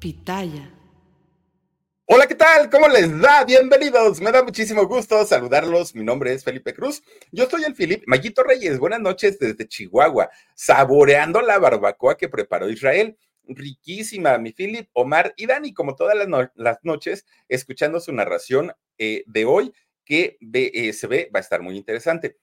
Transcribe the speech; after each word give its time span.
Pitaya. 0.00 0.66
Hola, 2.06 2.26
¿qué 2.26 2.34
tal? 2.34 2.70
¿Cómo 2.70 2.88
les 2.88 3.20
da? 3.20 3.44
Bienvenidos. 3.44 4.18
Me 4.22 4.32
da 4.32 4.42
muchísimo 4.42 4.86
gusto 4.86 5.26
saludarlos. 5.26 5.94
Mi 5.94 6.02
nombre 6.02 6.32
es 6.32 6.42
Felipe 6.42 6.72
Cruz. 6.72 7.02
Yo 7.30 7.44
soy 7.50 7.64
el 7.64 7.74
Filip 7.74 8.04
Mayito 8.06 8.42
Reyes. 8.42 8.78
Buenas 8.78 9.00
noches 9.00 9.38
desde 9.38 9.68
Chihuahua, 9.68 10.30
saboreando 10.54 11.42
la 11.42 11.58
barbacoa 11.58 12.16
que 12.16 12.30
preparó 12.30 12.70
Israel. 12.70 13.18
Riquísima, 13.44 14.38
mi 14.38 14.52
Filip, 14.52 14.88
Omar 14.94 15.34
y 15.36 15.44
Dani, 15.44 15.74
como 15.74 15.94
todas 15.94 16.16
las, 16.54 16.78
noches, 16.82 17.26
escuchando 17.46 18.00
su 18.00 18.10
narración 18.14 18.72
eh, 18.96 19.22
de 19.26 19.44
hoy, 19.44 19.74
que 20.06 20.38
eh, 20.40 20.94
se 20.94 21.08
ve, 21.08 21.30
va 21.34 21.40
a 21.40 21.42
estar 21.42 21.60
muy 21.60 21.76
interesante. 21.76 22.38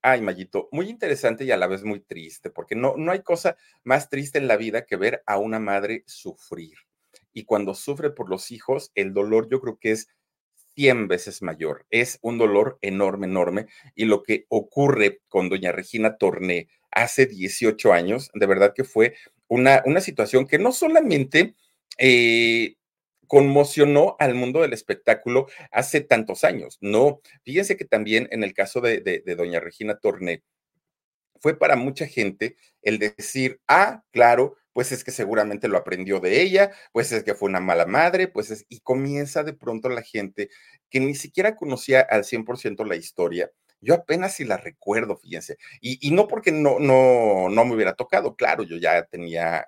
Ay, 0.00 0.20
Mayito, 0.20 0.68
muy 0.70 0.88
interesante 0.88 1.42
y 1.42 1.50
a 1.50 1.56
la 1.56 1.66
vez 1.66 1.82
muy 1.82 1.98
triste, 1.98 2.50
porque 2.50 2.76
no, 2.76 2.94
no 2.96 3.10
hay 3.10 3.24
cosa 3.24 3.56
más 3.82 4.08
triste 4.08 4.38
en 4.38 4.46
la 4.46 4.56
vida 4.56 4.86
que 4.86 4.94
ver 4.94 5.24
a 5.26 5.38
una 5.38 5.58
madre 5.58 6.04
sufrir 6.06 6.78
y 7.32 7.44
cuando 7.44 7.74
sufre 7.74 8.10
por 8.10 8.28
los 8.28 8.50
hijos, 8.50 8.90
el 8.94 9.12
dolor 9.12 9.48
yo 9.50 9.60
creo 9.60 9.78
que 9.78 9.92
es 9.92 10.08
100 10.74 11.08
veces 11.08 11.42
mayor. 11.42 11.86
Es 11.90 12.18
un 12.22 12.38
dolor 12.38 12.78
enorme, 12.80 13.26
enorme. 13.26 13.66
Y 13.94 14.04
lo 14.04 14.22
que 14.22 14.46
ocurre 14.48 15.20
con 15.28 15.48
doña 15.48 15.72
Regina 15.72 16.16
Torné 16.16 16.68
hace 16.90 17.26
18 17.26 17.92
años, 17.92 18.30
de 18.34 18.46
verdad 18.46 18.72
que 18.74 18.84
fue 18.84 19.14
una, 19.48 19.82
una 19.84 20.00
situación 20.00 20.46
que 20.46 20.58
no 20.58 20.72
solamente 20.72 21.54
eh, 21.98 22.76
conmocionó 23.26 24.16
al 24.18 24.34
mundo 24.34 24.62
del 24.62 24.72
espectáculo 24.72 25.46
hace 25.70 26.00
tantos 26.00 26.44
años, 26.44 26.78
no. 26.80 27.20
Fíjense 27.44 27.76
que 27.76 27.84
también 27.84 28.28
en 28.30 28.42
el 28.42 28.54
caso 28.54 28.80
de, 28.80 29.00
de 29.00 29.34
doña 29.36 29.60
Regina 29.60 29.98
Torné, 29.98 30.42
fue 31.40 31.58
para 31.58 31.76
mucha 31.76 32.06
gente 32.06 32.56
el 32.82 32.98
decir, 32.98 33.60
ah, 33.66 34.02
claro, 34.12 34.56
pues 34.80 34.92
es 34.92 35.04
que 35.04 35.10
seguramente 35.10 35.68
lo 35.68 35.76
aprendió 35.76 36.20
de 36.20 36.40
ella, 36.40 36.70
pues 36.90 37.12
es 37.12 37.22
que 37.22 37.34
fue 37.34 37.50
una 37.50 37.60
mala 37.60 37.84
madre, 37.84 38.28
pues 38.28 38.50
es, 38.50 38.64
y 38.70 38.80
comienza 38.80 39.42
de 39.42 39.52
pronto 39.52 39.90
la 39.90 40.00
gente 40.00 40.48
que 40.88 41.00
ni 41.00 41.14
siquiera 41.14 41.54
conocía 41.54 42.00
al 42.00 42.24
100% 42.24 42.86
la 42.86 42.96
historia. 42.96 43.50
Yo 43.82 43.92
apenas 43.92 44.36
si 44.36 44.44
la 44.46 44.56
recuerdo, 44.56 45.18
fíjense, 45.18 45.58
y, 45.82 46.10
no 46.12 46.26
porque 46.26 46.50
no, 46.50 46.78
no, 46.78 47.50
no 47.50 47.64
me 47.66 47.74
hubiera 47.74 47.92
tocado, 47.92 48.36
claro, 48.36 48.62
yo 48.62 48.78
ya 48.78 49.04
tenía 49.04 49.66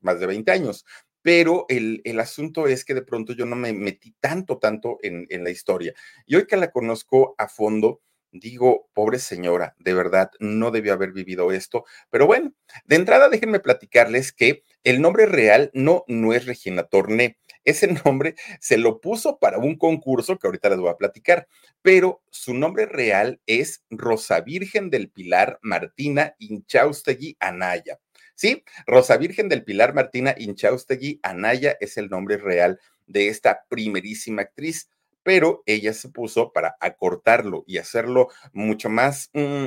más 0.00 0.18
de 0.18 0.26
20 0.26 0.50
años, 0.50 0.86
pero 1.20 1.66
el, 1.68 2.00
el, 2.04 2.18
asunto 2.18 2.68
es 2.68 2.86
que 2.86 2.94
de 2.94 3.02
pronto 3.02 3.34
yo 3.34 3.44
no 3.44 3.54
me 3.54 3.74
metí 3.74 4.14
tanto, 4.18 4.56
tanto 4.56 4.96
en, 5.02 5.26
en 5.28 5.44
la 5.44 5.50
historia. 5.50 5.92
Y 6.24 6.36
hoy 6.36 6.46
que 6.46 6.56
la 6.56 6.70
conozco 6.70 7.34
a 7.36 7.48
fondo, 7.48 8.00
digo, 8.32 8.88
pobre 8.94 9.18
señora, 9.18 9.74
de 9.78 9.94
verdad, 9.94 10.30
no 10.40 10.70
debió 10.70 10.92
haber 10.92 11.12
vivido 11.12 11.52
esto. 11.52 11.84
Pero 12.10 12.26
bueno, 12.26 12.52
de 12.84 12.96
entrada 12.96 13.28
déjenme 13.28 13.60
platicarles 13.60 14.32
que 14.32 14.64
el 14.84 15.00
nombre 15.00 15.26
real 15.26 15.70
no, 15.74 16.04
no 16.08 16.32
es 16.32 16.46
Regina 16.46 16.84
Torné. 16.84 17.38
Ese 17.64 17.86
nombre 18.04 18.34
se 18.60 18.78
lo 18.78 19.00
puso 19.00 19.38
para 19.38 19.58
un 19.58 19.76
concurso 19.76 20.38
que 20.38 20.46
ahorita 20.46 20.70
les 20.70 20.78
voy 20.78 20.90
a 20.90 20.96
platicar, 20.96 21.48
pero 21.82 22.22
su 22.30 22.54
nombre 22.54 22.86
real 22.86 23.40
es 23.46 23.84
Rosa 23.90 24.40
Virgen 24.40 24.90
del 24.90 25.10
Pilar 25.10 25.58
Martina 25.62 26.34
Inchaustegui 26.38 27.36
Anaya. 27.40 27.98
Sí, 28.34 28.64
Rosa 28.86 29.16
Virgen 29.16 29.48
del 29.48 29.64
Pilar 29.64 29.94
Martina 29.94 30.34
Inchaustegui 30.38 31.18
Anaya 31.22 31.76
es 31.80 31.96
el 31.96 32.08
nombre 32.08 32.36
real 32.36 32.78
de 33.06 33.28
esta 33.28 33.64
primerísima 33.68 34.42
actriz 34.42 34.88
pero 35.28 35.62
ella 35.66 35.92
se 35.92 36.08
puso 36.08 36.54
para 36.54 36.78
acortarlo 36.80 37.62
y 37.66 37.76
hacerlo 37.76 38.28
mucho 38.54 38.88
más 38.88 39.28
mm, 39.34 39.66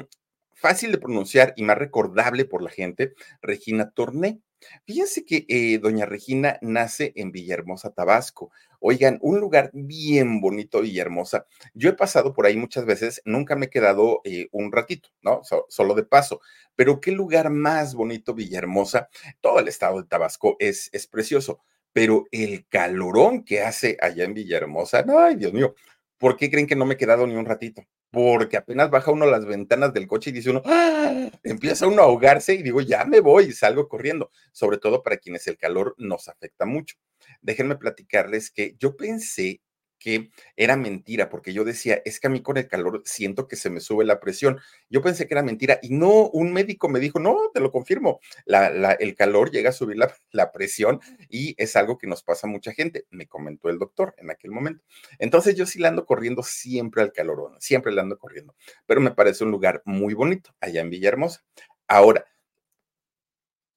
fácil 0.56 0.92
de 0.92 0.98
pronunciar 0.98 1.53
y 1.56 1.62
más 1.62 1.78
recordable 1.78 2.45
por 2.45 2.64
la 2.64 2.72
gente, 2.72 3.14
Regina 3.44 3.92
Torné. 3.92 4.42
Fíjense 4.88 5.23
que 5.23 5.45
eh, 5.48 5.78
doña 5.78 6.08
Regina 6.08 6.58
nace 6.64 7.14
en 7.16 7.31
Villahermosa, 7.31 7.92
Tabasco. 7.92 8.50
Oigan, 8.80 9.20
un 9.22 9.40
lugar 9.40 9.70
bien 9.72 10.42
bonito, 10.42 10.81
Villahermosa. 10.81 11.45
Yo 11.75 11.92
he 11.92 11.94
pasado 11.94 12.34
por 12.34 12.47
ahí 12.47 12.57
muchas 12.57 12.86
veces, 12.86 13.22
nunca 13.24 13.56
me 13.56 13.68
he 13.68 13.69
quedado 13.69 14.22
eh, 14.24 14.47
un 14.52 14.72
ratito, 14.72 15.09
¿no? 15.22 15.41
solo 15.69 15.94
de 15.94 16.06
paso. 16.06 16.41
Pero 16.75 17.00
qué 17.00 17.12
lugar 17.12 17.52
más 17.52 17.94
bonito, 17.94 18.34
Villahermosa. 18.34 19.09
Todo 19.41 19.59
el 19.59 19.68
estado 19.68 20.02
de 20.02 20.07
Tabasco 20.07 20.56
es, 20.57 20.90
es 20.91 21.06
precioso 21.06 21.62
pero 21.94 22.25
el 22.31 22.66
calorón 22.68 23.44
que 23.44 23.62
hace 23.62 23.97
allá 24.02 24.24
en 24.24 24.34
Villahermosa, 24.34 25.06
ay, 25.18 25.35
Dios 25.35 25.53
mío, 25.53 25.75
¿por 26.18 26.38
qué 26.38 26.50
creen 26.50 26.68
que 26.68 26.75
no 26.75 26.85
me 26.85 26.96
he 26.96 26.97
quedado 26.97 27.28
ni 27.28 27.35
un 27.35 27.46
ratito? 27.46 27.84
Porque 28.12 28.57
apenas 28.57 28.90
baja 28.90 29.12
uno 29.12 29.25
las 29.25 29.46
ventanas 29.46 29.94
del 29.94 30.07
coche 30.07 30.30
y 30.30 30.34
dice 30.34 30.50
uno, 30.50 30.62
¡Ah! 30.66 31.30
empieza 31.44 31.88
uno 31.88 32.01
a 32.01 32.06
ahogarse 32.06 32.53
y 32.53 32.63
digo, 32.63 32.81
ya 32.81 33.06
me 33.06 33.22
voy 33.22 33.46
y 33.46 33.51
salgo 33.53 33.88
corriendo, 33.88 34.31
sobre 34.51 34.78
todo 34.78 35.01
para 35.01 35.18
quienes 35.18 35.47
el 35.47 35.57
calor 35.57 35.96
nos 35.97 36.28
afecta 36.28 36.66
mucho. 36.66 36.97
Déjenme 37.41 37.75
platicarles 37.78 38.51
que 38.51 38.75
yo 38.80 38.96
pensé 38.96 39.62
que 40.01 40.31
era 40.57 40.75
mentira, 40.75 41.29
porque 41.29 41.53
yo 41.53 41.63
decía, 41.63 42.01
es 42.03 42.19
que 42.19 42.25
a 42.25 42.29
mí 42.29 42.41
con 42.41 42.57
el 42.57 42.67
calor 42.67 43.03
siento 43.06 43.47
que 43.47 43.56
se 43.56 43.69
me 43.69 43.79
sube 43.79 44.03
la 44.03 44.19
presión. 44.19 44.59
Yo 44.89 45.01
pensé 45.01 45.28
que 45.28 45.35
era 45.35 45.44
mentira 45.44 45.79
y 45.81 45.91
no, 45.91 46.28
un 46.29 46.51
médico 46.51 46.89
me 46.89 47.00
dijo, 47.00 47.19
no, 47.19 47.38
te 47.53 47.59
lo 47.59 47.72
confirmo, 47.72 48.19
el 48.45 49.16
calor 49.16 49.51
llega 49.51 49.69
a 49.69 49.73
subir 49.73 49.97
la, 49.97 50.12
la, 50.31 50.51
presión 50.51 51.00
y 51.29 51.53
es 51.57 51.75
algo 51.75 52.00
que 52.00 52.07
nos 52.07 52.23
pasa 52.23 52.47
a 52.47 52.50
mucha 52.50 52.73
gente, 52.73 53.06
me 53.12 53.28
comentó 53.28 53.69
el 53.69 53.78
doctor 53.78 54.16
en 54.17 54.31
aquel 54.31 54.50
momento. 54.51 54.84
Entonces 55.19 55.56
yo 55.56 55.67
sí 55.67 55.78
la 55.78 55.89
ando 55.89 56.06
corriendo 56.06 56.41
siempre 56.41 57.03
al 57.03 57.13
calor, 57.13 57.56
siempre 57.59 57.91
la 57.91 58.01
ando 58.01 58.18
corriendo, 58.18 58.56
pero 58.88 59.01
me 59.01 59.12
parece 59.12 59.44
un 59.44 59.51
lugar 59.51 59.83
muy 59.85 60.16
bonito 60.16 60.56
allá 60.59 60.81
en 60.81 60.89
Villahermosa. 60.89 61.44
Ahora, 61.88 62.25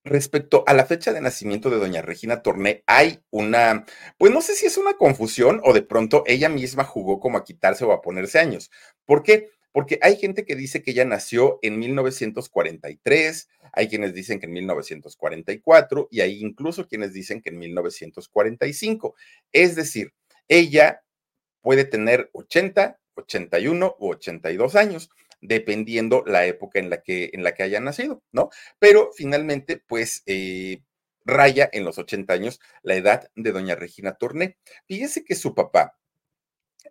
Respecto 0.06 0.65
a 0.66 0.75
la 0.75 0.84
fecha 0.84 1.15
de 1.15 1.22
nacimiento 1.22 1.70
de 1.70 1.78
doña 1.78 2.03
Regina 2.03 2.42
Torné, 2.42 2.84
hay 2.87 3.20
una, 3.31 3.87
pues 4.19 4.31
no 4.32 4.42
sé 4.42 4.54
si 4.54 4.66
es 4.66 4.76
una 4.76 4.98
confusión 4.98 5.62
o 5.65 5.72
de 5.72 5.81
pronto 5.81 6.25
ella 6.26 6.50
misma 6.50 6.84
jugó 6.84 7.19
como 7.20 7.38
a 7.38 7.44
quitarse 7.44 7.87
o 7.87 7.92
a 7.92 8.03
ponerse 8.03 8.38
años. 8.38 8.70
¿Por 9.06 9.22
qué? 9.22 9.48
Porque 9.72 9.98
hay 10.03 10.16
gente 10.16 10.44
que 10.44 10.56
dice 10.56 10.82
que 10.82 10.91
ella 10.91 11.06
nació 11.06 11.59
en 11.62 11.78
1943, 11.78 13.48
hay 13.72 13.88
quienes 13.88 14.12
dicen 14.12 14.41
que 14.41 14.47
en 14.47 14.53
1944 14.53 16.09
y 16.10 16.21
hay 16.21 16.38
incluso 16.38 16.86
quienes 16.86 17.15
dicen 17.15 17.41
que 17.41 17.48
en 17.48 17.59
1945. 17.59 19.15
Es 19.53 19.75
decir, 19.75 20.12
ella 20.48 21.03
puede 21.62 21.86
tener 21.86 22.28
80, 22.34 23.00
81 23.15 23.97
u 23.98 24.10
82 24.10 24.76
años 24.76 25.09
dependiendo 25.44 26.25
la 26.27 26.47
época 26.47 26.78
en 26.81 26.91
la 26.91 27.03
que, 27.03 27.31
en 27.32 27.44
la 27.44 27.55
que 27.55 27.62
haya 27.62 27.81
nacido, 27.81 28.22
¿no? 28.32 28.50
Pero 28.78 29.10
finalmente, 29.16 29.82
pues, 29.87 30.22
eh, 30.27 30.82
raya 31.25 31.69
en 31.72 31.84
los 31.84 31.99
80 31.99 32.34
años 32.34 32.60
la 32.82 32.97
edad 32.97 33.31
de 33.34 33.53
doña 33.53 33.77
Regina 33.77 34.15
Torné. 34.15 34.59
Fíjese 34.87 35.25
que 35.25 35.34
su 35.34 35.54
papá 35.54 35.97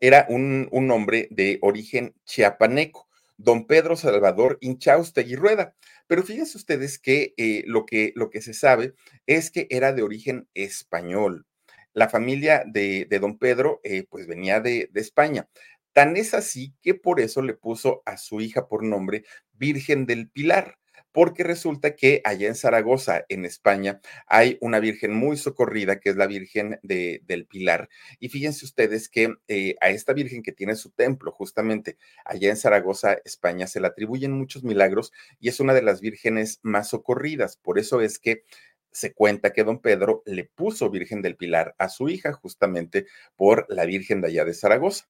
era 0.01 0.25
un, 0.29 0.67
un 0.71 0.91
hombre 0.91 1.27
de 1.31 1.59
origen 1.61 2.13
chiapaneco, 2.25 3.07
don 3.37 3.67
Pedro 3.67 3.95
Salvador 3.95 4.57
Inchaustegui 4.61 5.35
Rueda. 5.35 5.75
Pero 6.07 6.23
fíjense 6.23 6.57
ustedes 6.57 6.99
que, 6.99 7.33
eh, 7.37 7.63
lo 7.67 7.85
que 7.85 8.11
lo 8.15 8.29
que 8.29 8.41
se 8.41 8.53
sabe 8.53 8.93
es 9.27 9.51
que 9.51 9.67
era 9.69 9.93
de 9.93 10.03
origen 10.03 10.47
español. 10.53 11.45
La 11.93 12.09
familia 12.09 12.63
de, 12.65 13.05
de 13.09 13.19
don 13.19 13.37
Pedro, 13.37 13.79
eh, 13.83 14.05
pues 14.09 14.25
venía 14.27 14.59
de, 14.59 14.89
de 14.91 15.01
España. 15.01 15.47
Tan 15.93 16.17
es 16.17 16.33
así 16.33 16.73
que 16.81 16.95
por 16.95 17.19
eso 17.19 17.41
le 17.41 17.53
puso 17.53 18.01
a 18.05 18.17
su 18.17 18.41
hija 18.41 18.67
por 18.67 18.83
nombre 18.83 19.23
Virgen 19.53 20.05
del 20.05 20.29
Pilar, 20.29 20.77
porque 21.11 21.43
resulta 21.43 21.95
que 21.95 22.21
allá 22.25 22.47
en 22.47 22.55
Zaragoza, 22.55 23.23
en 23.29 23.45
España, 23.45 24.01
hay 24.27 24.57
una 24.59 24.79
virgen 24.79 25.13
muy 25.13 25.37
socorrida, 25.37 25.99
que 25.99 26.09
es 26.09 26.15
la 26.15 26.25
Virgen 26.25 26.79
de, 26.81 27.21
del 27.25 27.45
Pilar. 27.45 27.87
Y 28.19 28.29
fíjense 28.29 28.65
ustedes 28.65 29.09
que 29.09 29.35
eh, 29.47 29.75
a 29.79 29.91
esta 29.91 30.13
virgen 30.13 30.41
que 30.41 30.51
tiene 30.51 30.75
su 30.75 30.89
templo 30.89 31.31
justamente 31.31 31.97
allá 32.25 32.49
en 32.49 32.57
Zaragoza, 32.57 33.17
España, 33.23 33.67
se 33.67 33.79
le 33.79 33.87
atribuyen 33.87 34.31
muchos 34.31 34.63
milagros 34.63 35.13
y 35.39 35.49
es 35.49 35.59
una 35.59 35.75
de 35.75 35.83
las 35.83 36.01
vírgenes 36.01 36.59
más 36.63 36.89
socorridas. 36.89 37.57
Por 37.57 37.77
eso 37.77 38.01
es 38.01 38.17
que 38.17 38.43
se 38.91 39.13
cuenta 39.13 39.53
que 39.53 39.63
don 39.63 39.79
Pedro 39.81 40.23
le 40.25 40.45
puso 40.45 40.89
Virgen 40.89 41.21
del 41.21 41.35
Pilar 41.35 41.75
a 41.77 41.89
su 41.89 42.09
hija 42.09 42.33
justamente 42.33 43.05
por 43.35 43.65
la 43.69 43.85
Virgen 43.85 44.21
de 44.21 44.29
allá 44.29 44.45
de 44.45 44.53
Zaragoza. 44.55 45.07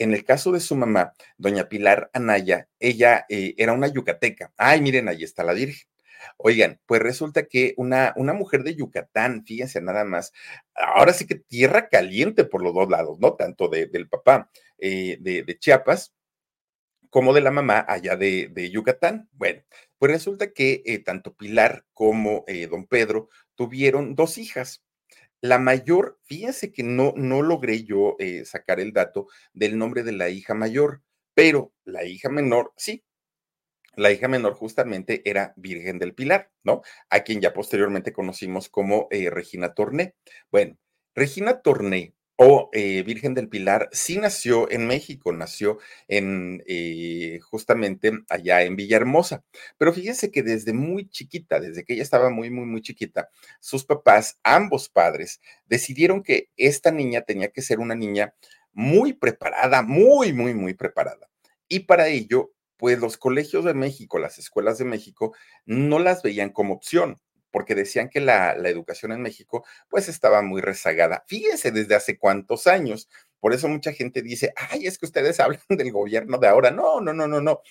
En 0.00 0.14
el 0.14 0.24
caso 0.24 0.50
de 0.50 0.60
su 0.60 0.76
mamá, 0.76 1.12
doña 1.36 1.68
Pilar 1.68 2.08
Anaya, 2.14 2.68
ella 2.78 3.26
eh, 3.28 3.54
era 3.58 3.74
una 3.74 3.86
yucateca. 3.86 4.50
Ay, 4.56 4.80
miren, 4.80 5.08
ahí 5.08 5.24
está 5.24 5.44
la 5.44 5.52
Virgen. 5.52 5.86
Oigan, 6.38 6.80
pues 6.86 7.02
resulta 7.02 7.46
que 7.46 7.74
una, 7.76 8.14
una 8.16 8.32
mujer 8.32 8.62
de 8.62 8.74
Yucatán, 8.74 9.44
fíjense 9.44 9.82
nada 9.82 10.04
más, 10.04 10.32
ahora 10.74 11.12
sí 11.12 11.26
que 11.26 11.34
tierra 11.34 11.90
caliente 11.90 12.44
por 12.44 12.62
los 12.62 12.72
dos 12.72 12.88
lados, 12.88 13.18
¿no? 13.20 13.34
Tanto 13.34 13.68
del 13.68 14.08
papá 14.08 14.50
eh, 14.78 15.18
de, 15.20 15.58
Chiapas 15.58 16.14
como 17.10 17.34
de 17.34 17.42
la 17.42 17.50
mamá 17.50 17.84
allá 17.86 18.16
de, 18.16 18.70
Yucatán. 18.72 19.28
Bueno, 19.32 19.62
pues 19.98 20.12
resulta 20.12 20.52
que 20.52 20.82
eh, 20.86 21.00
tanto 21.00 21.34
Pilar 21.34 21.84
como 21.92 22.46
don 22.70 22.86
Pedro 22.86 23.28
tuvieron 23.54 24.14
dos 24.14 24.38
hijas. 24.38 24.82
La 25.42 25.58
mayor, 25.58 26.18
fíjense 26.24 26.72
que 26.72 26.82
no, 26.82 27.14
no 27.16 27.42
logré 27.42 27.84
yo 27.84 28.16
eh, 28.18 28.44
sacar 28.44 28.78
el 28.80 28.92
dato 28.92 29.28
del 29.52 29.78
nombre 29.78 30.02
de 30.02 30.12
la 30.12 30.28
hija 30.28 30.54
mayor, 30.54 31.02
pero 31.34 31.72
la 31.84 32.04
hija 32.04 32.28
menor, 32.28 32.72
sí. 32.76 33.04
la 33.96 34.12
hija 34.12 34.28
menor 34.28 34.54
justamente 34.54 35.22
era 35.24 35.54
Virgen 35.56 35.98
del 35.98 36.14
Pilar, 36.14 36.50
¿no? 36.62 36.82
A 37.08 37.20
quien 37.20 37.40
ya 37.40 37.54
posteriormente 37.54 38.12
conocimos 38.12 38.68
como 38.68 39.08
eh, 39.10 39.30
Regina 39.30 39.74
Torné. 39.74 40.14
Bueno, 40.50 40.76
Regina 41.14 41.62
Torné 41.62 42.14
o 42.42 42.70
eh, 42.72 43.02
Virgen 43.02 43.34
del 43.34 43.50
Pilar 43.50 43.90
sí 43.92 44.16
nació 44.16 44.70
en 44.70 44.86
México, 44.86 45.30
nació 45.30 45.76
en 46.08 46.62
eh, 46.66 47.38
justamente 47.42 48.12
allá 48.30 48.62
en 48.62 48.76
Villahermosa. 48.76 49.44
Pero 49.76 49.92
fíjense 49.92 50.30
que 50.30 50.42
desde 50.42 50.72
muy 50.72 51.10
chiquita, 51.10 51.60
desde 51.60 51.84
que 51.84 51.92
ella 51.92 52.02
estaba 52.02 52.30
muy, 52.30 52.48
muy, 52.48 52.64
muy 52.64 52.80
chiquita, 52.80 53.28
sus 53.60 53.84
papás, 53.84 54.38
ambos 54.42 54.88
padres, 54.88 55.42
decidieron 55.66 56.22
que 56.22 56.48
esta 56.56 56.90
niña 56.90 57.20
tenía 57.20 57.50
que 57.50 57.60
ser 57.60 57.78
una 57.78 57.94
niña 57.94 58.32
muy 58.72 59.12
preparada, 59.12 59.82
muy, 59.82 60.32
muy, 60.32 60.54
muy 60.54 60.72
preparada. 60.72 61.28
Y 61.68 61.80
para 61.80 62.08
ello, 62.08 62.52
pues 62.78 62.98
los 62.98 63.18
colegios 63.18 63.66
de 63.66 63.74
México, 63.74 64.18
las 64.18 64.38
escuelas 64.38 64.78
de 64.78 64.86
México, 64.86 65.36
no 65.66 65.98
las 65.98 66.22
veían 66.22 66.48
como 66.48 66.72
opción 66.72 67.18
porque 67.50 67.74
decían 67.74 68.08
que 68.08 68.20
la, 68.20 68.52
educación 68.52 69.12
en 69.12 69.22
México 69.22 69.64
pues 69.88 70.08
estaba 70.08 70.42
muy 70.42 70.60
rezagada. 70.60 71.24
Fíjense 71.26 71.70
desde 71.70 71.94
hace 71.94 72.18
cuántos 72.18 72.66
años. 72.66 73.08
Por 73.40 73.54
eso 73.54 73.68
mucha 73.68 73.92
gente 73.92 74.22
dice, 74.22 74.52
ay, 74.56 74.86
es 74.86 74.98
que 74.98 75.06
ustedes 75.06 75.40
hablan 75.40 75.60
del 75.68 75.92
gobierno 75.92 76.38
de 76.38 76.48
ahora. 76.48 76.70
No, 76.70 77.00
no, 77.00 77.12
no, 77.12 77.26
no, 77.26 77.40
no. 77.40 77.62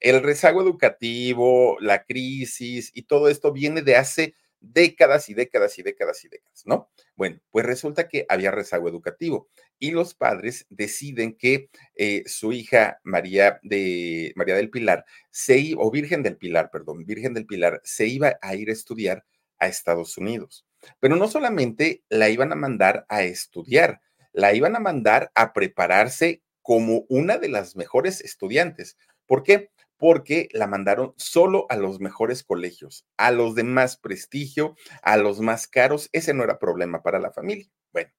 El 0.00 0.22
rezago 0.22 0.62
educativo, 0.62 1.76
la 1.80 2.04
crisis 2.04 2.90
y 2.94 3.02
todo 3.02 3.28
esto 3.28 3.52
viene 3.52 3.82
de 3.82 3.96
hace 3.96 4.34
décadas 4.60 5.28
y 5.28 5.34
décadas 5.34 5.78
y 5.78 5.82
décadas 5.82 6.24
y 6.24 6.28
décadas, 6.28 6.62
¿no? 6.66 6.90
Bueno, 7.16 7.40
pues 7.50 7.66
resulta 7.66 8.08
que 8.08 8.26
había 8.28 8.50
rezago 8.50 8.88
educativo 8.88 9.48
y 9.80 9.90
los 9.90 10.14
padres 10.14 10.66
deciden 10.68 11.34
que 11.34 11.70
eh, 11.96 12.22
su 12.26 12.52
hija 12.52 13.00
María 13.02 13.58
de 13.62 14.32
María 14.36 14.54
del 14.54 14.70
Pilar 14.70 15.04
se 15.30 15.74
o 15.76 15.90
Virgen 15.90 16.22
del 16.22 16.36
Pilar, 16.36 16.70
perdón, 16.70 17.04
Virgen 17.04 17.34
del 17.34 17.46
Pilar 17.46 17.80
se 17.82 18.06
iba 18.06 18.38
a 18.40 18.54
ir 18.54 18.68
a 18.68 18.72
estudiar 18.72 19.24
a 19.58 19.66
Estados 19.66 20.16
Unidos. 20.16 20.66
Pero 21.00 21.16
no 21.16 21.26
solamente 21.26 22.04
la 22.08 22.28
iban 22.28 22.52
a 22.52 22.56
mandar 22.56 23.06
a 23.08 23.24
estudiar, 23.24 24.00
la 24.32 24.54
iban 24.54 24.76
a 24.76 24.80
mandar 24.80 25.32
a 25.34 25.52
prepararse 25.52 26.42
como 26.62 27.04
una 27.08 27.38
de 27.38 27.48
las 27.48 27.74
mejores 27.74 28.20
estudiantes. 28.20 28.96
¿Por 29.26 29.42
qué? 29.42 29.70
porque 30.00 30.48
la 30.52 30.66
mandaron 30.66 31.12
solo 31.18 31.66
a 31.68 31.76
los 31.76 32.00
mejores 32.00 32.42
colegios, 32.42 33.06
a 33.18 33.30
los 33.30 33.54
de 33.54 33.64
más 33.64 33.98
prestigio, 33.98 34.74
a 35.02 35.18
los 35.18 35.40
más 35.40 35.68
caros. 35.68 36.08
Ese 36.12 36.32
no 36.32 36.42
era 36.42 36.58
problema 36.58 37.02
para 37.02 37.18
la 37.18 37.30
familia. 37.30 37.68
Bueno, 37.92 38.10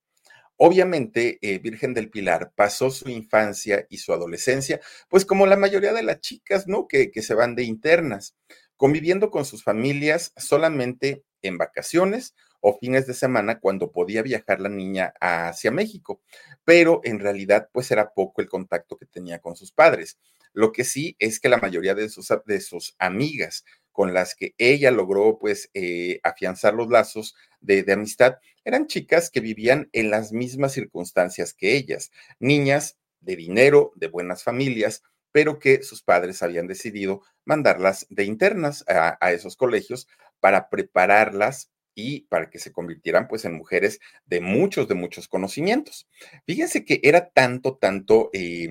obviamente 0.63 1.39
eh, 1.41 1.57
Virgen 1.57 1.95
del 1.95 2.11
Pilar 2.11 2.53
pasó 2.55 2.91
su 2.91 3.09
infancia 3.09 3.87
y 3.89 3.97
su 3.97 4.13
adolescencia, 4.13 4.79
pues 5.09 5.25
como 5.25 5.47
la 5.47 5.57
mayoría 5.57 5.91
de 5.91 6.03
las 6.03 6.21
chicas, 6.21 6.67
¿no? 6.67 6.87
Que, 6.87 7.09
que 7.09 7.23
se 7.23 7.33
van 7.33 7.55
de 7.55 7.63
internas, 7.63 8.35
conviviendo 8.77 9.31
con 9.31 9.43
sus 9.43 9.63
familias 9.63 10.33
solamente 10.37 11.23
en 11.41 11.57
vacaciones 11.57 12.35
o 12.59 12.77
fines 12.77 13.07
de 13.07 13.15
semana 13.15 13.59
cuando 13.59 13.91
podía 13.91 14.21
viajar 14.21 14.61
la 14.61 14.69
niña 14.69 15.15
hacia 15.19 15.71
México, 15.71 16.21
pero 16.63 17.01
en 17.05 17.19
realidad 17.19 17.67
pues 17.73 17.89
era 17.89 18.13
poco 18.13 18.39
el 18.39 18.47
contacto 18.47 18.99
que 18.99 19.07
tenía 19.07 19.39
con 19.39 19.55
sus 19.55 19.71
padres. 19.71 20.19
Lo 20.53 20.71
que 20.71 20.83
sí 20.83 21.15
es 21.17 21.39
que 21.39 21.49
la 21.49 21.57
mayoría 21.57 21.95
de 21.95 22.07
sus, 22.07 22.27
de 22.45 22.61
sus 22.61 22.93
amigas 22.99 23.65
con 23.91 24.13
las 24.13 24.35
que 24.35 24.53
ella 24.57 24.91
logró 24.91 25.37
pues 25.39 25.69
eh, 25.73 26.19
afianzar 26.23 26.73
los 26.73 26.89
lazos 26.89 27.35
de, 27.59 27.85
amistad 27.91 28.37
eran 28.63 28.87
chicas 28.87 29.29
que 29.29 29.39
vivían 29.39 29.89
en 29.91 30.09
las 30.09 30.31
mismas 30.31 30.73
circunstancias 30.73 31.53
que 31.53 31.75
ellas, 31.75 32.11
niñas 32.39 32.97
de 33.19 33.35
dinero, 33.35 33.91
de 33.95 34.07
buenas 34.07 34.43
familias, 34.43 35.03
pero 35.31 35.59
que 35.59 35.83
sus 35.83 36.01
padres 36.01 36.43
habían 36.43 36.67
decidido 36.67 37.21
mandarlas 37.45 38.05
de 38.09 38.25
internas 38.25 38.83
a, 38.87 39.17
a, 39.19 39.31
esos 39.31 39.55
colegios 39.55 40.07
para 40.39 40.69
prepararlas 40.69 41.71
y 41.95 42.21
para 42.21 42.49
que 42.49 42.59
se 42.59 42.71
convirtieran 42.71 43.27
pues 43.27 43.45
en 43.45 43.53
mujeres 43.53 43.99
de 44.25 44.41
muchos, 44.41 44.87
de 44.87 44.95
muchos 44.95 45.27
conocimientos. 45.27 46.07
Fíjense 46.45 46.85
que 46.85 46.99
era 47.03 47.29
tanto, 47.29 47.77
tanto 47.77 48.29
eh, 48.33 48.69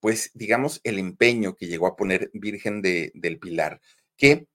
pues 0.00 0.30
digamos, 0.34 0.80
el 0.84 0.98
empeño 0.98 1.56
que 1.56 1.66
llegó 1.66 1.86
a 1.86 1.96
poner 1.96 2.30
Virgen 2.32 2.82
de, 2.82 3.10
del 3.14 3.38
Pilar, 3.38 3.80
que 4.16 4.46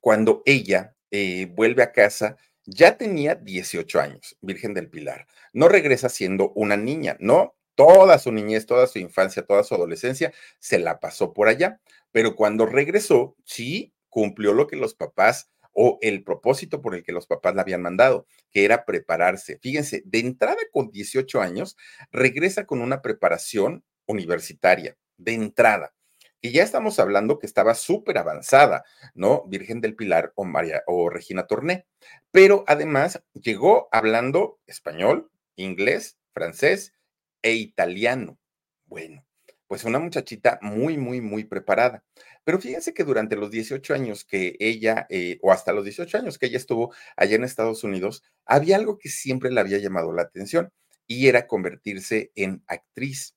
cuando 0.00 0.42
ella 0.46 0.94
eh, 1.10 1.46
vuelve 1.54 1.82
a 1.82 1.92
casa, 1.92 2.36
ya 2.64 2.96
tenía 2.96 3.34
18 3.34 4.00
años, 4.00 4.36
Virgen 4.40 4.74
del 4.74 4.88
Pilar. 4.88 5.26
No 5.52 5.68
regresa 5.68 6.08
siendo 6.08 6.52
una 6.54 6.76
niña, 6.76 7.16
no, 7.20 7.56
toda 7.74 8.18
su 8.18 8.32
niñez, 8.32 8.66
toda 8.66 8.86
su 8.86 8.98
infancia, 8.98 9.44
toda 9.44 9.64
su 9.64 9.74
adolescencia 9.74 10.32
se 10.58 10.78
la 10.78 11.00
pasó 11.00 11.32
por 11.32 11.48
allá. 11.48 11.80
Pero 12.12 12.36
cuando 12.36 12.66
regresó, 12.66 13.36
sí 13.44 13.94
cumplió 14.08 14.52
lo 14.52 14.66
que 14.66 14.76
los 14.76 14.94
papás 14.94 15.50
o 15.72 15.98
el 16.02 16.24
propósito 16.24 16.82
por 16.82 16.94
el 16.94 17.02
que 17.02 17.12
los 17.12 17.26
papás 17.26 17.54
la 17.54 17.62
habían 17.62 17.82
mandado, 17.82 18.26
que 18.50 18.64
era 18.64 18.84
prepararse. 18.84 19.58
Fíjense, 19.62 20.02
de 20.04 20.18
entrada 20.18 20.58
con 20.72 20.90
18 20.90 21.40
años, 21.40 21.76
regresa 22.10 22.66
con 22.66 22.80
una 22.80 23.02
preparación 23.02 23.84
universitaria, 24.06 24.96
de 25.16 25.34
entrada. 25.34 25.94
Y 26.42 26.52
ya 26.52 26.62
estamos 26.62 26.98
hablando 26.98 27.38
que 27.38 27.46
estaba 27.46 27.74
súper 27.74 28.16
avanzada, 28.18 28.84
¿no? 29.14 29.44
Virgen 29.46 29.80
del 29.80 29.94
Pilar 29.94 30.32
o 30.36 30.44
María 30.44 30.82
o 30.86 31.10
Regina 31.10 31.46
Torné. 31.46 31.86
Pero 32.30 32.64
además 32.66 33.22
llegó 33.34 33.88
hablando 33.92 34.58
español, 34.66 35.30
inglés, 35.56 36.18
francés 36.32 36.94
e 37.42 37.54
italiano. 37.54 38.38
Bueno, 38.86 39.24
pues 39.66 39.84
una 39.84 39.98
muchachita 39.98 40.58
muy, 40.62 40.96
muy, 40.96 41.20
muy 41.20 41.44
preparada. 41.44 42.02
Pero 42.42 42.58
fíjense 42.58 42.94
que 42.94 43.04
durante 43.04 43.36
los 43.36 43.50
18 43.50 43.94
años 43.94 44.24
que 44.24 44.56
ella, 44.58 45.06
eh, 45.10 45.38
o 45.42 45.52
hasta 45.52 45.72
los 45.72 45.84
18 45.84 46.18
años 46.18 46.38
que 46.38 46.46
ella 46.46 46.56
estuvo 46.56 46.92
allá 47.16 47.36
en 47.36 47.44
Estados 47.44 47.84
Unidos, 47.84 48.24
había 48.46 48.76
algo 48.76 48.98
que 48.98 49.10
siempre 49.10 49.50
le 49.50 49.60
había 49.60 49.78
llamado 49.78 50.12
la 50.12 50.22
atención 50.22 50.72
y 51.06 51.28
era 51.28 51.46
convertirse 51.46 52.32
en 52.34 52.64
actriz. 52.66 53.36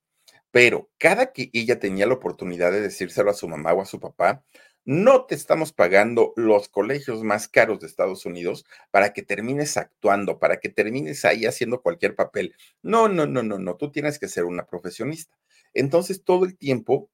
Pero 0.54 0.92
cada 1.00 1.34
que 1.34 1.50
ella 1.52 1.80
tenía 1.80 2.06
la 2.06 2.14
oportunidad 2.14 2.72
de 2.72 2.80
decírselo 2.80 3.32
a 3.32 3.34
su 3.34 3.48
mamá 3.48 3.74
o 3.74 3.82
a 3.82 3.88
su 3.88 4.00
papá, 4.00 4.46
no 4.86 5.26
te 5.26 5.34
estamos 5.34 5.74
pagando 5.74 6.32
los 6.36 6.70
colegios 6.70 7.24
más 7.24 7.48
caros 7.48 7.80
de 7.80 7.88
Estados 7.88 8.24
Unidos 8.28 8.64
para 8.92 9.14
que 9.14 9.24
termines 9.24 9.78
actuando, 9.78 10.38
para 10.38 10.60
que 10.60 10.70
termines 10.70 11.26
ahí 11.26 11.48
haciendo 11.48 11.82
cualquier 11.82 12.16
papel. 12.16 12.56
No, 12.84 13.10
no, 13.10 13.26
no, 13.26 13.42
no, 13.42 13.58
no, 13.58 13.78
tú 13.78 13.92
tienes 13.92 14.20
que 14.20 14.28
ser 14.28 14.46
una 14.46 14.68
profesionista. 14.68 15.36
Entonces, 15.74 16.24
todo 16.24 16.46
el 16.46 16.56
tiempo, 16.56 17.10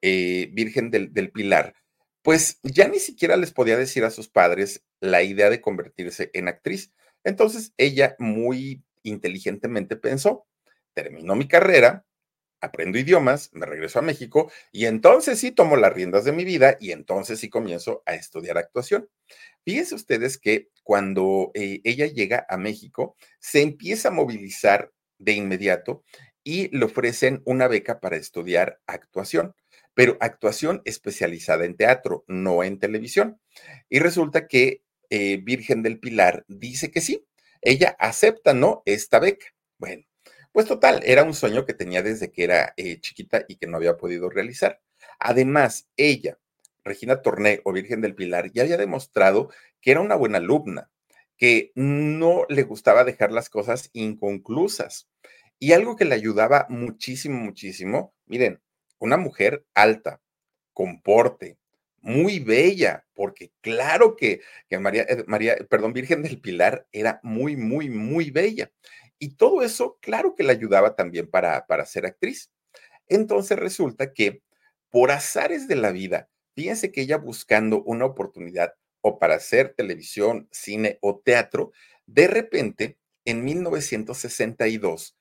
eh, 0.00 0.48
Virgen 0.54 0.90
del, 0.90 1.12
del 1.12 1.32
Pilar, 1.32 1.74
pues 2.22 2.60
ya 2.62 2.88
ni 2.88 2.98
siquiera 2.98 3.36
les 3.36 3.52
podía 3.52 3.76
decir 3.76 4.04
a 4.04 4.10
sus 4.10 4.30
padres 4.30 4.86
la 5.00 5.22
idea 5.22 5.50
de 5.50 5.60
convertirse 5.60 6.30
en 6.32 6.48
actriz. 6.48 6.94
Entonces, 7.24 7.74
ella 7.76 8.16
muy 8.18 8.82
inteligentemente 9.02 9.96
pensó, 9.96 10.46
terminó 10.94 11.36
mi 11.36 11.46
carrera, 11.46 12.06
aprendo 12.60 12.98
idiomas, 12.98 13.50
me 13.52 13.66
regreso 13.66 13.98
a 13.98 14.02
México 14.02 14.50
y 14.72 14.86
entonces 14.86 15.38
sí 15.38 15.50
tomo 15.50 15.76
las 15.76 15.92
riendas 15.92 16.24
de 16.24 16.32
mi 16.32 16.44
vida 16.44 16.76
y 16.80 16.92
entonces 16.92 17.40
sí 17.40 17.48
comienzo 17.48 18.02
a 18.06 18.14
estudiar 18.14 18.58
actuación. 18.58 19.08
Fíjense 19.64 19.94
ustedes 19.94 20.38
que 20.38 20.68
cuando 20.82 21.50
eh, 21.54 21.80
ella 21.84 22.06
llega 22.06 22.46
a 22.48 22.56
México, 22.56 23.16
se 23.38 23.62
empieza 23.62 24.08
a 24.08 24.12
movilizar 24.12 24.92
de 25.18 25.32
inmediato 25.32 26.02
y 26.42 26.74
le 26.76 26.86
ofrecen 26.86 27.42
una 27.44 27.68
beca 27.68 28.00
para 28.00 28.16
estudiar 28.16 28.80
actuación, 28.86 29.54
pero 29.94 30.16
actuación 30.20 30.82
especializada 30.84 31.64
en 31.64 31.76
teatro, 31.76 32.24
no 32.26 32.64
en 32.64 32.78
televisión. 32.78 33.40
Y 33.88 33.98
resulta 33.98 34.46
que 34.46 34.82
eh, 35.10 35.38
Virgen 35.42 35.82
del 35.82 35.98
Pilar 35.98 36.44
dice 36.48 36.90
que 36.90 37.00
sí, 37.00 37.26
ella 37.60 37.96
acepta, 37.98 38.54
¿no? 38.54 38.82
Esta 38.86 39.18
beca. 39.18 39.46
Bueno, 39.78 40.04
pues 40.52 40.66
total, 40.66 41.00
era 41.04 41.24
un 41.24 41.34
sueño 41.34 41.64
que 41.64 41.74
tenía 41.74 42.02
desde 42.02 42.30
que 42.30 42.44
era 42.44 42.74
eh, 42.76 42.98
chiquita 43.00 43.44
y 43.48 43.56
que 43.56 43.66
no 43.66 43.76
había 43.76 43.96
podido 43.96 44.30
realizar. 44.30 44.80
Además, 45.18 45.88
ella, 45.96 46.38
Regina 46.84 47.22
Torné 47.22 47.60
o 47.64 47.72
Virgen 47.72 48.00
del 48.00 48.14
Pilar, 48.14 48.50
ya 48.52 48.62
había 48.62 48.76
demostrado 48.76 49.50
que 49.80 49.92
era 49.92 50.00
una 50.00 50.16
buena 50.16 50.38
alumna, 50.38 50.90
que 51.36 51.72
no 51.74 52.44
le 52.48 52.64
gustaba 52.64 53.04
dejar 53.04 53.32
las 53.32 53.48
cosas 53.48 53.90
inconclusas. 53.92 55.08
Y 55.58 55.72
algo 55.72 55.96
que 55.96 56.04
le 56.04 56.14
ayudaba 56.14 56.66
muchísimo, 56.68 57.38
muchísimo, 57.38 58.14
miren, 58.26 58.60
una 58.98 59.16
mujer 59.16 59.64
alta, 59.74 60.20
con 60.72 61.02
porte, 61.02 61.58
muy 62.00 62.38
bella, 62.40 63.04
porque 63.14 63.52
claro 63.60 64.16
que, 64.16 64.40
María, 64.80 65.02
eh, 65.02 65.24
María, 65.26 65.56
perdón, 65.68 65.92
Virgen 65.92 66.22
del 66.22 66.40
Pilar 66.40 66.86
era 66.92 67.20
muy, 67.22 67.56
muy, 67.56 67.90
muy 67.90 68.30
bella. 68.30 68.70
Y 69.20 69.36
todo 69.36 69.62
eso, 69.62 69.98
claro 70.00 70.34
que 70.34 70.42
le 70.42 70.52
ayudaba 70.52 70.96
también 70.96 71.30
para, 71.30 71.66
para 71.66 71.86
ser 71.86 72.06
actriz. 72.06 72.50
Entonces 73.06 73.58
resulta 73.58 74.12
que 74.14 74.42
por 74.88 75.10
azares 75.12 75.68
de 75.68 75.76
la 75.76 75.92
vida, 75.92 76.30
fíjense 76.54 76.90
que 76.90 77.02
ella 77.02 77.18
buscando 77.18 77.82
una 77.84 78.06
oportunidad 78.06 78.74
o 79.02 79.18
para 79.18 79.36
hacer 79.36 79.74
televisión, 79.74 80.48
cine 80.50 80.98
o 81.02 81.20
teatro, 81.20 81.72
de 82.06 82.28
repente, 82.28 82.98
en 83.24 83.44
1962, 83.44 85.16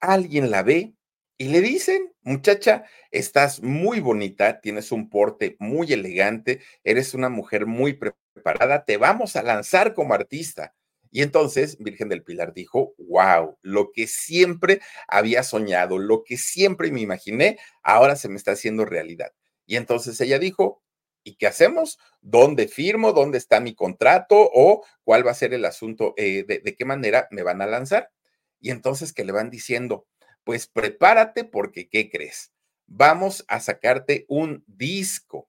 alguien 0.00 0.50
la 0.50 0.62
ve 0.62 0.94
y 1.38 1.48
le 1.48 1.60
dicen, 1.60 2.12
muchacha, 2.22 2.84
estás 3.10 3.62
muy 3.62 4.00
bonita, 4.00 4.60
tienes 4.60 4.92
un 4.92 5.08
porte 5.08 5.56
muy 5.58 5.92
elegante, 5.92 6.60
eres 6.84 7.14
una 7.14 7.28
mujer 7.28 7.66
muy 7.66 7.94
preparada, 7.94 8.84
te 8.84 8.96
vamos 8.96 9.36
a 9.36 9.42
lanzar 9.42 9.94
como 9.94 10.14
artista. 10.14 10.74
Y 11.14 11.22
entonces 11.22 11.78
Virgen 11.78 12.08
del 12.08 12.24
Pilar 12.24 12.54
dijo, 12.54 12.96
wow, 12.98 13.56
lo 13.62 13.92
que 13.92 14.08
siempre 14.08 14.80
había 15.06 15.44
soñado, 15.44 15.96
lo 15.96 16.24
que 16.24 16.36
siempre 16.36 16.90
me 16.90 17.02
imaginé, 17.02 17.56
ahora 17.84 18.16
se 18.16 18.28
me 18.28 18.34
está 18.34 18.50
haciendo 18.50 18.84
realidad. 18.84 19.30
Y 19.64 19.76
entonces 19.76 20.20
ella 20.20 20.40
dijo, 20.40 20.82
¿y 21.22 21.36
qué 21.36 21.46
hacemos? 21.46 22.00
¿Dónde 22.20 22.66
firmo? 22.66 23.12
¿Dónde 23.12 23.38
está 23.38 23.60
mi 23.60 23.76
contrato? 23.76 24.50
¿O 24.52 24.84
cuál 25.04 25.24
va 25.24 25.30
a 25.30 25.34
ser 25.34 25.54
el 25.54 25.64
asunto? 25.66 26.14
Eh, 26.16 26.42
de, 26.48 26.58
¿De 26.58 26.74
qué 26.74 26.84
manera 26.84 27.28
me 27.30 27.44
van 27.44 27.62
a 27.62 27.66
lanzar? 27.66 28.10
Y 28.58 28.70
entonces 28.70 29.12
que 29.12 29.24
le 29.24 29.30
van 29.30 29.50
diciendo, 29.50 30.08
pues 30.42 30.66
prepárate 30.66 31.44
porque, 31.44 31.88
¿qué 31.88 32.10
crees? 32.10 32.52
Vamos 32.86 33.44
a 33.46 33.60
sacarte 33.60 34.24
un 34.26 34.64
disco. 34.66 35.48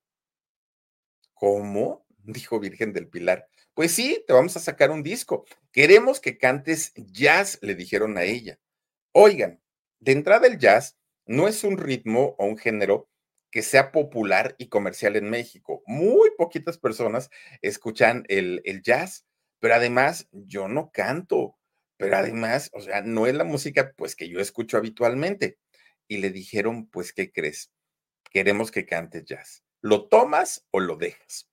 ¿Cómo? 1.34 2.06
Dijo 2.20 2.60
Virgen 2.60 2.94
del 2.94 3.08
Pilar. 3.08 3.48
Pues 3.76 3.92
sí, 3.92 4.24
te 4.26 4.32
vamos 4.34 4.56
a 4.56 4.62
sacar 4.62 4.90
un 4.90 5.04
disco. 5.04 5.46
Queremos 5.74 6.22
que 6.22 6.38
cantes 6.38 6.94
jazz, 6.96 7.60
le 7.62 7.76
dijeron 7.76 8.18
a 8.18 8.24
ella. 8.24 8.58
Oigan, 9.14 9.62
de 10.00 10.14
entrada 10.14 10.48
el 10.48 10.60
jazz 10.60 10.98
no 11.26 11.50
es 11.50 11.64
un 11.66 11.78
ritmo 11.78 12.36
o 12.40 12.46
un 12.46 12.58
género 12.58 13.10
que 13.52 13.62
sea 13.64 13.92
popular 13.92 14.56
y 14.60 14.70
comercial 14.70 15.18
en 15.18 15.30
México. 15.30 15.84
Muy 15.88 16.32
poquitas 16.38 16.78
personas 16.78 17.30
escuchan 17.62 18.24
el, 18.30 18.62
el 18.64 18.82
jazz, 18.82 19.26
pero 19.60 19.76
además 19.76 20.30
yo 20.32 20.70
no 20.70 20.92
canto, 20.92 21.58
pero 21.98 22.18
además, 22.18 22.70
o 22.74 22.82
sea, 22.82 23.02
no 23.02 23.28
es 23.28 23.36
la 23.36 23.44
música 23.44 23.94
pues 23.98 24.16
que 24.16 24.30
yo 24.30 24.40
escucho 24.40 24.78
habitualmente. 24.78 25.60
Y 26.08 26.18
le 26.20 26.30
dijeron, 26.30 26.88
pues, 26.88 27.12
¿qué 27.14 27.32
crees? 27.32 27.72
Queremos 28.32 28.72
que 28.72 28.86
cantes 28.86 29.26
jazz. 29.26 29.64
¿Lo 29.82 30.08
tomas 30.08 30.66
o 30.72 30.80
lo 30.80 30.98
dejas? 30.98 31.50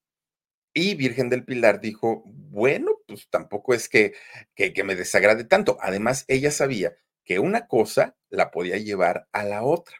Y 0.74 0.94
Virgen 0.94 1.28
del 1.28 1.44
Pilar 1.44 1.80
dijo, 1.80 2.22
bueno, 2.26 2.98
pues 3.06 3.28
tampoco 3.28 3.74
es 3.74 3.88
que, 3.88 4.14
que, 4.54 4.84
me 4.84 4.96
desagrade 4.96 5.44
tanto. 5.44 5.76
Además, 5.80 6.24
ella 6.28 6.50
sabía 6.50 6.96
que 7.24 7.38
una 7.38 7.66
cosa 7.66 8.16
la 8.30 8.50
podía 8.50 8.78
llevar 8.78 9.28
a 9.32 9.44
la 9.44 9.62
otra. 9.62 9.96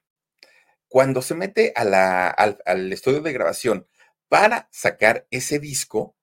Cuando 0.89 1.23
se 1.23 1.35
mete 1.35 1.73
a 1.77 1.85
la, 1.85 2.29
al, 2.29 2.59
al 2.65 2.93
estudio 2.93 3.21
de 3.21 3.33
grabación 3.33 3.87
para 4.29 4.69
sacar 4.71 5.27
ese 5.31 5.59
disco, 5.59 6.17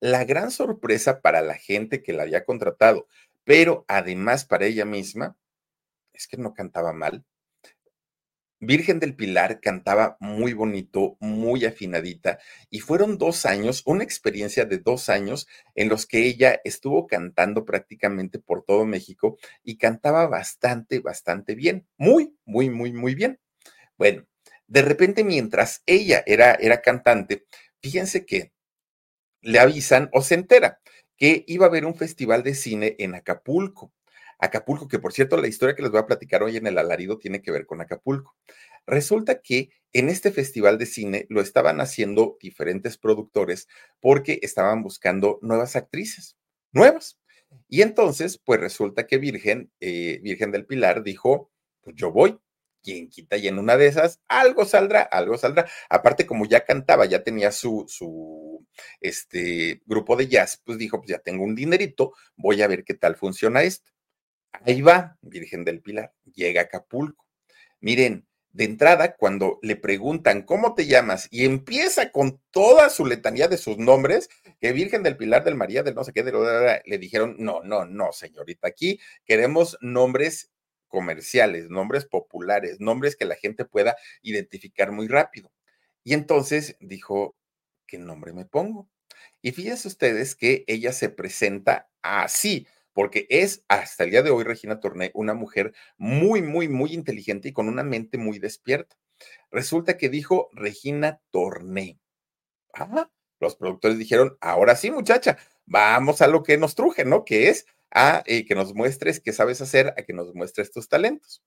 la 0.00 0.24
gran 0.24 0.50
sorpresa 0.50 1.22
para 1.22 1.40
la 1.40 1.54
gente 1.54 2.02
que 2.02 2.12
la 2.12 2.24
había 2.24 2.44
contratado, 2.44 3.06
pero 3.44 3.84
además 3.88 4.44
para 4.44 4.66
ella 4.66 4.84
misma, 4.84 5.36
es 6.12 6.26
que 6.26 6.36
no 6.36 6.52
cantaba 6.52 6.92
mal, 6.92 7.24
Virgen 8.60 9.00
del 9.00 9.14
Pilar 9.14 9.60
cantaba 9.60 10.16
muy 10.20 10.52
bonito, 10.52 11.16
muy 11.20 11.64
afinadita, 11.64 12.38
y 12.70 12.80
fueron 12.80 13.18
dos 13.18 13.46
años, 13.46 13.82
una 13.84 14.04
experiencia 14.04 14.64
de 14.64 14.78
dos 14.78 15.08
años 15.08 15.46
en 15.74 15.88
los 15.88 16.06
que 16.06 16.26
ella 16.26 16.60
estuvo 16.64 17.06
cantando 17.06 17.64
prácticamente 17.64 18.38
por 18.38 18.64
todo 18.64 18.86
México 18.86 19.36
y 19.62 19.76
cantaba 19.76 20.26
bastante, 20.26 21.00
bastante 21.00 21.54
bien, 21.54 21.86
muy, 21.98 22.36
muy, 22.44 22.70
muy, 22.70 22.92
muy 22.92 23.14
bien. 23.14 23.38
Bueno, 23.98 24.26
de 24.66 24.82
repente 24.82 25.24
mientras 25.24 25.82
ella 25.86 26.22
era, 26.26 26.54
era 26.54 26.80
cantante, 26.80 27.46
fíjense 27.82 28.24
que 28.24 28.52
le 29.42 29.58
avisan 29.58 30.08
o 30.12 30.22
se 30.22 30.34
entera 30.34 30.80
que 31.16 31.44
iba 31.46 31.66
a 31.66 31.68
haber 31.68 31.84
un 31.84 31.94
festival 31.94 32.42
de 32.42 32.54
cine 32.54 32.96
en 32.98 33.14
Acapulco. 33.14 33.92
Acapulco, 34.38 34.88
que 34.88 34.98
por 34.98 35.12
cierto, 35.12 35.36
la 35.36 35.48
historia 35.48 35.74
que 35.74 35.82
les 35.82 35.90
voy 35.90 36.00
a 36.00 36.06
platicar 36.06 36.42
hoy 36.42 36.56
en 36.56 36.66
el 36.66 36.78
alarido 36.78 37.18
tiene 37.18 37.42
que 37.42 37.50
ver 37.50 37.66
con 37.66 37.80
Acapulco. 37.80 38.36
Resulta 38.86 39.40
que 39.40 39.70
en 39.92 40.08
este 40.08 40.32
festival 40.32 40.78
de 40.78 40.86
cine 40.86 41.26
lo 41.28 41.40
estaban 41.40 41.80
haciendo 41.80 42.36
diferentes 42.40 42.98
productores 42.98 43.68
porque 44.00 44.40
estaban 44.42 44.82
buscando 44.82 45.38
nuevas 45.42 45.76
actrices, 45.76 46.36
nuevas. 46.72 47.18
Y 47.68 47.82
entonces, 47.82 48.38
pues 48.38 48.60
resulta 48.60 49.06
que 49.06 49.18
Virgen, 49.18 49.70
eh, 49.80 50.20
Virgen 50.22 50.50
del 50.50 50.66
Pilar, 50.66 51.02
dijo, 51.02 51.50
pues 51.82 51.96
yo 51.96 52.10
voy. 52.10 52.38
Quien 52.82 53.08
quita 53.08 53.38
y 53.38 53.48
en 53.48 53.58
una 53.58 53.78
de 53.78 53.86
esas 53.86 54.20
algo 54.28 54.66
saldrá, 54.66 55.00
algo 55.02 55.38
saldrá. 55.38 55.66
Aparte, 55.88 56.26
como 56.26 56.44
ya 56.44 56.66
cantaba, 56.66 57.06
ya 57.06 57.22
tenía 57.22 57.50
su, 57.50 57.86
su 57.88 58.66
este, 59.00 59.80
grupo 59.86 60.16
de 60.16 60.28
jazz, 60.28 60.60
pues 60.62 60.76
dijo, 60.76 60.98
pues 60.98 61.08
ya 61.08 61.18
tengo 61.18 61.44
un 61.44 61.54
dinerito, 61.54 62.12
voy 62.36 62.60
a 62.60 62.68
ver 62.68 62.84
qué 62.84 62.92
tal 62.92 63.16
funciona 63.16 63.62
esto. 63.62 63.93
Ahí 64.64 64.82
va, 64.82 65.16
Virgen 65.22 65.64
del 65.64 65.80
Pilar, 65.80 66.12
llega 66.34 66.62
a 66.62 66.64
Acapulco. 66.64 67.26
Miren, 67.80 68.26
de 68.52 68.64
entrada, 68.64 69.16
cuando 69.16 69.58
le 69.62 69.74
preguntan 69.74 70.42
cómo 70.42 70.74
te 70.74 70.86
llamas 70.86 71.26
y 71.32 71.44
empieza 71.44 72.12
con 72.12 72.40
toda 72.52 72.88
su 72.88 73.04
letanía 73.04 73.48
de 73.48 73.56
sus 73.56 73.78
nombres, 73.78 74.28
que 74.60 74.72
Virgen 74.72 75.02
del 75.02 75.16
Pilar 75.16 75.42
del 75.42 75.56
María 75.56 75.82
del 75.82 75.96
no 75.96 76.04
sé 76.04 76.12
qué, 76.12 76.22
de 76.22 76.82
le 76.84 76.98
dijeron, 76.98 77.34
no, 77.38 77.62
no, 77.64 77.84
no, 77.84 78.12
señorita, 78.12 78.68
aquí 78.68 79.00
queremos 79.24 79.76
nombres 79.80 80.52
comerciales, 80.86 81.68
nombres 81.68 82.04
populares, 82.04 82.78
nombres 82.78 83.16
que 83.16 83.24
la 83.24 83.34
gente 83.34 83.64
pueda 83.64 83.96
identificar 84.22 84.92
muy 84.92 85.08
rápido. 85.08 85.50
Y 86.04 86.14
entonces 86.14 86.76
dijo, 86.78 87.34
¿qué 87.88 87.98
nombre 87.98 88.32
me 88.32 88.44
pongo? 88.44 88.88
Y 89.42 89.50
fíjense 89.50 89.88
ustedes 89.88 90.36
que 90.36 90.62
ella 90.68 90.92
se 90.92 91.08
presenta 91.08 91.90
así, 92.02 92.68
porque 92.94 93.26
es 93.28 93.64
hasta 93.68 94.04
el 94.04 94.10
día 94.10 94.22
de 94.22 94.30
hoy 94.30 94.44
Regina 94.44 94.80
Torné 94.80 95.10
una 95.14 95.34
mujer 95.34 95.74
muy, 95.98 96.40
muy, 96.40 96.68
muy 96.68 96.94
inteligente 96.94 97.50
y 97.50 97.52
con 97.52 97.68
una 97.68 97.82
mente 97.82 98.16
muy 98.16 98.38
despierta. 98.38 98.96
Resulta 99.50 99.98
que 99.98 100.08
dijo 100.08 100.48
Regina 100.52 101.20
Torné. 101.30 102.00
Ah, 102.72 103.10
los 103.40 103.56
productores 103.56 103.98
dijeron, 103.98 104.38
ahora 104.40 104.76
sí, 104.76 104.90
muchacha, 104.90 105.36
vamos 105.66 106.22
a 106.22 106.28
lo 106.28 106.42
que 106.42 106.56
nos 106.56 106.74
truje, 106.74 107.04
¿no? 107.04 107.24
Que 107.24 107.50
es 107.50 107.66
a 107.90 108.22
eh, 108.26 108.46
que 108.46 108.54
nos 108.54 108.74
muestres 108.74 109.20
qué 109.20 109.32
sabes 109.32 109.60
hacer, 109.60 109.88
a 109.96 110.02
que 110.02 110.14
nos 110.14 110.34
muestres 110.34 110.72
tus 110.72 110.88
talentos 110.88 111.42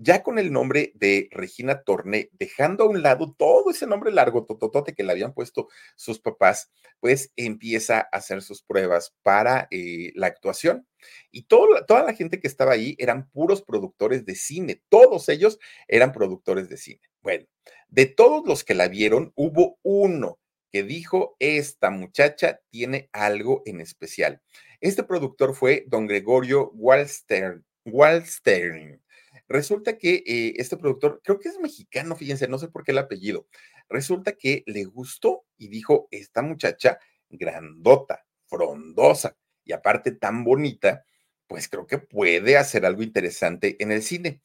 ya 0.00 0.22
con 0.22 0.38
el 0.38 0.52
nombre 0.52 0.92
de 0.94 1.28
Regina 1.32 1.82
Torné, 1.82 2.30
dejando 2.32 2.84
a 2.84 2.88
un 2.88 3.02
lado 3.02 3.34
todo 3.36 3.70
ese 3.70 3.86
nombre 3.86 4.12
largo, 4.12 4.46
tototote 4.46 4.94
que 4.94 5.02
le 5.02 5.10
habían 5.10 5.34
puesto 5.34 5.68
sus 5.96 6.20
papás, 6.20 6.70
pues 7.00 7.32
empieza 7.34 7.98
a 7.98 8.16
hacer 8.16 8.42
sus 8.42 8.62
pruebas 8.62 9.12
para 9.22 9.66
eh, 9.72 10.12
la 10.14 10.28
actuación. 10.28 10.86
Y 11.32 11.42
toda 11.42 12.04
la 12.04 12.14
gente 12.14 12.38
que 12.38 12.46
estaba 12.46 12.72
ahí 12.72 12.94
eran 12.98 13.28
puros 13.30 13.62
productores 13.62 14.24
de 14.24 14.36
cine, 14.36 14.82
todos 14.88 15.28
ellos 15.28 15.58
eran 15.88 16.12
productores 16.12 16.68
de 16.68 16.76
cine. 16.76 17.00
Bueno, 17.20 17.46
de 17.88 18.06
todos 18.06 18.46
los 18.46 18.62
que 18.62 18.74
la 18.74 18.86
vieron, 18.86 19.32
hubo 19.34 19.78
uno 19.82 20.38
que 20.70 20.84
dijo, 20.84 21.34
esta 21.40 21.90
muchacha 21.90 22.60
tiene 22.70 23.08
algo 23.12 23.62
en 23.64 23.80
especial. 23.80 24.42
Este 24.80 25.02
productor 25.02 25.54
fue 25.54 25.84
don 25.88 26.06
Gregorio 26.06 26.70
Wallstern. 26.74 27.64
Wallstern 27.84 29.00
Resulta 29.48 29.96
que 29.96 30.22
eh, 30.26 30.54
este 30.56 30.76
productor, 30.76 31.20
creo 31.24 31.38
que 31.38 31.48
es 31.48 31.58
mexicano, 31.58 32.16
fíjense, 32.16 32.48
no 32.48 32.58
sé 32.58 32.68
por 32.68 32.84
qué 32.84 32.92
el 32.92 32.98
apellido. 32.98 33.46
Resulta 33.88 34.32
que 34.32 34.62
le 34.66 34.84
gustó 34.84 35.44
y 35.56 35.68
dijo, 35.68 36.08
esta 36.10 36.42
muchacha 36.42 36.98
grandota, 37.30 38.26
frondosa 38.46 39.36
y 39.64 39.72
aparte 39.72 40.12
tan 40.12 40.44
bonita, 40.44 41.04
pues 41.46 41.68
creo 41.68 41.86
que 41.86 41.98
puede 41.98 42.56
hacer 42.56 42.84
algo 42.84 43.02
interesante 43.02 43.76
en 43.82 43.90
el 43.92 44.02
cine. 44.02 44.42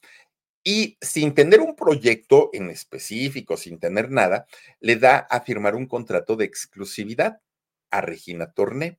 Y 0.64 0.96
sin 1.02 1.34
tener 1.34 1.60
un 1.60 1.76
proyecto 1.76 2.48
en 2.54 2.70
específico, 2.70 3.58
sin 3.58 3.78
tener 3.78 4.10
nada, 4.10 4.46
le 4.80 4.96
da 4.96 5.18
a 5.18 5.42
firmar 5.42 5.74
un 5.74 5.86
contrato 5.86 6.36
de 6.36 6.46
exclusividad 6.46 7.42
a 7.90 8.00
Regina 8.00 8.50
Torné. 8.52 8.98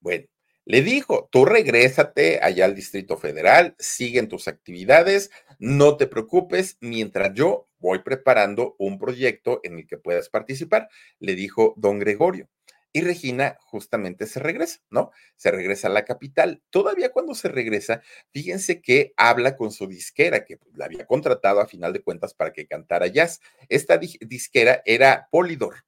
Bueno, 0.00 0.26
le 0.64 0.82
dijo, 0.82 1.28
tú 1.30 1.44
regrésate 1.44 2.40
allá 2.42 2.64
al 2.64 2.74
Distrito 2.74 3.16
Federal, 3.16 3.74
siguen 3.78 4.28
tus 4.28 4.48
actividades, 4.48 5.30
no 5.58 5.96
te 5.96 6.06
preocupes, 6.06 6.78
mientras 6.80 7.34
yo 7.34 7.68
voy 7.78 8.00
preparando 8.00 8.74
un 8.78 8.98
proyecto 8.98 9.60
en 9.62 9.78
el 9.78 9.86
que 9.86 9.98
puedas 9.98 10.28
participar, 10.30 10.88
le 11.18 11.34
dijo 11.34 11.74
don 11.76 11.98
Gregorio. 11.98 12.48
Y 12.96 13.00
Regina 13.00 13.58
justamente 13.60 14.26
se 14.26 14.38
regresa, 14.38 14.80
¿no? 14.88 15.10
Se 15.34 15.50
regresa 15.50 15.88
a 15.88 15.90
la 15.90 16.04
capital. 16.04 16.62
Todavía 16.70 17.10
cuando 17.10 17.34
se 17.34 17.48
regresa, 17.48 18.02
fíjense 18.30 18.80
que 18.80 19.12
habla 19.16 19.56
con 19.56 19.72
su 19.72 19.88
disquera, 19.88 20.44
que 20.44 20.60
la 20.74 20.84
había 20.84 21.04
contratado 21.04 21.60
a 21.60 21.66
final 21.66 21.92
de 21.92 22.02
cuentas 22.02 22.34
para 22.34 22.52
que 22.52 22.68
cantara 22.68 23.08
jazz. 23.08 23.40
Esta 23.68 23.98
disquera 23.98 24.80
era 24.86 25.26
Polidor. 25.32 25.84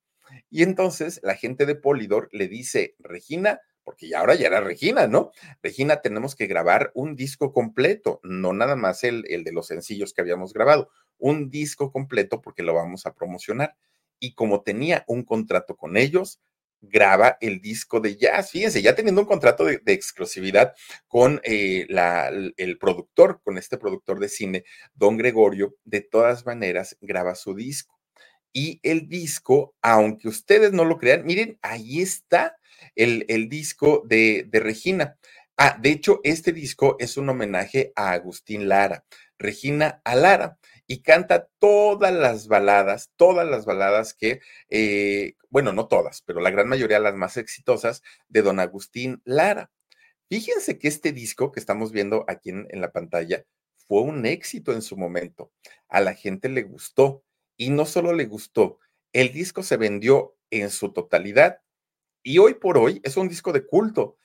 Y 0.50 0.64
entonces 0.64 1.20
la 1.22 1.36
gente 1.36 1.64
de 1.64 1.76
Polidor 1.76 2.28
le 2.32 2.48
dice, 2.48 2.96
Regina, 2.98 3.60
porque 3.86 4.08
ya 4.08 4.18
ahora 4.18 4.34
ya 4.34 4.48
era 4.48 4.60
Regina, 4.60 5.06
¿no? 5.06 5.30
Regina, 5.62 6.02
tenemos 6.02 6.34
que 6.34 6.48
grabar 6.48 6.90
un 6.94 7.14
disco 7.14 7.52
completo, 7.52 8.20
no 8.24 8.52
nada 8.52 8.74
más 8.74 9.04
el, 9.04 9.24
el 9.28 9.44
de 9.44 9.52
los 9.52 9.68
sencillos 9.68 10.12
que 10.12 10.22
habíamos 10.22 10.52
grabado, 10.52 10.90
un 11.18 11.50
disco 11.50 11.92
completo 11.92 12.42
porque 12.42 12.64
lo 12.64 12.74
vamos 12.74 13.06
a 13.06 13.14
promocionar. 13.14 13.76
Y 14.18 14.34
como 14.34 14.62
tenía 14.62 15.04
un 15.06 15.22
contrato 15.22 15.76
con 15.76 15.96
ellos, 15.96 16.40
graba 16.80 17.38
el 17.40 17.60
disco 17.60 18.00
de 18.00 18.16
jazz. 18.16 18.50
Fíjense, 18.50 18.82
ya 18.82 18.96
teniendo 18.96 19.20
un 19.20 19.26
contrato 19.26 19.64
de, 19.64 19.80
exclusividad 19.86 20.74
con 21.06 21.40
eh, 21.44 21.86
el 22.56 22.78
productor, 22.78 23.40
con 23.42 23.56
este 23.56 23.78
productor 23.78 24.18
de 24.18 24.28
cine, 24.28 24.64
don 24.94 25.16
Gregorio, 25.16 25.76
de 25.84 26.00
todas 26.00 26.44
maneras 26.44 26.96
graba 27.00 27.36
su 27.36 27.54
disco. 27.54 27.96
Y 28.52 28.80
el 28.82 29.08
disco, 29.08 29.74
aunque 29.82 30.28
ustedes 30.28 30.72
no 30.72 30.84
lo 30.84 30.98
crean, 30.98 31.24
miren, 31.24 31.58
ahí 31.62 32.00
está 32.00 32.56
el, 32.94 33.48
disco 33.48 34.02
de, 34.06 34.46
de 34.48 34.60
Regina. 34.60 35.18
Ah, 35.56 35.78
de 35.80 35.90
hecho, 35.90 36.20
este 36.22 36.52
disco 36.52 36.96
es 36.98 37.16
un 37.16 37.28
homenaje 37.28 37.92
a 37.96 38.12
Agustín 38.12 38.68
Lara, 38.68 39.04
Regina 39.38 40.02
a 40.04 40.14
Lara 40.14 40.58
y 40.86 41.02
canta 41.02 41.48
todas 41.58 42.12
las 42.12 42.46
baladas, 42.46 43.10
todas 43.16 43.48
las 43.48 43.64
baladas 43.64 44.12
que, 44.12 44.40
eh, 44.68 45.34
bueno, 45.48 45.72
no 45.72 45.88
todas, 45.88 46.22
pero 46.22 46.40
la 46.40 46.50
gran 46.50 46.68
mayoría, 46.68 46.98
las 46.98 47.14
más 47.14 47.36
exitosas, 47.38 48.02
de 48.28 48.42
don 48.42 48.60
Agustín 48.60 49.22
Lara. 49.24 49.70
Fíjense 50.28 50.78
que 50.78 50.88
este 50.88 51.12
disco 51.12 51.52
que 51.52 51.60
estamos 51.60 51.92
viendo 51.92 52.24
aquí 52.28 52.50
en 52.50 52.80
la 52.80 52.92
pantalla 52.92 53.44
fue 53.88 54.02
un 54.02 54.26
éxito 54.26 54.72
en 54.72 54.82
su 54.82 54.96
momento. 54.96 55.52
A 55.88 56.00
la 56.00 56.14
gente 56.14 56.48
le 56.48 56.64
gustó 56.64 57.24
y 57.56 57.70
no 57.70 57.86
solo 57.86 58.12
le 58.12 58.26
gustó, 58.26 58.78
el 59.12 59.32
disco 59.32 59.62
se 59.62 59.76
vendió 59.76 60.36
en 60.50 60.70
su 60.70 60.92
totalidad 60.92 61.60
y 62.26 62.38
hoy 62.38 62.54
por 62.54 62.76
hoy 62.76 63.00
es 63.04 63.16
un 63.16 63.28
disco 63.28 63.52
de 63.52 63.64
culto. 63.64 64.16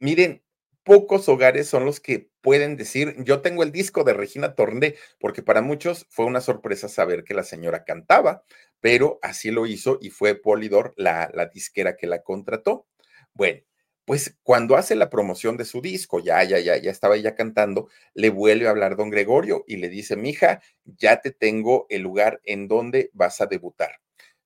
Miren, 0.00 0.42
pocos 0.84 1.28
hogares 1.28 1.68
son 1.68 1.84
los 1.84 2.00
que 2.00 2.30
pueden 2.40 2.76
decir, 2.76 3.14
yo 3.24 3.42
tengo 3.42 3.62
el 3.62 3.72
disco 3.72 4.04
de 4.04 4.14
Regina 4.14 4.54
Torné, 4.54 4.94
porque 5.20 5.42
para 5.42 5.60
muchos 5.60 6.06
fue 6.08 6.24
una 6.24 6.40
sorpresa 6.40 6.88
saber 6.88 7.24
que 7.24 7.34
la 7.34 7.44
señora 7.44 7.84
cantaba, 7.84 8.42
pero 8.80 9.18
así 9.20 9.50
lo 9.50 9.66
hizo 9.66 9.98
y 10.00 10.08
fue 10.08 10.34
Polidor 10.34 10.94
la, 10.96 11.30
la 11.34 11.46
disquera 11.46 11.96
que 11.98 12.06
la 12.06 12.22
contrató. 12.22 12.86
Bueno, 13.34 13.60
pues 14.06 14.38
cuando 14.42 14.76
hace 14.76 14.94
la 14.94 15.10
promoción 15.10 15.58
de 15.58 15.66
su 15.66 15.82
disco, 15.82 16.20
ya, 16.20 16.42
ya, 16.44 16.58
ya, 16.58 16.78
ya 16.78 16.90
estaba 16.90 17.16
ella 17.16 17.34
cantando, 17.34 17.90
le 18.14 18.30
vuelve 18.30 18.66
a 18.66 18.70
hablar 18.70 18.96
don 18.96 19.10
Gregorio 19.10 19.62
y 19.66 19.76
le 19.76 19.90
dice, 19.90 20.16
mija, 20.16 20.62
ya 20.86 21.20
te 21.20 21.32
tengo 21.32 21.84
el 21.90 22.00
lugar 22.00 22.40
en 22.44 22.66
donde 22.66 23.10
vas 23.12 23.42
a 23.42 23.46
debutar. 23.46 24.00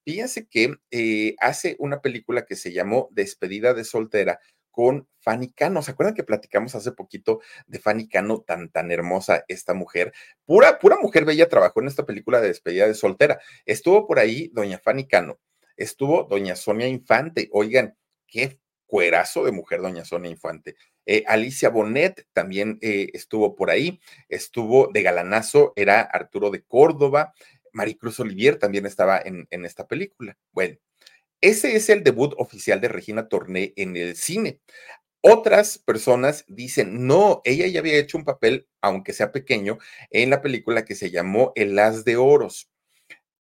Fíjense 0.04 0.46
que 0.48 0.76
eh, 0.90 1.34
hace 1.38 1.76
una 1.78 2.00
película 2.00 2.46
que 2.46 2.56
se 2.56 2.72
llamó 2.72 3.08
Despedida 3.12 3.74
de 3.74 3.84
soltera 3.84 4.40
con 4.70 5.08
Fanny 5.18 5.52
Cano. 5.52 5.82
¿Se 5.82 5.90
acuerdan 5.90 6.14
que 6.14 6.24
platicamos 6.24 6.74
hace 6.74 6.92
poquito 6.92 7.40
de 7.66 7.78
Fanny 7.78 8.08
Cano, 8.08 8.40
tan, 8.40 8.70
tan 8.70 8.90
hermosa 8.90 9.44
esta 9.48 9.74
mujer? 9.74 10.12
Pura, 10.44 10.78
pura 10.78 10.96
mujer 11.00 11.24
bella 11.24 11.48
trabajó 11.48 11.80
en 11.80 11.88
esta 11.88 12.06
película 12.06 12.40
de 12.40 12.48
despedida 12.48 12.86
de 12.86 12.94
soltera. 12.94 13.40
Estuvo 13.66 14.06
por 14.06 14.18
ahí 14.18 14.50
doña 14.54 14.78
Fanny 14.78 15.06
Cano, 15.06 15.38
estuvo 15.76 16.24
doña 16.24 16.56
Sonia 16.56 16.88
Infante. 16.88 17.48
Oigan, 17.52 17.96
qué 18.26 18.58
cuerazo 18.86 19.44
de 19.44 19.52
mujer 19.52 19.80
doña 19.80 20.04
Sonia 20.04 20.30
Infante. 20.30 20.76
Eh, 21.06 21.24
Alicia 21.26 21.70
Bonet 21.70 22.26
también 22.32 22.78
eh, 22.82 23.08
estuvo 23.14 23.56
por 23.56 23.70
ahí, 23.70 24.00
estuvo 24.28 24.90
de 24.92 25.02
galanazo, 25.02 25.72
era 25.76 26.02
Arturo 26.02 26.50
de 26.50 26.62
Córdoba, 26.62 27.32
Maricruz 27.72 28.20
Olivier 28.20 28.58
también 28.58 28.86
estaba 28.86 29.18
en, 29.18 29.46
en 29.50 29.64
esta 29.64 29.86
película. 29.86 30.36
Bueno, 30.52 30.78
ese 31.40 31.76
es 31.76 31.88
el 31.88 32.04
debut 32.04 32.34
oficial 32.36 32.80
de 32.80 32.88
Regina 32.88 33.28
Torné 33.28 33.72
en 33.76 33.96
el 33.96 34.16
cine. 34.16 34.60
Otras 35.22 35.78
personas 35.78 36.44
dicen, 36.48 37.06
no, 37.06 37.42
ella 37.44 37.66
ya 37.66 37.80
había 37.80 37.98
hecho 37.98 38.16
un 38.16 38.24
papel, 38.24 38.68
aunque 38.80 39.12
sea 39.12 39.32
pequeño, 39.32 39.78
en 40.10 40.30
la 40.30 40.40
película 40.40 40.84
que 40.84 40.94
se 40.94 41.10
llamó 41.10 41.52
El 41.56 41.78
As 41.78 42.04
de 42.04 42.16
Oros. 42.16 42.70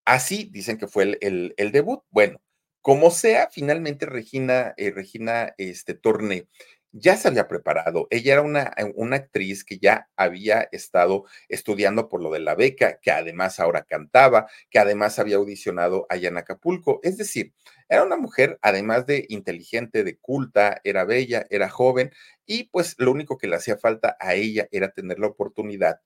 Así 0.06 0.50
dicen 0.52 0.78
que 0.78 0.88
fue 0.88 1.18
el, 1.22 1.54
el, 1.58 1.72
debut. 1.72 2.02
Bueno, 2.10 2.42
como 2.82 3.12
sea, 3.12 3.50
finalmente 3.52 4.06
Regina, 4.06 4.74
eh, 4.78 4.92
Regina 4.92 5.54
este, 5.58 5.94
Torné 5.94 6.48
ya 6.92 7.18
se 7.18 7.28
había 7.28 7.48
preparado. 7.48 8.08
Ella 8.10 8.34
era 8.34 8.42
una, 8.42 8.74
eh, 8.78 8.92
una, 8.96 9.18
actriz 9.18 9.64
que 9.64 9.78
ya 9.80 10.10
había 10.16 10.68
estado 10.72 11.26
estudiando 11.48 12.10
por 12.10 12.22
lo 12.22 12.32
de 12.32 12.40
la 12.40 12.56
beca, 12.56 13.00
que 13.00 13.12
además 13.12 13.60
ahora 13.60 13.84
cantaba, 13.84 14.48
que 14.70 14.80
además 14.80 15.20
había 15.20 15.38
audicionado 15.38 16.06
allá 16.10 16.30
en 16.30 16.38
Acapulco. 16.38 17.00
Es 17.04 17.18
decir, 17.18 17.54
era 17.88 18.04
una 18.04 18.18
mujer, 18.18 18.60
además 18.62 19.06
de 19.06 19.26
inteligente, 19.30 20.04
de 20.04 20.18
culta, 20.18 20.82
era 20.84 21.06
bella, 21.06 21.46
era 21.50 21.70
joven, 21.70 22.12
y 22.46 22.66
pues 22.66 22.96
lo 22.98 23.12
único 23.12 23.38
que 23.38 23.48
le 23.48 23.56
hacía 23.56 23.78
falta 23.78 24.18
a 24.20 24.36
ella 24.36 24.68
era 24.72 24.92
tener 24.92 25.20
la 25.20 25.28
oportunidad 25.28 26.02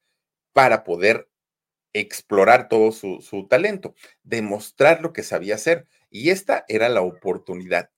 para 0.54 0.84
poder 0.84 1.30
explorar 1.93 2.69
todo 2.69 2.91
su, 2.91 3.22
su 3.22 3.48
talento, 3.48 3.96
demostrar 4.24 5.02
lo 5.02 5.13
que 5.13 5.24
sabía 5.24 5.56
hacer. 5.56 5.88
Y 6.10 6.30
esta 6.32 6.65
era 6.67 6.89
la 6.89 7.02
oportunidad. 7.02 7.89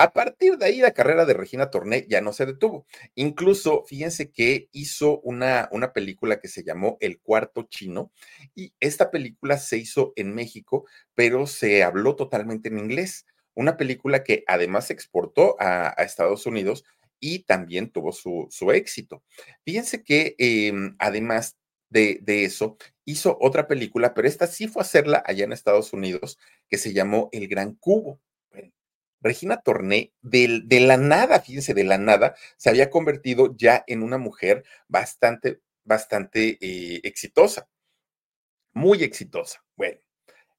A 0.00 0.12
partir 0.12 0.58
de 0.58 0.66
ahí, 0.66 0.80
la 0.80 0.92
carrera 0.92 1.24
de 1.26 1.34
Regina 1.34 1.70
Torné 1.70 2.06
ya 2.08 2.20
no 2.20 2.32
se 2.32 2.46
detuvo. 2.46 2.86
Incluso, 3.16 3.82
fíjense 3.84 4.30
que 4.30 4.68
hizo 4.70 5.18
una, 5.22 5.68
una 5.72 5.92
película 5.92 6.38
que 6.38 6.46
se 6.46 6.62
llamó 6.62 6.98
El 7.00 7.18
Cuarto 7.18 7.64
Chino 7.64 8.12
y 8.54 8.72
esta 8.78 9.10
película 9.10 9.58
se 9.58 9.76
hizo 9.76 10.12
en 10.14 10.36
México, 10.36 10.86
pero 11.16 11.48
se 11.48 11.82
habló 11.82 12.14
totalmente 12.14 12.68
en 12.68 12.78
inglés. 12.78 13.26
Una 13.54 13.76
película 13.76 14.22
que 14.22 14.44
además 14.46 14.86
se 14.86 14.92
exportó 14.92 15.56
a, 15.58 15.88
Estados 15.98 16.46
Unidos 16.46 16.84
y 17.18 17.40
también 17.40 17.90
tuvo 17.90 18.12
su, 18.12 18.46
su 18.50 18.70
éxito. 18.70 19.24
Fíjense 19.64 20.04
que 20.04 20.36
em, 20.38 20.94
además 21.00 21.56
de, 21.90 22.20
de, 22.22 22.44
eso, 22.44 22.76
hizo 23.04 23.36
otra 23.40 23.66
película, 23.66 24.14
pero 24.14 24.28
esta 24.28 24.46
sí 24.46 24.68
fue 24.68 24.82
a 24.82 24.84
hacerla 24.84 25.24
allá 25.26 25.42
en 25.42 25.52
Estados 25.52 25.92
Unidos, 25.92 26.38
que 26.68 26.78
se 26.78 26.92
llamó 26.92 27.30
El 27.32 27.48
Gran 27.48 27.74
Cubo. 27.74 28.20
Regina 29.20 29.60
Torné, 29.62 30.12
de, 30.22 30.80
la 30.80 30.96
nada, 30.96 31.40
fíjense, 31.40 31.74
de 31.74 31.84
la 31.84 31.98
nada, 31.98 32.34
se 32.56 32.70
había 32.70 32.90
convertido 32.90 33.54
ya 33.56 33.84
en 33.86 34.02
una 34.02 34.18
mujer 34.18 34.64
bastante, 34.88 35.60
bastante 35.84 36.58
eh, 36.60 37.00
exitosa, 37.04 37.68
muy 38.72 39.02
exitosa. 39.02 39.64
Bueno, 39.76 40.00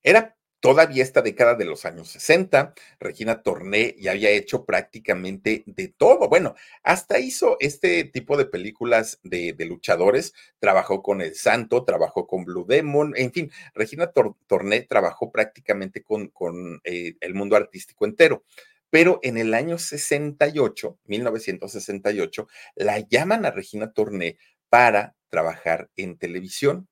era 0.03 0.37
Todavía 0.61 1.03
esta 1.03 1.21
década 1.21 1.55
de 1.55 1.63
los 1.63 1.85
años 1.85 2.09
60, 2.09 2.73
Regina 2.99 3.41
Torné 3.43 3.95
ya 3.97 4.11
había 4.11 4.31
hecho 4.31 4.65
prácticamente 4.65 5.63
de 5.65 5.87
todo. 5.87 6.27
Bueno, 6.27 6.53
hasta 6.83 7.19
hizo 7.19 7.55
este 7.61 8.03
tipo 8.03 8.35
de 8.35 8.43
películas 8.43 9.21
de, 9.23 9.55
luchadores, 9.65 10.33
trabajó 10.59 11.01
con 11.01 11.21
El 11.21 11.33
Santo, 11.35 11.85
trabajó 11.85 12.27
con 12.27 12.43
Blue 12.43 12.65
Demon, 12.67 13.13
en 13.15 13.31
fin, 13.31 13.51
Regina 13.73 14.11
Torné 14.47 14.81
trabajó 14.81 15.31
prácticamente 15.31 16.03
con, 16.03 16.27
con 16.27 16.81
eh, 16.83 17.15
el 17.21 17.33
mundo 17.33 17.55
artístico 17.55 18.03
entero. 18.03 18.43
Pero 18.89 19.21
en 19.23 19.37
el 19.37 19.53
año 19.53 19.77
68, 19.77 20.99
1968, 21.05 22.47
la 22.75 22.99
llaman 22.99 23.45
a 23.45 23.51
Regina 23.51 23.93
Torné 23.93 24.37
para 24.67 25.15
trabajar 25.29 25.89
en 25.95 26.17
televisión. 26.17 26.88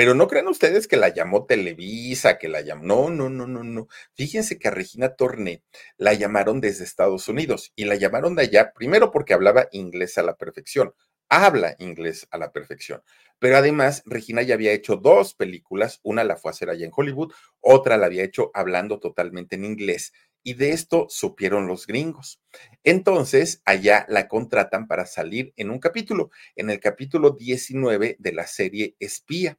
Pero 0.00 0.14
no 0.14 0.28
crean 0.28 0.48
ustedes 0.48 0.88
que 0.88 0.96
la 0.96 1.10
llamó 1.10 1.44
Televisa, 1.44 2.38
que 2.38 2.48
la 2.48 2.62
llamó. 2.62 2.84
No, 2.86 3.10
no, 3.10 3.28
no, 3.28 3.46
no, 3.46 3.62
no. 3.62 3.86
Fíjense 4.14 4.58
que 4.58 4.68
a 4.68 4.70
Regina 4.70 5.14
Torné 5.14 5.62
la 5.98 6.14
llamaron 6.14 6.62
desde 6.62 6.84
Estados 6.84 7.28
Unidos 7.28 7.74
y 7.76 7.84
la 7.84 7.96
llamaron 7.96 8.34
de 8.34 8.44
allá, 8.44 8.72
primero 8.72 9.10
porque 9.10 9.34
hablaba 9.34 9.68
inglés 9.72 10.16
a 10.16 10.22
la 10.22 10.38
perfección. 10.38 10.94
Habla 11.28 11.76
inglés 11.80 12.26
a 12.30 12.38
la 12.38 12.50
perfección. 12.50 13.02
Pero 13.38 13.58
además, 13.58 14.02
Regina 14.06 14.40
ya 14.40 14.54
había 14.54 14.72
hecho 14.72 14.96
dos 14.96 15.34
películas. 15.34 16.00
Una 16.02 16.24
la 16.24 16.36
fue 16.36 16.50
a 16.50 16.52
hacer 16.52 16.70
allá 16.70 16.86
en 16.86 16.92
Hollywood, 16.96 17.34
otra 17.60 17.98
la 17.98 18.06
había 18.06 18.24
hecho 18.24 18.50
hablando 18.54 19.00
totalmente 19.00 19.56
en 19.56 19.66
inglés. 19.66 20.14
Y 20.42 20.54
de 20.54 20.70
esto 20.70 21.08
supieron 21.10 21.66
los 21.66 21.86
gringos. 21.86 22.40
Entonces, 22.84 23.60
allá 23.66 24.06
la 24.08 24.28
contratan 24.28 24.86
para 24.88 25.04
salir 25.04 25.52
en 25.58 25.68
un 25.68 25.78
capítulo, 25.78 26.30
en 26.56 26.70
el 26.70 26.80
capítulo 26.80 27.32
19 27.32 28.16
de 28.18 28.32
la 28.32 28.46
serie 28.46 28.96
Espía. 28.98 29.58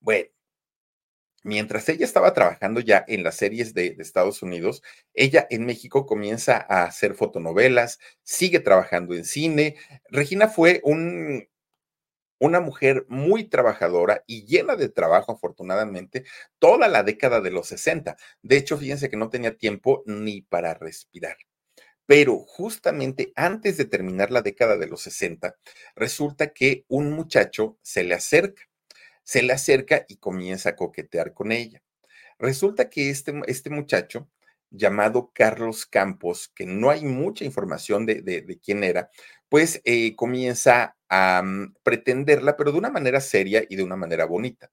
Bueno, 0.00 0.28
mientras 1.42 1.88
ella 1.88 2.04
estaba 2.04 2.34
trabajando 2.34 2.80
ya 2.80 3.04
en 3.08 3.24
las 3.24 3.36
series 3.36 3.74
de, 3.74 3.96
Estados 3.98 4.42
Unidos, 4.42 4.82
ella 5.14 5.46
en 5.50 5.66
México 5.66 6.06
comienza 6.06 6.64
a 6.68 6.84
hacer 6.84 7.14
fotonovelas, 7.14 7.98
sigue 8.22 8.60
trabajando 8.60 9.14
en 9.14 9.24
cine. 9.24 9.76
Regina 10.10 10.48
fue 10.48 10.80
un, 10.84 11.48
una 12.38 12.60
mujer 12.60 13.06
muy 13.08 13.44
trabajadora 13.44 14.24
y 14.26 14.46
llena 14.46 14.76
de 14.76 14.88
trabajo, 14.88 15.32
afortunadamente, 15.32 16.24
toda 16.58 16.88
la 16.88 17.02
década 17.02 17.40
de 17.40 17.50
los 17.50 17.68
60. 17.68 18.16
De 18.42 18.56
hecho, 18.56 18.78
fíjense 18.78 19.10
que 19.10 19.16
no 19.16 19.30
tenía 19.30 19.56
tiempo 19.56 20.02
ni 20.06 20.42
para 20.42 20.74
respirar. 20.74 21.36
Pero 22.06 22.38
justamente 22.38 23.32
antes 23.36 23.76
de 23.76 23.84
terminar 23.84 24.30
la 24.30 24.42
década 24.42 24.76
de 24.78 24.86
los 24.86 25.02
60, 25.02 25.56
resulta 25.94 26.52
que 26.54 26.84
un 26.88 27.12
muchacho 27.12 27.78
se 27.82 28.02
le 28.04 28.14
acerca 28.14 28.67
se 29.28 29.42
le 29.42 29.52
acerca 29.52 30.06
y 30.08 30.16
comienza 30.16 30.70
a 30.70 30.76
coquetear 30.76 31.34
con 31.34 31.52
ella. 31.52 31.82
Resulta 32.38 32.88
que 32.88 33.10
este, 33.10 33.38
este 33.46 33.68
muchacho, 33.68 34.30
llamado 34.70 35.32
Carlos 35.34 35.84
Campos, 35.84 36.48
que 36.54 36.64
no 36.64 36.88
hay 36.88 37.04
mucha 37.04 37.44
información 37.44 38.06
de, 38.06 38.58
quién 38.64 38.84
era, 38.84 39.10
pues 39.50 39.82
eh, 39.84 40.16
comienza 40.16 40.96
a 41.10 41.42
mm, 41.44 41.74
pretenderla, 41.82 42.56
pero 42.56 42.72
de 42.72 42.78
una 42.78 42.88
manera 42.88 43.20
seria 43.20 43.62
y 43.68 43.76
de 43.76 43.82
una 43.82 43.96
manera 43.96 44.24
bonita. 44.24 44.70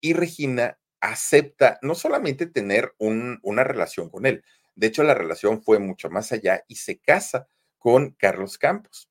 Y 0.00 0.12
Regina 0.12 0.78
acepta 1.00 1.80
no 1.82 1.96
solamente 1.96 2.46
tener 2.46 2.94
una 2.98 3.64
relación 3.64 4.10
con 4.10 4.26
él, 4.26 4.44
De 4.76 4.86
hecho, 4.86 5.02
la 5.02 5.14
relación 5.14 5.60
fue 5.60 5.80
mucho 5.80 6.08
más 6.08 6.30
allá 6.30 6.62
y 6.68 6.76
se 6.76 7.00
casa 7.00 7.48
con 7.78 8.12
Carlos 8.12 8.58
Campos. 8.58 9.10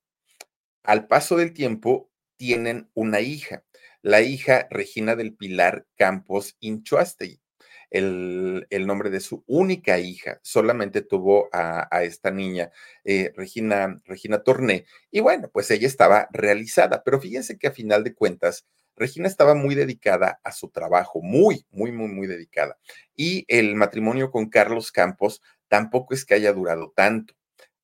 Al 0.83 1.07
paso 1.07 1.35
del 1.35 1.51
tiempo, 1.51 2.09
tienen 2.37 2.89
una 2.93 3.19
hija, 3.19 3.63
la 4.07 4.21
hija 4.21 4.67
Regina 4.69 5.17
del 5.17 5.35
Pilar 5.35 5.85
Campos 5.97 6.55
Inchuastey 6.61 7.41
el, 7.89 8.65
nombre 8.85 9.09
de 9.09 9.19
su 9.19 9.43
única 9.47 9.99
hija. 9.99 10.39
Solamente 10.43 11.01
tuvo 11.01 11.49
a, 11.51 11.89
esta 12.03 12.31
niña, 12.31 12.71
eh, 13.03 13.33
Regina, 13.35 14.01
Regina 14.05 14.43
Torné, 14.43 14.85
y 15.11 15.19
bueno, 15.19 15.49
pues 15.51 15.69
ella 15.71 15.87
estaba 15.87 16.29
realizada, 16.31 17.03
pero 17.03 17.19
fíjense 17.19 17.57
que 17.57 17.67
a 17.67 17.71
final 17.71 18.05
de 18.05 18.13
cuentas, 18.13 18.65
Regina 18.95 19.27
estaba 19.27 19.55
muy 19.55 19.75
dedicada 19.75 20.39
a 20.41 20.53
su 20.53 20.69
trabajo, 20.69 21.21
muy, 21.21 21.65
muy, 21.69 21.91
muy, 21.91 22.07
muy 22.07 22.27
dedicada. 22.27 22.77
Y 23.13 23.43
el 23.49 23.75
matrimonio 23.75 24.31
con 24.31 24.49
Carlos 24.49 24.93
Campos 24.93 25.41
tampoco 25.67 26.13
es 26.13 26.23
que 26.23 26.33
haya 26.33 26.53
durado 26.53 26.93
tanto. 26.95 27.33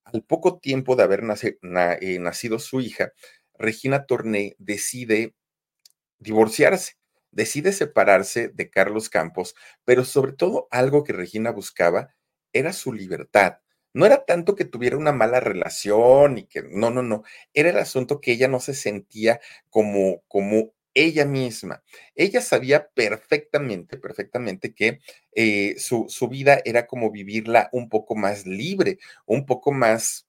Al 0.06 0.24
poco 0.24 0.58
tiempo 0.60 0.96
de 0.96 1.04
haber 1.04 1.22
eh, 1.22 2.20
nacido 2.20 2.60
su 2.60 2.80
hija, 2.80 3.12
Regina 3.60 4.06
Torné 4.06 4.56
decide 4.58 5.36
divorciarse 6.24 6.94
decide 7.32 7.74
separarse 7.74 8.50
de 8.50 8.70
Carlos 8.70 9.10
Campos, 9.10 9.56
pero 9.86 10.06
sobre 10.06 10.34
todo 10.34 10.68
algo 10.72 11.04
que 11.04 11.14
Regina 11.14 11.52
buscaba 11.52 12.16
era 12.54 12.74
su 12.74 12.94
libertad. 12.94 13.60
No 13.94 14.06
era 14.06 14.26
tanto 14.26 14.56
que 14.56 14.66
tuviera 14.66 14.98
una 14.98 15.12
mala 15.12 15.40
relación 15.40 16.38
y 16.40 16.46
que 16.46 16.64
no, 16.64 16.90
no, 16.90 17.04
no, 17.04 17.24
era 17.54 17.70
el 17.70 17.78
asunto 17.78 18.22
que 18.22 18.32
ella 18.32 18.48
no 18.48 18.60
se 18.60 18.74
sentía 18.74 19.40
como 19.70 20.24
como 20.28 20.74
ella 20.96 21.26
misma. 21.26 21.84
Ella 22.16 22.42
sabía 22.42 22.90
perfectamente, 22.90 23.98
perfectamente 23.98 24.74
que 24.74 25.00
eh, 25.36 25.76
su, 25.78 26.06
su 26.10 26.28
vida 26.28 26.62
era 26.66 26.86
como 26.88 27.12
vivirla 27.12 27.70
un 27.72 27.90
poco 27.90 28.16
más 28.16 28.46
libre, 28.46 29.00
un 29.26 29.46
poco 29.46 29.72
más 29.72 30.28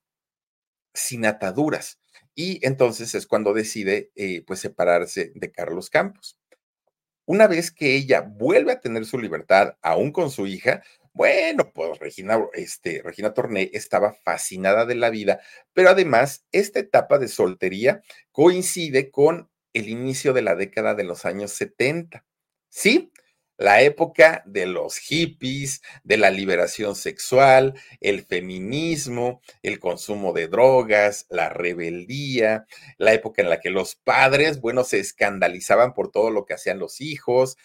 sin 0.93 1.25
ataduras. 1.25 1.99
Y 2.35 2.65
entonces 2.65 3.15
es 3.15 3.25
cuando 3.27 3.53
decide 3.53 4.11
eh, 4.15 4.43
pues 4.45 4.59
separarse 4.59 5.31
de 5.35 5.51
Carlos 5.51 5.89
Campos. 5.89 6.37
Una 7.25 7.47
vez 7.47 7.71
que 7.71 7.95
ella 7.95 8.21
vuelve 8.21 8.73
a 8.73 8.81
tener 8.81 9.05
su 9.05 9.17
libertad, 9.17 9.77
aún 9.81 10.11
con 10.11 10.29
su 10.29 10.45
hija, 10.45 10.83
bueno, 11.13 11.71
pues 11.73 11.97
Regina, 11.99 12.37
este, 12.53 13.01
Regina 13.01 13.33
Torné 13.33 13.71
estaba 13.73 14.13
fascinada 14.13 14.85
de 14.85 14.95
la 14.95 15.09
vida, 15.09 15.39
pero 15.73 15.89
además 15.89 16.45
esta 16.51 16.79
etapa 16.79 17.17
de 17.17 17.29
soltería 17.29 18.01
coincide 18.33 19.09
con 19.09 19.49
el 19.73 19.89
inicio 19.89 20.33
de 20.33 20.41
la 20.41 20.55
década 20.55 20.93
de 20.93 21.05
los 21.05 21.25
años 21.25 21.51
70. 21.53 22.25
¿Sí? 22.69 23.11
La 23.57 23.81
época 23.81 24.43
de 24.45 24.65
los 24.65 24.97
hippies, 24.97 25.81
de 26.03 26.17
la 26.17 26.29
liberación 26.29 26.95
sexual, 26.95 27.79
el 28.01 28.23
feminismo, 28.23 29.41
el 29.63 29.79
consumo 29.79 30.33
de 30.33 30.47
drogas, 30.47 31.25
la 31.29 31.49
rebeldía, 31.49 32.65
la 32.97 33.13
época 33.13 33.41
en 33.41 33.49
la 33.49 33.59
que 33.59 33.69
los 33.69 33.95
padres, 33.95 34.59
bueno, 34.59 34.83
se 34.83 34.99
escandalizaban 34.99 35.93
por 35.93 36.11
todo 36.11 36.31
lo 36.31 36.45
que 36.45 36.53
hacían 36.53 36.79
los 36.79 37.01
hijos. 37.01 37.57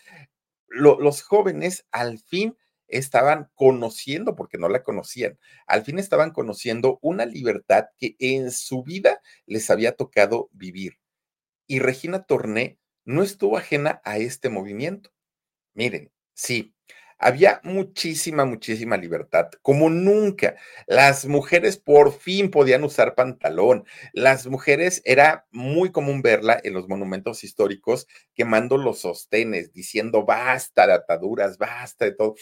los 0.68 1.22
jóvenes 1.22 1.86
al 1.90 2.20
fin 2.20 2.56
estaban 2.86 3.50
conociendo, 3.54 4.36
porque 4.36 4.58
no 4.58 4.68
la 4.68 4.82
conocían, 4.82 5.38
al 5.66 5.84
fin 5.84 5.98
estaban 5.98 6.32
conociendo 6.32 6.98
una 7.02 7.26
libertad 7.26 7.86
que 7.96 8.16
en 8.18 8.50
su 8.52 8.82
vida 8.84 9.20
les 9.46 9.70
había 9.70 9.96
tocado 9.96 10.48
vivir. 10.52 10.98
Y 11.66 11.80
Regina 11.80 12.24
Torné 12.24 12.78
no 13.04 13.22
estuvo 13.22 13.58
ajena 13.58 14.00
a 14.04 14.18
este 14.18 14.48
movimiento 14.48 15.12
Miren, 15.74 16.10
sí, 16.34 16.74
había 17.18 17.60
muchísima, 17.64 18.44
muchísima 18.44 18.96
libertad, 18.96 19.50
como 19.62 19.90
nunca. 19.90 20.56
Las 20.86 21.26
mujeres 21.26 21.76
por 21.76 22.12
fin 22.12 22.50
podían 22.50 22.82
usar 22.82 23.14
pantalón. 23.14 23.84
Las 24.12 24.46
mujeres 24.46 25.02
era 25.04 25.46
muy 25.50 25.92
común 25.92 26.22
verla 26.22 26.58
en 26.64 26.72
los 26.72 26.88
monumentos 26.88 27.44
históricos 27.44 28.06
quemando 28.34 28.78
los 28.78 29.00
sostenes, 29.00 29.72
diciendo 29.72 30.24
basta 30.24 30.86
de 30.86 30.94
ataduras, 30.94 31.58
basta 31.58 32.06
de 32.06 32.12
todo. 32.12 32.34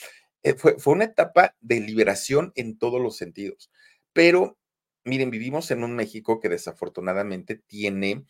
Eh, 0.45 0.55
fue, 0.55 0.79
fue 0.79 0.95
una 0.95 1.05
etapa 1.05 1.57
de 1.61 1.81
liberación 1.81 2.53
en 2.55 2.79
todos 2.79 3.01
los 3.01 3.17
sentidos. 3.17 3.71
Pero, 4.13 4.59
miren, 5.05 5.31
vivimos 5.31 5.71
en 5.73 5.83
un 5.85 5.97
México 5.97 6.39
que 6.41 6.49
desafortunadamente 6.49 7.57
tiene 7.57 8.25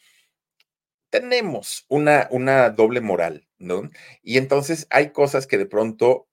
tenemos 1.11 1.85
una, 1.89 2.29
una 2.31 2.71
doble 2.71 3.01
moral, 3.01 3.49
¿no? 3.59 3.91
Y 4.23 4.39
entonces 4.39 4.87
hay 4.91 5.11
cosas 5.11 5.47
que 5.47 5.59
de 5.59 5.67
pronto 5.67 6.29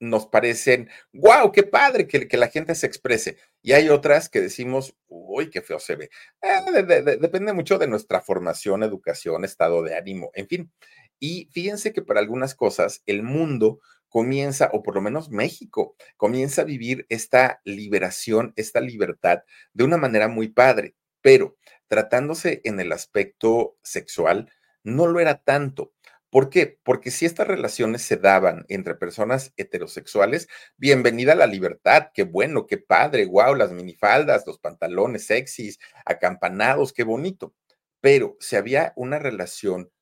nos 0.00 0.26
parecen, 0.26 0.90
wow, 1.12 1.52
qué 1.52 1.62
padre 1.62 2.06
que, 2.06 2.28
que, 2.28 2.36
la 2.36 2.48
gente 2.48 2.74
se 2.74 2.86
exprese. 2.86 3.38
Y 3.62 3.72
hay 3.72 3.88
otras 3.88 4.28
que 4.28 4.40
decimos, 4.40 4.96
uy, 5.08 5.50
qué 5.50 5.62
feo 5.62 5.78
se 5.78 5.96
ve. 5.96 6.10
Eh, 6.42 7.16
depende 7.20 7.52
mucho 7.52 7.78
de 7.78 7.86
nuestra 7.86 8.20
formación, 8.20 8.82
educación, 8.82 9.44
estado 9.44 9.82
de 9.82 9.96
ánimo, 9.96 10.30
en 10.34 10.48
fin. 10.48 10.72
Y 11.18 11.48
fíjense 11.52 11.92
que 11.92 12.02
para 12.02 12.20
algunas 12.20 12.54
cosas 12.54 13.02
el 13.06 13.22
mundo 13.22 13.80
comienza, 14.08 14.70
o 14.72 14.82
por 14.82 14.94
lo 14.94 15.00
menos 15.00 15.30
México, 15.30 15.96
comienza 16.16 16.62
a 16.62 16.66
vivir 16.66 17.06
esta 17.08 17.60
liberación, 17.64 18.52
esta 18.56 18.80
libertad 18.80 19.40
de 19.72 19.84
una 19.84 19.96
manera 19.96 20.28
muy 20.28 20.48
padre. 20.48 20.94
Pero 21.20 21.56
tratándose 21.88 22.60
en 22.64 22.80
el 22.80 22.92
aspecto 22.92 23.76
sexual, 23.82 24.50
no 24.82 25.06
lo 25.06 25.20
era 25.20 25.42
tanto. 25.42 25.92
¿Por 26.30 26.50
qué? 26.50 26.80
Porque 26.82 27.12
si 27.12 27.26
estas 27.26 27.46
relaciones 27.46 28.02
se 28.02 28.16
daban 28.16 28.64
entre 28.68 28.96
personas 28.96 29.52
heterosexuales, 29.56 30.48
bienvenida 30.76 31.32
a 31.32 31.36
la 31.36 31.46
libertad, 31.46 32.08
qué 32.12 32.24
bueno, 32.24 32.66
qué 32.66 32.76
padre, 32.76 33.24
wow, 33.26 33.54
las 33.54 33.70
minifaldas, 33.70 34.44
los 34.44 34.58
pantalones 34.58 35.26
sexys, 35.26 35.78
acampanados, 36.04 36.92
qué 36.92 37.04
bonito. 37.04 37.54
Pero 38.00 38.36
si 38.40 38.56
había 38.56 38.92
una 38.96 39.20
relación 39.20 39.92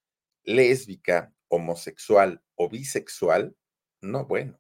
lésbica, 0.43 1.33
homosexual 1.49 2.43
o 2.55 2.71
bisexual, 2.71 3.55
no, 4.01 4.25
bueno, 4.25 4.59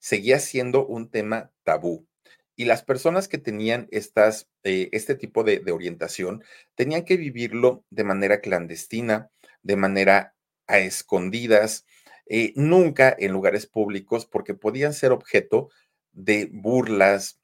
seguía 0.00 0.40
siendo 0.40 0.84
un 0.84 1.08
tema 1.08 1.52
tabú. 1.62 2.08
Y 2.56 2.66
las 2.66 2.82
personas 2.82 3.28
que 3.28 3.38
tenían 3.38 3.88
estas, 3.90 4.48
eh, 4.62 4.88
este 4.92 5.14
tipo 5.14 5.44
de, 5.44 5.62
orientación 5.72 6.44
tenían 6.74 7.04
que 7.04 7.16
vivirlo 7.16 7.84
de 7.90 8.04
manera 8.04 8.40
clandestina, 8.40 9.30
de 9.62 9.76
manera 9.76 10.34
a 10.66 10.78
escondidas, 10.78 11.86
eh, 12.26 12.52
nunca 12.56 13.14
en 13.18 13.32
lugares 13.32 13.66
públicos, 13.66 14.26
porque 14.26 14.54
podían 14.54 14.94
ser 14.94 15.12
objeto 15.12 15.70
de 16.12 16.48
burlas, 16.52 17.40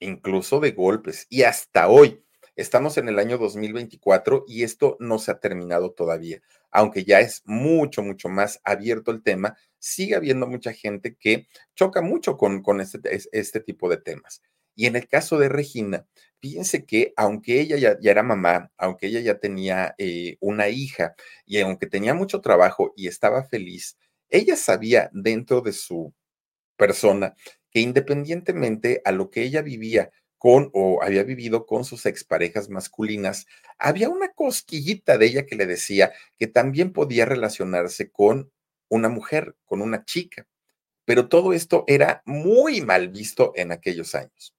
incluso 0.00 0.60
de 0.60 0.72
golpes. 0.72 1.26
Y 1.30 1.42
hasta 1.42 1.88
hoy, 1.88 2.24
estamos 2.56 2.98
en 2.98 3.08
el 3.08 3.18
año 3.18 3.38
2024 3.38 4.44
y 4.46 4.64
esto 4.64 4.96
no 5.00 5.18
se 5.18 5.30
ha 5.30 5.40
terminado 5.40 5.92
todavía. 5.92 6.42
Aunque 6.70 7.04
ya 7.04 7.20
es 7.20 7.42
mucho, 7.44 8.02
mucho 8.02 8.28
más 8.28 8.60
abierto 8.64 9.10
el 9.10 9.22
tema, 9.22 9.56
sigue 9.78 10.14
habiendo 10.14 10.46
mucha 10.46 10.72
gente 10.72 11.16
que 11.16 11.46
choca 11.74 12.02
mucho 12.02 12.36
con, 12.36 12.80
este, 12.80 13.00
este 13.32 13.60
tipo 13.60 13.88
de 13.88 13.96
temas. 13.96 14.42
Y 14.74 14.86
en 14.86 14.96
el 14.96 15.08
caso 15.08 15.38
de 15.38 15.48
Regina, 15.48 16.06
fíjense 16.40 16.84
que 16.86 17.12
aunque 17.16 17.60
ella 17.60 17.76
ya, 17.76 18.10
era 18.10 18.22
mamá, 18.22 18.72
aunque 18.78 19.08
ella 19.08 19.20
ya 19.20 19.38
tenía 19.38 19.94
eh, 19.98 20.36
una 20.40 20.68
hija 20.68 21.14
y 21.44 21.60
aunque 21.60 21.86
tenía 21.86 22.14
mucho 22.14 22.40
trabajo 22.40 22.92
y 22.96 23.08
estaba 23.08 23.44
feliz, 23.44 23.98
ella 24.28 24.56
sabía 24.56 25.10
dentro 25.12 25.60
de 25.60 25.72
su 25.72 26.14
persona 26.76 27.34
que 27.70 27.80
independientemente 27.80 29.02
a 29.04 29.12
lo 29.12 29.30
que 29.30 29.42
ella 29.42 29.62
vivía 29.62 30.10
con 30.40 30.70
o 30.72 31.02
había 31.02 31.22
vivido 31.22 31.66
con 31.66 31.84
sus 31.84 32.06
exparejas 32.06 32.70
masculinas, 32.70 33.46
había 33.78 34.08
una 34.08 34.32
cosquillita 34.32 35.18
de 35.18 35.26
ella 35.26 35.44
que 35.44 35.54
le 35.54 35.66
decía 35.66 36.14
que 36.38 36.46
también 36.46 36.94
podía 36.94 37.26
relacionarse 37.26 38.10
con 38.10 38.50
una 38.88 39.10
mujer, 39.10 39.54
con 39.66 39.82
una 39.82 40.06
chica. 40.06 40.46
Pero 41.04 41.28
todo 41.28 41.52
esto 41.52 41.84
era 41.86 42.22
muy 42.24 42.80
mal 42.80 43.10
visto 43.10 43.52
en 43.54 43.70
aquellos 43.70 44.14
años. 44.14 44.54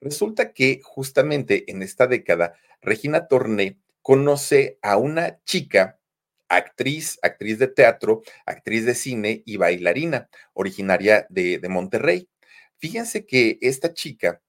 Resulta 0.00 0.52
que 0.52 0.80
justamente 0.82 1.70
en 1.70 1.84
esta 1.84 2.08
década, 2.08 2.54
Regina 2.82 3.28
Torné 3.28 3.78
conoce 4.02 4.80
a 4.82 4.96
una 4.96 5.38
chica, 5.44 6.00
actriz, 6.48 7.20
actriz 7.22 7.60
de 7.60 7.68
teatro, 7.68 8.22
actriz 8.46 8.84
de 8.84 8.96
cine 8.96 9.44
y 9.46 9.58
bailarina, 9.58 10.28
originaria 10.54 11.24
de, 11.28 11.60
Monterrey. 11.68 12.28
Fíjense 12.78 13.26
que 13.26 13.58
esta 13.60 13.94
chica, 13.94 14.42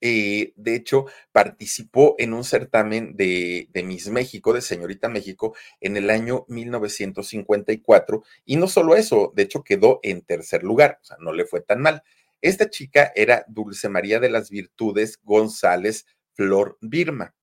eh, 0.00 0.52
de 0.56 0.74
hecho, 0.74 1.06
participó 1.32 2.14
en 2.18 2.34
un 2.34 2.44
certamen 2.44 3.16
de, 3.16 3.68
de, 3.72 3.82
Miss 3.82 4.08
México, 4.08 4.52
de 4.52 4.60
Señorita 4.60 5.08
México, 5.08 5.56
en 5.80 5.96
el 5.96 6.10
año 6.10 6.44
1954. 6.48 8.22
Y 8.44 8.56
no 8.56 8.68
solo 8.68 8.96
eso, 8.96 9.32
de 9.34 9.44
hecho 9.44 9.64
quedó 9.64 10.00
en 10.02 10.22
tercer 10.22 10.62
lugar, 10.62 10.98
o 11.02 11.04
sea, 11.04 11.16
no 11.20 11.32
le 11.32 11.46
fue 11.46 11.60
tan 11.60 11.80
mal. 11.80 12.02
Esta 12.42 12.68
chica 12.70 13.12
era 13.14 13.44
Dulce 13.48 13.88
María 13.88 14.20
de 14.20 14.30
las 14.30 14.50
Virtudes 14.50 15.18
González 15.22 16.06
Flor 16.34 16.76
Birma, 16.80 17.34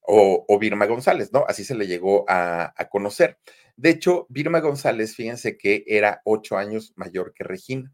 o, 0.00 0.44
o 0.48 0.58
Birma 0.58 0.86
González, 0.86 1.32
¿no? 1.32 1.44
Así 1.46 1.64
se 1.64 1.74
le 1.74 1.86
llegó 1.86 2.24
a, 2.28 2.72
a 2.76 2.88
conocer. 2.88 3.38
De 3.76 3.90
hecho, 3.90 4.26
Birma 4.30 4.60
González, 4.60 5.14
fíjense 5.14 5.58
que 5.58 5.84
era 5.86 6.22
ocho 6.24 6.56
años 6.56 6.92
mayor 6.96 7.34
que 7.34 7.44
Regina. 7.44 7.92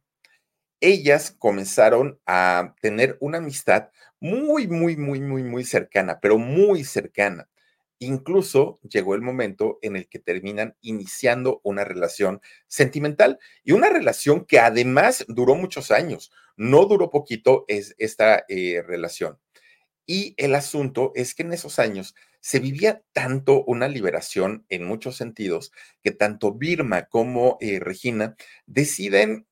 Ellas 0.84 1.34
comenzaron 1.38 2.20
a 2.26 2.74
tener 2.82 3.16
una 3.20 3.38
amistad 3.38 3.88
muy, 4.20 4.66
muy, 4.68 4.96
muy, 4.96 5.18
muy, 5.18 5.42
muy 5.42 5.64
cercana, 5.64 6.20
pero 6.20 6.36
muy 6.36 6.84
cercana. 6.84 7.48
Incluso 7.98 8.80
llegó 8.82 9.14
el 9.14 9.22
momento 9.22 9.78
en 9.80 9.96
el 9.96 10.08
que 10.08 10.18
terminan 10.18 10.76
iniciando 10.82 11.60
una 11.62 11.84
relación 11.84 12.42
sentimental 12.66 13.38
y 13.62 13.72
una 13.72 13.88
relación 13.88 14.44
que 14.44 14.58
además 14.58 15.24
duró 15.26 15.54
muchos 15.54 15.90
años. 15.90 16.30
No 16.56 16.84
duró 16.84 17.10
poquito 17.10 17.64
es 17.66 17.94
esta 17.96 18.44
eh, 18.48 18.82
relación. 18.86 19.38
Y 20.06 20.34
el 20.36 20.54
asunto 20.54 21.12
es 21.14 21.34
que 21.34 21.44
en 21.44 21.54
esos 21.54 21.78
años 21.78 22.14
se 22.40 22.60
vivía 22.60 23.02
tanto 23.14 23.64
una 23.64 23.88
liberación 23.88 24.66
en 24.68 24.84
muchos 24.84 25.16
sentidos 25.16 25.72
que 26.02 26.10
tanto 26.10 26.52
Birma 26.52 27.06
como 27.06 27.56
eh, 27.62 27.80
Regina 27.80 28.36
deciden 28.66 29.46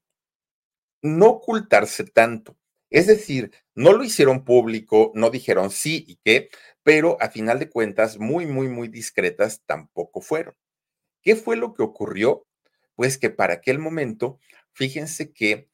no 1.03 1.29
ocultarse 1.29 2.05
tanto. 2.05 2.57
Es 2.91 3.07
decir, 3.07 3.53
no 3.75 3.93
lo 3.93 4.05
hicieron 4.05 4.45
público, 4.45 5.12
no 5.15 5.31
dijeron 5.31 5.71
sí 5.71 6.05
y 6.07 6.17
qué, 6.25 6.51
pero 6.83 7.17
a 7.21 7.31
final 7.31 7.59
de 7.59 7.71
cuentas, 7.71 8.19
muy, 8.19 8.47
muy, 8.47 8.69
muy 8.69 8.88
discretas 8.88 9.62
tampoco 9.67 10.21
fueron. 10.21 10.55
¿Qué 11.23 11.37
fue 11.37 11.57
lo 11.57 11.75
que 11.75 11.83
ocurrió? 11.83 12.47
Pues 12.97 13.19
que 13.19 13.31
para 13.31 13.55
aquel 13.55 13.79
momento, 13.79 14.38
fíjense 14.73 15.33
que 15.33 15.69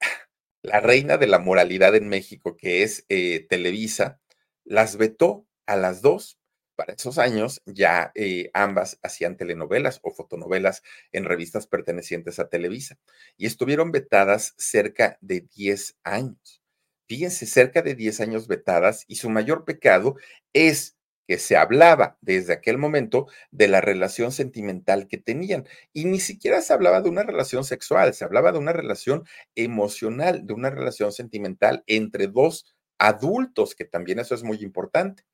la 0.62 0.80
reina 0.80 1.16
de 1.18 1.26
la 1.26 1.38
moralidad 1.38 1.94
en 1.96 2.08
México, 2.08 2.56
que 2.56 2.82
es 2.82 3.04
eh, 3.08 3.46
Televisa, 3.48 4.20
las 4.64 4.96
vetó 4.96 5.46
a 5.66 5.76
las 5.76 6.02
dos. 6.02 6.38
Para 6.76 6.94
esos 6.94 7.18
años 7.18 7.62
ya 7.66 8.10
eh, 8.14 8.50
ambas 8.52 8.98
hacían 9.02 9.36
telenovelas 9.36 10.00
o 10.02 10.10
fotonovelas 10.12 10.82
en 11.12 11.24
revistas 11.24 11.66
pertenecientes 11.66 12.38
a 12.40 12.48
Televisa 12.48 12.96
y 13.36 13.46
estuvieron 13.46 13.92
vetadas 13.92 14.54
cerca 14.58 15.16
de 15.20 15.46
10 15.54 15.96
años. 16.04 16.62
Fíjense, 17.08 17.46
cerca 17.46 17.82
de 17.82 17.94
10 17.94 18.20
años 18.20 18.48
vetadas 18.48 19.04
y 19.06 19.16
su 19.16 19.30
mayor 19.30 19.64
pecado 19.64 20.16
es 20.52 20.96
que 21.28 21.38
se 21.38 21.56
hablaba 21.56 22.18
desde 22.20 22.52
aquel 22.52 22.76
momento 22.78 23.26
de 23.50 23.68
la 23.68 23.80
relación 23.80 24.32
sentimental 24.32 25.06
que 25.08 25.16
tenían. 25.18 25.66
Y 25.92 26.04
ni 26.06 26.20
siquiera 26.20 26.60
se 26.60 26.72
hablaba 26.72 27.00
de 27.00 27.08
una 27.08 27.22
relación 27.22 27.64
sexual, 27.64 28.14
se 28.14 28.24
hablaba 28.24 28.52
de 28.52 28.58
una 28.58 28.72
relación 28.72 29.24
emocional, 29.54 30.46
de 30.46 30.52
una 30.54 30.70
relación 30.70 31.12
sentimental 31.12 31.82
entre 31.86 32.26
dos 32.26 32.66
adultos, 32.98 33.74
que 33.74 33.84
también 33.84 34.18
eso 34.18 34.34
es 34.34 34.42
muy 34.44 34.58
importante. 34.62 35.24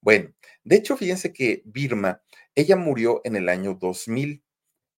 Bueno, 0.00 0.32
de 0.64 0.76
hecho, 0.76 0.96
fíjense 0.96 1.32
que 1.32 1.62
Birma, 1.64 2.22
ella 2.54 2.76
murió 2.76 3.20
en 3.24 3.36
el 3.36 3.48
año 3.48 3.74
2000. 3.74 4.42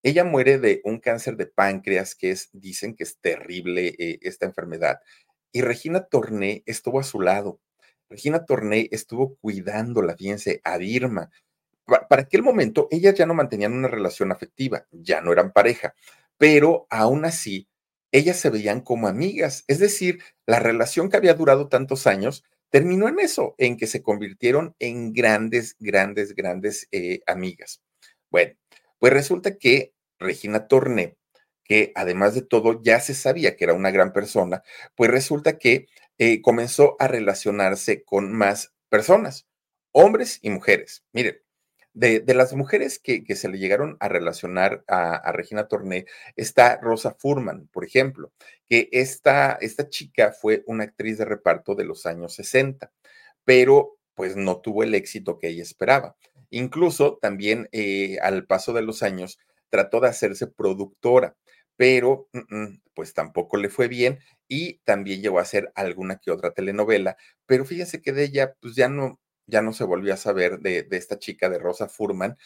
Ella 0.05 0.25
muere 0.25 0.59
de 0.59 0.81
un 0.85 0.99
cáncer 0.99 1.37
de 1.37 1.47
páncreas, 1.47 2.15
que 2.15 2.31
es, 2.31 2.51
dicen 2.53 2.95
que 2.97 3.05
es 3.05 3.19
terrible 3.21 3.95
eh, 3.99 4.19
esta 4.23 4.47
enfermedad. 4.47 5.01
Y 5.53 5.62
Regina 5.62 6.05
Torné 6.05 6.62
estuvo 6.67 7.01
a 7.01 7.05
su 7.05 7.21
lado. 7.21 7.61
Regina 8.09 8.45
Torné 8.45 8.88
estuvo 8.91 9.37
cuidándola, 9.37 10.17
fíjense, 10.17 10.61
a 10.65 10.79
Birma. 10.79 11.31
Para, 11.85 12.23
aquel 12.23 12.43
momento, 12.43 12.88
ellas 12.91 13.15
ya 13.15 13.27
no 13.27 13.35
mantenían 13.35 13.73
una 13.73 13.88
relación 13.88 14.33
afectiva, 14.33 14.87
ya 14.91 15.21
no 15.21 15.33
eran 15.33 15.53
pareja, 15.53 15.95
pero 16.38 16.87
aún 16.91 17.25
así, 17.25 17.69
ellas 18.12 18.37
se 18.38 18.51
veían 18.51 18.81
como 18.81 19.09
amigas. 19.09 19.65
Es 19.69 19.79
decir, 19.79 20.23
la 20.47 20.59
relación 20.59 21.09
que 21.11 21.17
había 21.17 21.35
durado 21.35 21.69
tantos 21.69 22.07
años 22.07 22.45
terminó 22.73 23.07
en 23.07 23.21
eso, 23.21 23.55
en 23.59 23.77
que 23.77 23.87
se 23.87 24.03
convirtieron 24.03 24.75
en 24.79 25.13
grandes, 25.13 25.77
grandes, 25.79 26.35
grandes 26.35 26.89
eh, 26.91 27.21
amigas. 27.27 27.83
Bueno, 28.31 28.55
pues 28.99 29.13
resulta 29.13 29.59
que 29.59 29.93
Regina 30.19 30.69
Torné, 30.69 31.19
que 31.65 31.93
además 31.95 32.35
de 32.35 32.41
todo 32.41 32.83
ya 32.83 32.99
se 33.01 33.15
sabía 33.15 33.57
que 33.57 33.65
era 33.65 33.75
una 33.75 33.91
gran 33.91 34.15
persona, 34.15 34.63
pues 34.97 35.11
resulta 35.11 35.59
que 35.59 35.87
eh, 36.17 36.41
comenzó 36.41 36.97
a 36.99 37.09
relacionarse 37.09 38.05
con 38.05 38.33
más 38.33 38.73
personas, 38.89 39.47
hombres 39.93 40.39
y 40.41 40.49
mujeres. 40.49 41.05
Miren, 41.13 41.43
de, 41.95 42.23
las 42.35 42.55
mujeres 42.55 42.99
que, 42.99 43.25
se 43.37 43.49
le 43.49 43.59
llegaron 43.59 43.97
a 44.01 44.09
relacionar 44.09 44.85
a, 44.89 45.31
Regina 45.33 45.69
Torné 45.69 46.07
está 46.37 46.79
Rosa 46.81 47.15
Furman, 47.19 47.69
por 47.69 47.85
ejemplo, 47.85 48.33
que 48.69 48.89
esta, 48.93 49.53
esta 49.61 49.89
chica 49.89 50.33
fue 50.33 50.63
una 50.67 50.85
actriz 50.85 51.19
de 51.19 51.25
reparto 51.25 51.75
de 51.75 51.85
los 51.85 52.07
años 52.07 52.35
60, 52.35 52.91
pero 53.45 53.99
pues 54.15 54.37
no 54.37 54.61
tuvo 54.61 54.83
el 54.83 54.95
éxito 54.95 55.39
que 55.39 55.49
ella 55.49 55.63
esperaba. 55.63 56.17
Incluso 56.51 57.19
también 57.21 57.69
eh, 57.73 58.19
al 58.23 58.47
paso 58.47 58.73
de 58.73 58.83
los 58.83 59.03
años 59.03 59.39
trató 59.71 60.01
de 60.01 60.09
hacerse 60.09 60.47
productora, 60.47 61.37
pero 61.77 62.29
pues 62.95 63.15
tampoco 63.15 63.57
le 63.57 63.71
fue 63.71 63.89
bien 63.89 64.19
y 64.49 64.79
también 64.85 65.23
llegó 65.23 65.39
a 65.39 65.43
hacer 65.43 65.73
alguna 65.75 66.19
que 66.19 66.31
otra 66.31 66.53
telenovela, 66.53 67.17
pero 67.47 67.65
fíjense 67.65 68.03
que 68.03 68.13
de 68.13 68.25
ella 68.25 68.55
pues 68.61 68.75
ya 68.75 68.89
no, 68.89 69.19
ya 69.53 69.62
no 69.62 69.73
se 69.73 69.85
volvió 69.85 70.15
a 70.15 70.17
saber 70.17 70.59
de, 70.61 70.88
esta 70.91 71.19
chica 71.19 71.49
de 71.51 71.59
Rosa 71.59 71.88
Furman. 71.88 72.37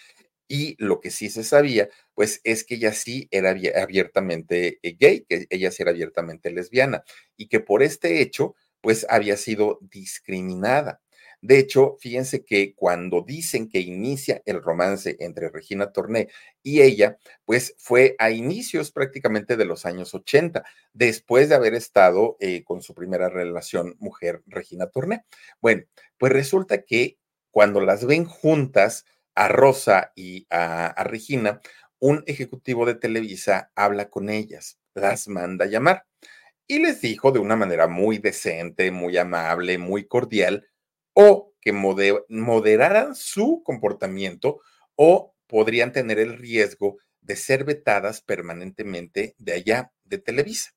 Y 0.49 0.77
lo 0.79 1.01
que 1.01 1.11
sí 1.11 1.31
se 1.31 1.42
sabía, 1.45 1.88
pues 2.14 2.40
es 2.45 2.64
que 2.64 2.77
ella 2.77 2.92
sí 2.92 3.29
era 3.31 3.55
abiertamente 3.83 4.79
eh, 4.83 4.97
gay, 4.99 5.25
que 5.29 5.47
ella 5.51 5.71
sí 5.71 5.83
era 5.83 5.92
abiertamente 5.92 6.51
lesbiana 6.51 7.05
y 7.37 7.49
que 7.49 7.61
por 7.61 7.83
este 7.83 8.21
hecho, 8.21 8.55
pues 8.81 9.07
había 9.09 9.37
sido 9.37 9.79
discriminada. 9.81 11.01
De 11.47 11.61
hecho, 11.61 11.97
fíjense 12.01 12.45
que 12.45 12.75
cuando 12.75 13.23
dicen 13.23 13.69
que 13.69 13.79
inicia 13.79 14.43
el 14.47 14.61
romance 14.61 15.17
entre 15.21 15.49
Regina 15.49 15.93
Torné 15.93 16.29
y 16.61 16.83
ella, 16.83 17.19
pues 17.45 17.77
fue 17.79 18.17
a 18.19 18.33
inicios 18.33 18.91
prácticamente 18.91 19.57
de 19.57 19.65
los 19.65 19.87
años 19.87 20.13
80, 20.13 20.65
después 20.93 21.49
de 21.49 21.55
haber 21.55 21.75
estado 21.75 22.37
eh, 22.41 22.65
con 22.65 22.83
su 22.83 22.95
primera 22.95 23.29
relación 23.29 23.95
mujer, 24.01 24.43
Regina 24.47 24.89
Torné. 24.89 25.25
Bueno, 25.61 25.85
pues 26.19 26.33
resulta 26.33 26.83
que 26.83 27.17
cuando 27.53 27.81
las 27.81 28.05
ven 28.05 28.25
juntas, 28.25 29.05
a 29.37 29.47
Rosa 29.47 30.13
y 30.17 30.49
a, 30.51 30.87
a 30.87 31.05
Regina, 31.05 31.61
un 32.01 32.25
ejecutivo 32.27 32.87
de 32.87 32.97
Televisa 32.97 33.71
habla 33.77 34.11
con 34.11 34.31
ellas, 34.31 34.81
las 34.95 35.29
manda 35.29 35.67
a 35.67 35.69
llamar 35.69 36.07
y 36.67 36.81
les 36.81 37.01
dijo 37.01 37.31
de 37.31 37.39
una 37.39 37.55
manera 37.55 37.87
muy 37.87 38.19
decente, 38.19 38.91
muy 38.91 39.17
amable, 39.17 39.79
muy 39.79 40.07
cordial, 40.07 40.67
o 41.18 41.55
que 41.62 41.72
moderaran 41.72 43.14
su 43.14 43.62
comportamiento 43.64 44.61
o 44.96 45.35
podrían 45.46 45.90
tener 45.90 46.18
el 46.18 46.37
riesgo 46.37 46.98
de 47.22 47.37
ser 47.37 47.64
vetadas 47.64 48.20
permanentemente 48.20 49.35
de 49.38 49.55
allá 49.55 49.92
de 50.05 50.18
Televisa. 50.18 50.72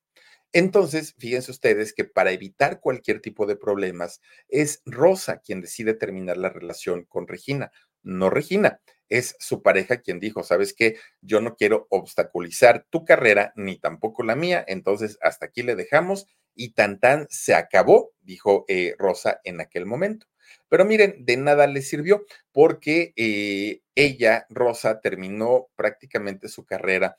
Entonces, 0.52 1.14
fíjense 1.18 1.50
ustedes 1.50 1.92
que 1.92 2.04
para 2.04 2.32
evitar 2.32 2.80
cualquier 2.80 3.20
tipo 3.20 3.44
de 3.44 3.54
problemas, 3.54 4.22
es 4.48 4.80
Rosa 4.86 5.40
quien 5.40 5.60
decide 5.60 5.92
terminar 5.92 6.38
la 6.38 6.48
relación 6.48 7.04
con 7.04 7.28
Regina, 7.28 7.70
no 8.02 8.30
Regina. 8.30 8.80
Es 9.10 9.36
su 9.40 9.62
pareja 9.62 9.98
quien 9.98 10.20
dijo, 10.20 10.42
sabes 10.42 10.72
qué, 10.72 10.96
yo 11.20 11.42
no 11.42 11.54
quiero 11.54 11.86
obstaculizar 11.90 12.86
tu 12.88 13.04
carrera 13.04 13.52
ni 13.56 13.78
tampoco 13.78 14.22
la 14.22 14.36
mía, 14.36 14.64
entonces 14.66 15.18
hasta 15.20 15.46
aquí 15.46 15.62
le 15.62 15.76
dejamos 15.76 16.26
y 16.54 16.72
tan 16.72 16.98
tan 16.98 17.26
se 17.28 17.54
acabó, 17.54 18.12
dijo 18.22 18.64
eh, 18.68 18.94
Rosa 18.98 19.40
en 19.44 19.60
aquel 19.60 19.84
momento. 19.84 20.29
Pero 20.68 20.84
miren, 20.84 21.24
de 21.24 21.36
nada 21.36 21.66
le 21.66 21.82
sirvió 21.82 22.24
porque 22.52 23.12
eh, 23.16 23.80
ella, 23.94 24.46
Rosa, 24.48 25.00
terminó 25.00 25.68
prácticamente 25.76 26.48
su 26.48 26.64
carrera 26.64 27.16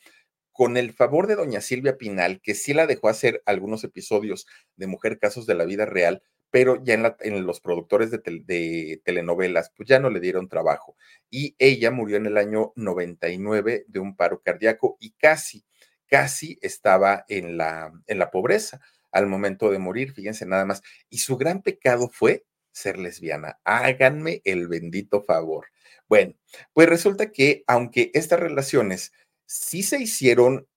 con 0.51 0.77
el 0.77 0.93
favor 0.93 1.27
de 1.27 1.35
doña 1.35 1.61
Silvia 1.61 1.97
Pinal, 1.97 2.41
que 2.41 2.55
sí 2.55 2.73
la 2.73 2.87
dejó 2.87 3.09
hacer 3.09 3.41
algunos 3.45 3.83
episodios 3.83 4.47
de 4.75 4.87
Mujer 4.87 5.17
Casos 5.17 5.45
de 5.45 5.55
la 5.55 5.65
Vida 5.65 5.85
Real, 5.85 6.21
pero 6.51 6.83
ya 6.83 7.15
en, 7.21 7.45
los 7.45 7.61
productores 7.61 8.11
de, 8.11 8.19
de, 8.19 9.01
telenovelas, 9.05 9.71
pues 9.75 9.87
ya 9.87 9.99
no 9.99 10.09
le 10.09 10.19
dieron 10.19 10.49
trabajo. 10.49 10.97
Y 11.29 11.55
ella 11.57 11.91
murió 11.91 12.17
en 12.17 12.25
el 12.25 12.37
año 12.37 12.73
99 12.75 13.85
de 13.87 13.99
un 13.99 14.15
paro 14.15 14.41
cardíaco 14.41 14.97
y 14.99 15.11
casi, 15.11 15.63
casi 16.07 16.59
estaba 16.61 17.25
en 17.29 17.57
la, 17.57 17.93
en 18.05 18.19
la 18.19 18.29
pobreza 18.29 18.81
al 19.11 19.27
momento 19.27 19.71
de 19.71 19.79
morir, 19.79 20.13
fíjense 20.13 20.45
nada 20.45 20.65
más. 20.65 20.81
Y 21.09 21.19
su 21.19 21.37
gran 21.37 21.61
pecado 21.61 22.09
fue 22.11 22.45
ser 22.71 22.97
lesbiana. 22.97 23.59
Háganme 23.63 24.41
el 24.45 24.67
bendito 24.67 25.23
favor. 25.23 25.67
Bueno, 26.07 26.33
pues 26.73 26.89
resulta 26.89 27.31
que 27.31 27.63
aunque 27.67 28.11
estas 28.13 28.39
relaciones 28.39 29.13
sí 29.45 29.83
se 29.83 29.99
hicieron 30.01 30.67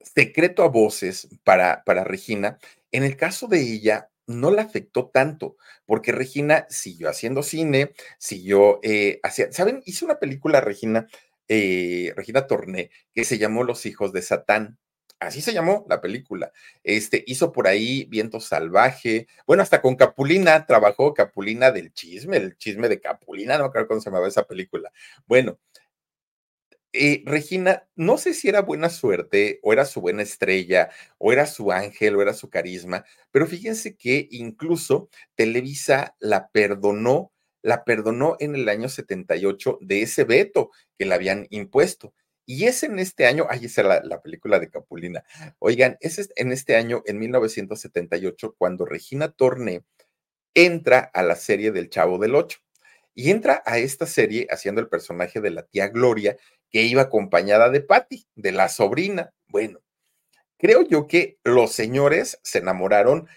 secreto 0.00 0.62
a 0.62 0.68
voces 0.68 1.28
para, 1.44 1.82
para 1.84 2.04
Regina, 2.04 2.58
en 2.92 3.02
el 3.02 3.16
caso 3.16 3.48
de 3.48 3.60
ella 3.60 4.10
no 4.26 4.50
la 4.50 4.62
afectó 4.62 5.08
tanto, 5.08 5.56
porque 5.84 6.12
Regina 6.12 6.66
siguió 6.68 7.08
haciendo 7.08 7.42
cine, 7.42 7.92
siguió 8.18 8.80
eh, 8.82 9.20
¿saben? 9.50 9.82
Hizo 9.84 10.04
una 10.04 10.18
película, 10.18 10.60
Regina, 10.60 11.06
eh, 11.48 12.12
Regina 12.16 12.46
Torné, 12.46 12.90
que 13.14 13.24
se 13.24 13.38
llamó 13.38 13.62
Los 13.62 13.86
hijos 13.86 14.12
de 14.12 14.22
Satán. 14.22 14.78
Así 15.18 15.40
se 15.40 15.54
llamó 15.54 15.86
la 15.88 16.00
película. 16.00 16.52
Este 16.84 17.24
hizo 17.26 17.50
por 17.52 17.66
ahí 17.66 18.04
Viento 18.04 18.38
Salvaje. 18.38 19.28
Bueno, 19.46 19.62
hasta 19.62 19.80
con 19.80 19.96
Capulina 19.96 20.66
trabajó 20.66 21.14
Capulina 21.14 21.70
del 21.70 21.92
chisme, 21.94 22.36
el 22.36 22.56
chisme 22.58 22.88
de 22.88 23.00
Capulina, 23.00 23.56
no 23.56 23.70
creo 23.70 23.88
cómo 23.88 24.00
se 24.00 24.10
llamaba 24.10 24.28
esa 24.28 24.44
película. 24.46 24.92
Bueno, 25.26 25.58
eh, 26.98 27.22
Regina, 27.26 27.86
no 27.94 28.16
sé 28.16 28.32
si 28.32 28.48
era 28.48 28.62
buena 28.62 28.88
suerte 28.88 29.60
o 29.62 29.72
era 29.72 29.84
su 29.84 30.00
buena 30.00 30.22
estrella 30.22 30.88
o 31.18 31.32
era 31.32 31.46
su 31.46 31.70
ángel 31.70 32.16
o 32.16 32.22
era 32.22 32.32
su 32.32 32.48
carisma, 32.48 33.04
pero 33.30 33.46
fíjense 33.46 33.96
que 33.96 34.28
incluso 34.30 35.10
Televisa 35.34 36.16
la 36.20 36.48
perdonó, 36.48 37.32
la 37.62 37.84
perdonó 37.84 38.36
en 38.40 38.54
el 38.54 38.68
año 38.70 38.88
78 38.88 39.78
de 39.82 40.02
ese 40.02 40.24
veto 40.24 40.70
que 40.98 41.04
le 41.04 41.14
habían 41.14 41.46
impuesto. 41.50 42.14
Y 42.46 42.66
es 42.66 42.84
en 42.84 42.98
este 43.00 43.26
año, 43.26 43.46
ahí 43.50 43.64
es 43.64 43.76
la, 43.78 44.00
la, 44.04 44.22
película 44.22 44.60
de 44.60 44.70
Capulina. 44.70 45.24
Oigan, 45.58 45.98
es 46.00 46.30
en 46.36 46.52
este 46.52 46.76
año, 46.76 47.02
en 47.04 47.18
1978, 47.18 48.54
cuando 48.56 48.86
Regina 48.86 49.32
Torne 49.32 49.84
entra 50.54 51.00
a 51.12 51.22
la 51.22 51.36
serie 51.36 51.72
del 51.72 51.90
Chavo 51.90 52.18
del 52.18 52.34
Ocho. 52.34 52.60
Y 53.14 53.30
entra 53.30 53.62
a 53.66 53.78
esta 53.78 54.06
serie 54.06 54.46
haciendo 54.50 54.80
el 54.80 54.88
personaje 54.88 55.40
de 55.40 55.50
la 55.50 55.62
tía 55.64 55.88
Gloria, 55.88 56.36
que 56.70 56.82
iba 56.82 57.02
acompañada 57.02 57.70
de 57.70 57.80
Patty, 57.80 58.26
de 58.34 58.52
la 58.52 58.68
sobrina. 58.68 59.32
Bueno, 59.48 59.80
creo 60.58 60.82
yo 60.82 61.06
que 61.06 61.38
los 61.42 61.72
señores 61.72 62.38
se 62.42 62.58
enamoraron 62.58 63.28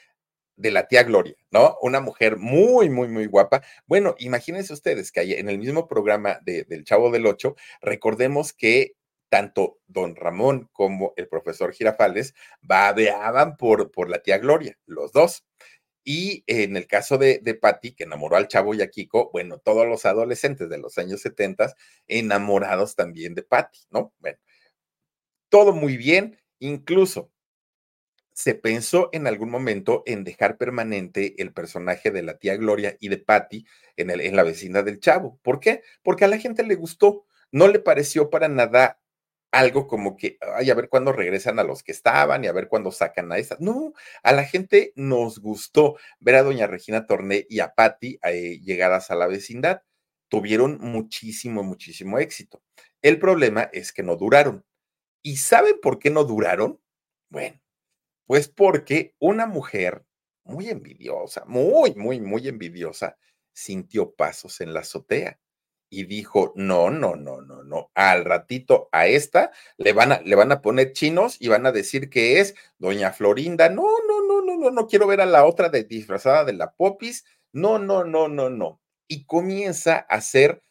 de 0.58 0.72
la 0.72 0.88
tía 0.88 1.04
Gloria, 1.04 1.36
¿no? 1.52 1.78
Una 1.82 2.02
mujer 2.02 2.38
muy, 2.38 2.89
muy, 2.89 3.08
muy 3.08 3.26
guapa. 3.26 3.63
Bueno, 3.88 4.15
imagínense 4.19 4.74
ustedes 4.74 5.12
que 5.12 5.22
en 5.39 5.48
el 5.50 5.58
mismo 5.58 5.88
programa 5.88 6.39
del 6.43 6.84
Chavo 6.84 7.12
del 7.12 7.26
Ocho, 7.26 7.56
recordemos 7.82 8.52
que 8.52 8.95
tanto 9.30 9.80
don 9.88 10.15
Ramón 10.15 10.70
como 10.74 11.13
el 11.15 11.28
profesor 11.28 11.74
Girafales 11.74 12.34
babeaban 12.62 13.58
por, 13.58 13.92
por 13.92 14.10
la 14.10 14.22
tía 14.22 14.38
Gloria, 14.39 14.78
los 14.86 15.12
dos. 15.13 15.46
Y 16.04 16.44
en 16.48 16.76
el 16.76 16.88
caso 16.88 17.18
de, 17.18 17.39
de 17.39 17.54
Patty, 17.54 17.94
que 17.94 18.06
enamoró 18.06 18.36
al 18.36 18.48
chavo 18.48 18.74
y 18.74 18.82
a 18.82 18.89
Kiko, 18.89 19.30
bueno, 19.32 19.60
todos 19.60 19.88
los 19.88 20.06
adolescentes 20.06 20.70
de 20.70 20.80
los 20.80 20.98
años 20.98 21.22
70 21.22 21.76
enamorados 22.08 22.96
también 22.96 23.36
de 23.36 23.44
Patty, 23.44 23.80
¿no? 23.92 24.13
Bueno, 24.20 24.39
todo 25.50 25.74
muy 25.74 25.98
bien, 25.98 26.39
incluso 26.60 27.32
se 28.34 28.56
pensó 28.56 29.10
en 29.12 29.28
algún 29.28 29.50
momento 29.52 30.02
en 30.06 30.24
dejar 30.24 30.58
permanente 30.58 31.36
el 31.39 31.52
personaje 31.52 32.10
de 32.10 32.24
la 32.24 32.38
tía 32.38 32.56
Gloria 32.56 32.96
y 33.02 33.10
de 33.10 33.18
Patty 33.18 33.65
en, 33.98 34.10
en 34.10 34.36
la 34.36 34.44
vecindad 34.44 34.86
del 34.86 35.02
chavo. 35.02 35.38
¿Por 35.44 35.60
qué? 35.60 35.84
Porque 36.04 36.24
a 36.24 36.30
la 36.30 36.38
gente 36.38 36.63
le 36.63 36.76
gustó, 36.76 37.26
no 37.52 37.68
le 37.68 37.80
pareció 37.80 38.30
para 38.30 38.48
nada 38.48 39.02
algo 39.51 39.88
como 39.88 40.15
que, 40.15 40.38
ay, 40.55 40.69
a 40.69 40.75
ver 40.75 40.89
cuándo 40.89 41.12
regresan 41.12 41.59
a 41.59 41.63
los 41.63 41.83
que 41.83 41.91
estaban 41.91 42.43
y 42.43 42.47
a 42.47 42.51
ver 42.51 42.67
cuándo 42.67 42.91
sacan 42.91 43.31
a 43.31 43.38
esas. 43.38 43.59
No, 43.59 43.93
a 44.23 44.31
la 44.31 44.43
gente 44.45 44.93
nos 44.95 45.39
gustó 45.39 45.97
ver 46.19 46.35
a 46.35 46.43
doña 46.43 46.67
Regina 46.67 47.05
Torné 47.07 47.45
y 47.49 47.59
a 47.59 47.73
Patti 47.73 48.19
eh, 48.23 48.59
llegadas 48.62 49.12
a 49.12 49.15
la 49.15 49.27
vecindad. 49.27 49.81
Tuvieron 50.29 50.79
muchísimo, 50.81 51.63
muchísimo 51.63 52.19
éxito. 52.19 52.62
El 53.01 53.19
problema 53.19 53.69
es 53.73 53.91
que 53.91 54.03
no 54.03 54.15
duraron. 54.15 54.65
¿Y 55.23 55.38
saben 55.38 55.79
por 55.81 55.99
qué 55.99 56.12
no 56.12 56.23
duraron? 56.23 56.79
Bueno, 57.29 57.59
pues 58.27 58.47
porque 58.47 59.15
una 59.19 59.47
mujer 59.47 60.05
muy 60.43 60.69
envidiosa, 60.69 61.45
muy, 61.45 61.95
muy, 61.95 62.19
muy 62.19 62.47
envidiosa, 62.47 63.17
sintió 63.53 64.13
pasos 64.13 64.62
en 64.62 64.73
la 64.73 64.81
azotea 64.81 65.39
y 65.89 66.06
dijo, 66.06 66.54
no, 66.56 66.89
no, 66.89 67.15
no, 67.15 67.41
no, 67.41 67.63
no, 67.63 67.91
al 67.95 68.25
ratito 68.25 68.89
a 68.91 69.08
esta 69.08 69.52
le 69.78 69.93
van 69.93 70.12
a, 70.12 70.21
le 70.21 70.36
van 70.36 70.52
a 70.52 70.62
poner 70.62 70.93
chinos 70.93 71.38
y 71.39 71.47
van 71.47 71.65
a 71.65 71.71
decir 71.71 72.10
que 72.10 72.39
es 72.39 72.56
doña 72.78 73.12
Florinda, 73.12 73.69
no, 73.69 73.84
no, 74.08 74.28
no, 74.28 74.41
no, 74.41 74.58
no, 74.58 74.71
no 74.71 74.88
quiero 74.88 75.08
ver 75.08 75.21
a 75.21 75.25
la 75.25 75.45
otra 75.45 75.69
de, 75.69 75.84
disfrazada 75.84 76.45
de 76.45 76.54
la 76.54 76.71
popis, 76.73 77.25
no, 77.52 77.80
no, 77.80 78.04
no, 78.04 78.28
no, 78.28 78.49
no. 78.49 78.82
Y 79.08 79.25
comienza 79.25 80.06
a 80.10 80.15
hacer 80.15 80.62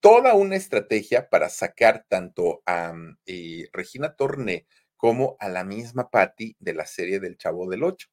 toda 0.00 0.34
una 0.34 0.56
estrategia 0.56 1.28
para 1.30 1.48
sacar 1.48 2.04
tanto 2.08 2.62
a 2.66 2.94
eh, 3.26 3.68
Regina 3.72 4.14
Torné 4.14 4.66
como 4.96 5.36
a 5.40 5.48
la 5.48 5.64
misma 5.64 6.10
Patty 6.10 6.56
de 6.58 6.74
la 6.74 6.86
serie 6.86 7.20
del 7.20 7.38
Chavo 7.38 7.68
del 7.68 7.84
Ocho. 7.84 8.08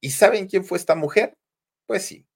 ¿Y 0.00 0.10
saben 0.10 0.46
quién 0.46 0.64
fue 0.64 0.78
esta 0.78 0.94
mujer? 0.94 1.36
Pues 1.86 2.04
sí, 2.04 2.27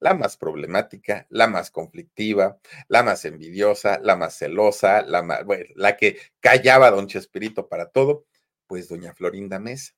la 0.00 0.14
más 0.14 0.36
problemática, 0.36 1.26
la 1.30 1.46
más 1.46 1.70
conflictiva, 1.70 2.58
la 2.88 3.02
más 3.02 3.24
envidiosa, 3.24 3.98
la 4.02 4.16
más 4.16 4.38
celosa, 4.38 5.02
la 5.02 5.22
más, 5.22 5.44
bueno, 5.44 5.66
la 5.76 5.96
que 5.96 6.18
callaba 6.40 6.88
a 6.88 6.90
don 6.90 7.06
Chespirito 7.08 7.68
para 7.68 7.90
todo, 7.90 8.24
pues 8.66 8.88
doña 8.88 9.14
Florinda 9.14 9.58
Mesa. 9.58 9.94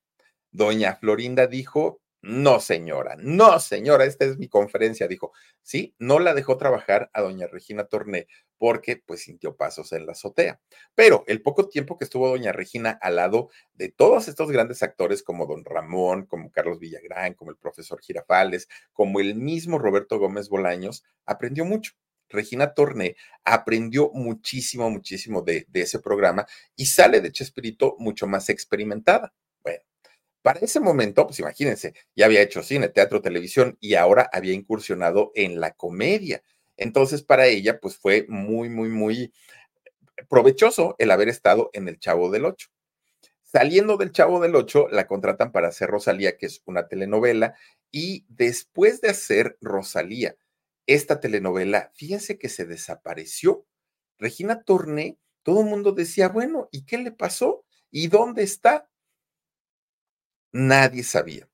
Doña 0.52 0.96
Florinda 0.96 1.46
dijo, 1.46 1.99
no, 2.22 2.60
señora, 2.60 3.16
no, 3.18 3.58
señora, 3.60 4.04
esta 4.04 4.26
es 4.26 4.36
mi 4.36 4.48
conferencia, 4.48 5.08
dijo. 5.08 5.32
Sí, 5.62 5.94
no 5.98 6.18
la 6.18 6.34
dejó 6.34 6.58
trabajar 6.58 7.10
a 7.14 7.22
doña 7.22 7.46
Regina 7.46 7.84
Torné 7.84 8.26
porque 8.58 9.02
pues 9.06 9.22
sintió 9.22 9.56
pasos 9.56 9.92
en 9.92 10.04
la 10.04 10.12
azotea. 10.12 10.60
Pero 10.94 11.24
el 11.28 11.40
poco 11.40 11.68
tiempo 11.68 11.96
que 11.96 12.04
estuvo 12.04 12.28
doña 12.28 12.52
Regina 12.52 12.90
al 13.00 13.16
lado 13.16 13.48
de 13.72 13.88
todos 13.88 14.28
estos 14.28 14.50
grandes 14.50 14.82
actores 14.82 15.22
como 15.22 15.46
don 15.46 15.64
Ramón, 15.64 16.26
como 16.26 16.50
Carlos 16.52 16.78
Villagrán, 16.78 17.32
como 17.32 17.52
el 17.52 17.56
profesor 17.56 18.02
Girafales, 18.02 18.68
como 18.92 19.20
el 19.20 19.34
mismo 19.34 19.78
Roberto 19.78 20.18
Gómez 20.18 20.50
Bolaños, 20.50 21.04
aprendió 21.24 21.64
mucho. 21.64 21.92
Regina 22.28 22.74
Torné 22.74 23.16
aprendió 23.44 24.10
muchísimo, 24.12 24.90
muchísimo 24.90 25.40
de, 25.40 25.64
de 25.68 25.80
ese 25.80 25.98
programa 25.98 26.46
y 26.76 26.84
sale 26.86 27.22
de 27.22 27.32
Chespirito 27.32 27.96
mucho 27.98 28.26
más 28.26 28.50
experimentada. 28.50 29.32
Para 30.42 30.60
ese 30.60 30.80
momento, 30.80 31.26
pues 31.26 31.38
imagínense, 31.38 31.94
ya 32.16 32.26
había 32.26 32.40
hecho 32.42 32.62
cine, 32.62 32.88
teatro, 32.88 33.20
televisión 33.20 33.76
y 33.80 33.94
ahora 33.94 34.28
había 34.32 34.54
incursionado 34.54 35.32
en 35.34 35.60
la 35.60 35.72
comedia. 35.72 36.42
Entonces, 36.76 37.22
para 37.22 37.46
ella, 37.46 37.78
pues 37.78 37.96
fue 37.96 38.24
muy, 38.28 38.70
muy, 38.70 38.88
muy 38.88 39.32
provechoso 40.28 40.96
el 40.98 41.10
haber 41.10 41.28
estado 41.28 41.70
en 41.74 41.88
El 41.88 41.98
Chavo 41.98 42.30
del 42.30 42.46
Ocho. 42.46 42.68
Saliendo 43.42 43.96
del 43.96 44.12
Chavo 44.12 44.40
del 44.40 44.54
Ocho, 44.54 44.88
la 44.90 45.06
contratan 45.06 45.52
para 45.52 45.68
hacer 45.68 45.90
Rosalía, 45.90 46.36
que 46.38 46.46
es 46.46 46.62
una 46.66 46.88
telenovela, 46.88 47.54
y 47.90 48.24
después 48.28 49.00
de 49.00 49.10
hacer 49.10 49.58
Rosalía, 49.60 50.36
esta 50.86 51.20
telenovela, 51.20 51.90
fíjense 51.94 52.38
que 52.38 52.48
se 52.48 52.64
desapareció. 52.64 53.66
Regina 54.18 54.62
Torné, 54.62 55.18
todo 55.42 55.60
el 55.60 55.66
mundo 55.66 55.92
decía, 55.92 56.28
bueno, 56.28 56.68
¿y 56.72 56.84
qué 56.84 56.98
le 56.98 57.12
pasó? 57.12 57.64
¿Y 57.90 58.08
dónde 58.08 58.42
está? 58.42 58.89
Nadie 60.52 61.02
sabía. 61.04 61.48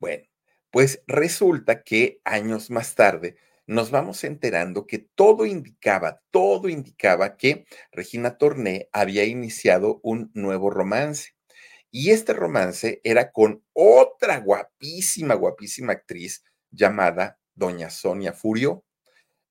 Bueno, 0.00 0.24
pues 0.70 1.02
resulta 1.06 1.82
que 1.82 2.20
años 2.24 2.70
más 2.70 2.94
tarde 2.94 3.36
nos 3.66 3.90
vamos 3.90 4.24
enterando 4.24 4.86
que 4.86 4.98
todo 4.98 5.46
indicaba, 5.46 6.22
todo 6.30 6.68
indicaba 6.68 7.36
que 7.36 7.66
Regina 7.92 8.38
Torné 8.38 8.88
había 8.92 9.24
iniciado 9.24 10.00
un 10.02 10.30
nuevo 10.34 10.70
romance. 10.70 11.30
Y 11.90 12.10
este 12.10 12.32
romance 12.34 13.00
era 13.04 13.32
con 13.32 13.64
otra 13.72 14.38
guapísima, 14.40 15.34
guapísima 15.34 15.92
actriz 15.94 16.44
llamada 16.70 17.38
Doña 17.54 17.90
Sonia 17.90 18.32
Furio. 18.32 18.84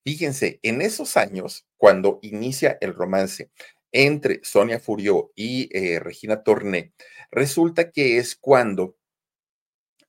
Fíjense, 0.06 0.60
en 0.64 0.82
esos 0.82 1.18
años, 1.18 1.68
cuando 1.78 2.20
inicia 2.22 2.78
el 2.82 2.96
romance 2.96 3.52
entre 3.92 4.42
Sonia 4.44 4.80
Furio 4.80 5.32
y 5.36 5.70
eh, 5.78 6.00
Regina 6.00 6.44
Torné, 6.44 6.94
resulta 7.32 7.92
que 7.92 8.18
es 8.18 8.36
cuando 8.36 8.98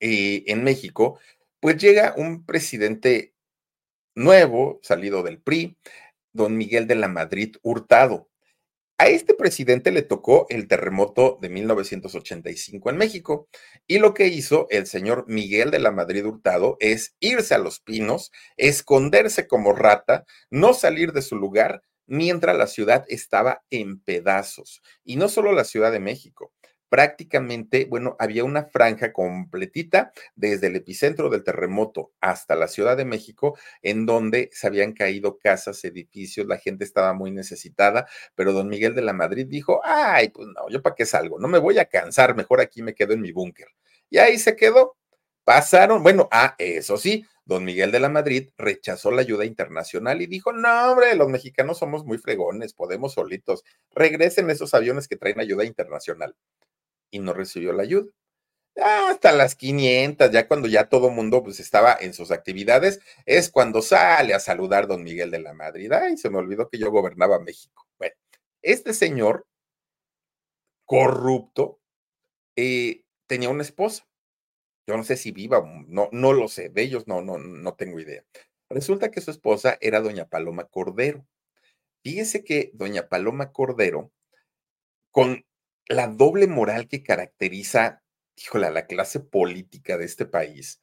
eh, 0.01 0.45
en 0.47 0.65
México, 0.65 1.19
pues 1.61 1.77
llega 1.77 2.15
un 2.17 2.45
presidente 2.47 3.35
nuevo, 4.15 4.81
salido 4.83 5.23
del 5.23 5.41
PRI, 5.41 5.77
don 6.33 6.57
Miguel 6.57 6.87
de 6.87 6.95
la 6.95 7.09
Madrid 7.09 7.57
Hurtado. 7.63 8.29
A 8.99 9.09
este 9.09 9.33
presidente 9.35 9.93
le 9.93 10.03
tocó 10.03 10.47
el 10.51 10.69
terremoto 10.69 11.39
de 11.41 11.49
1985 11.49 12.91
en 12.91 12.99
México 12.99 13.49
y 13.87 13.99
lo 13.99 14.13
que 14.13 14.29
hizo 14.29 14.67
el 14.69 14.87
señor 14.87 15.25
Miguel 15.27 15.71
de 15.71 15.79
la 15.79 15.91
Madrid 15.91 16.27
Hurtado 16.27 16.77
es 16.81 17.17
irse 17.19 17.55
a 17.55 17.59
los 17.59 17.81
pinos, 17.81 18.31
esconderse 18.59 19.49
como 19.49 19.73
rata, 19.73 20.27
no 20.51 20.75
salir 20.75 21.13
de 21.13 21.23
su 21.23 21.37
lugar 21.37 21.83
mientras 22.11 22.57
la 22.57 22.67
ciudad 22.67 23.05
estaba 23.09 23.63
en 23.71 24.01
pedazos. 24.01 24.83
Y 25.05 25.17
no 25.17 25.29
solo 25.29 25.53
la 25.53 25.65
Ciudad 25.65 25.93
de 25.93 26.01
México, 26.01 26.53
prácticamente, 26.89 27.87
bueno, 27.89 28.17
había 28.19 28.43
una 28.43 28.65
franja 28.65 29.13
completita 29.13 30.13
desde 30.35 30.67
el 30.67 30.77
epicentro 30.77 31.31
del 31.31 31.45
terremoto 31.45 32.13
hasta 32.21 32.57
la 32.57 32.67
Ciudad 32.67 32.97
de 32.97 33.05
México, 33.05 33.57
en 33.81 34.07
donde 34.07 34.51
se 34.53 34.67
habían 34.67 34.93
caído 34.93 35.39
casas, 35.39 35.85
edificios, 35.85 36.49
la 36.49 36.59
gente 36.59 36.85
estaba 36.85 37.15
muy 37.15 37.31
necesitada, 37.31 38.09
pero 38.35 38.53
don 38.53 38.69
Miguel 38.69 38.95
de 38.97 39.03
la 39.03 39.13
Madrid 39.13 39.47
dijo, 39.49 39.81
ay, 39.85 40.31
pues 40.31 40.49
no, 40.49 40.69
yo 40.69 40.83
para 40.83 40.97
qué 40.97 41.07
salgo, 41.07 41.39
no 41.39 41.47
me 41.47 41.59
voy 41.59 41.79
a 41.79 41.85
cansar, 41.85 42.35
mejor 42.35 42.61
aquí 42.61 42.83
me 42.83 42.95
quedo 42.95 43.13
en 43.15 43.21
mi 43.21 43.31
búnker. 43.31 43.69
Y 44.11 44.19
ahí 44.19 44.37
se 44.39 44.57
quedó. 44.57 44.97
Pasaron, 45.51 46.05
bueno, 46.05 46.29
ah, 46.31 46.55
eso 46.59 46.97
sí, 46.97 47.27
don 47.45 47.65
Miguel 47.65 47.91
de 47.91 47.99
la 47.99 48.09
Madrid 48.09 48.51
rechazó 48.57 49.11
la 49.11 49.23
ayuda 49.23 49.45
internacional 49.45 50.23
y 50.23 50.29
dijo, 50.29 50.53
no, 50.53 50.93
hombre, 50.93 51.17
los 51.17 51.29
mexicanos 51.29 51.77
somos 51.79 52.05
muy 52.05 52.19
fregones, 52.19 52.73
podemos 52.73 53.15
solitos, 53.15 53.65
regresen 53.91 54.49
esos 54.49 54.75
aviones 54.75 55.09
que 55.09 55.17
traen 55.17 55.41
ayuda 55.41 55.65
internacional. 55.65 56.37
Y 57.11 57.21
no 57.21 57.33
recibió 57.33 57.73
la 57.73 57.83
ayuda. 57.83 58.13
Hasta 58.77 59.33
las 59.33 59.57
500, 59.57 60.31
ya 60.31 60.49
cuando 60.49 60.69
ya 60.69 60.89
todo 60.89 61.11
mundo 61.11 61.43
pues 61.43 61.61
estaba 61.61 61.97
en 62.01 62.15
sus 62.15 62.31
actividades, 62.31 63.01
es 63.27 63.51
cuando 63.51 63.83
sale 63.83 64.35
a 64.35 64.41
saludar 64.41 64.87
don 64.87 65.03
Miguel 65.03 65.33
de 65.33 65.41
la 65.41 65.55
Madrid. 65.55 65.93
Ay, 65.93 66.17
se 66.17 66.31
me 66.31 66.39
olvidó 66.39 66.69
que 66.69 66.79
yo 66.79 66.93
gobernaba 66.93 67.41
México. 67.41 67.89
Bueno, 67.99 68.15
Este 68.63 68.95
señor 68.95 69.47
corrupto 70.87 71.81
eh, 72.57 73.05
tenía 73.27 73.49
una 73.51 73.63
esposa. 73.63 74.10
Yo 74.91 74.97
no 74.97 75.05
sé 75.05 75.17
si 75.17 75.31
viva, 75.31 75.65
no, 75.87 76.09
no 76.11 76.33
lo 76.33 76.49
sé, 76.49 76.69
de 76.69 76.83
ellos 76.83 77.07
no, 77.07 77.23
no, 77.23 77.39
no 77.39 77.75
tengo 77.75 78.01
idea. 78.01 78.25
Resulta 78.69 79.13
que 79.13 79.21
su 79.21 79.31
esposa 79.31 79.79
era 79.81 80.01
doña 80.01 80.29
Paloma 80.29 80.65
Cordero. 80.65 81.25
Fíjese 82.03 82.43
que 82.43 82.73
doña 82.75 83.09
Paloma 83.09 83.53
Cordero, 83.53 84.11
con 85.13 85.47
la 85.87 86.09
doble 86.09 86.49
moral 86.49 86.89
que 86.89 87.05
caracteriza, 87.05 88.03
híjole, 88.35 88.69
la 88.73 88.87
clase 88.87 89.21
política 89.21 89.97
de 89.97 90.07
este 90.07 90.27
país, 90.27 90.81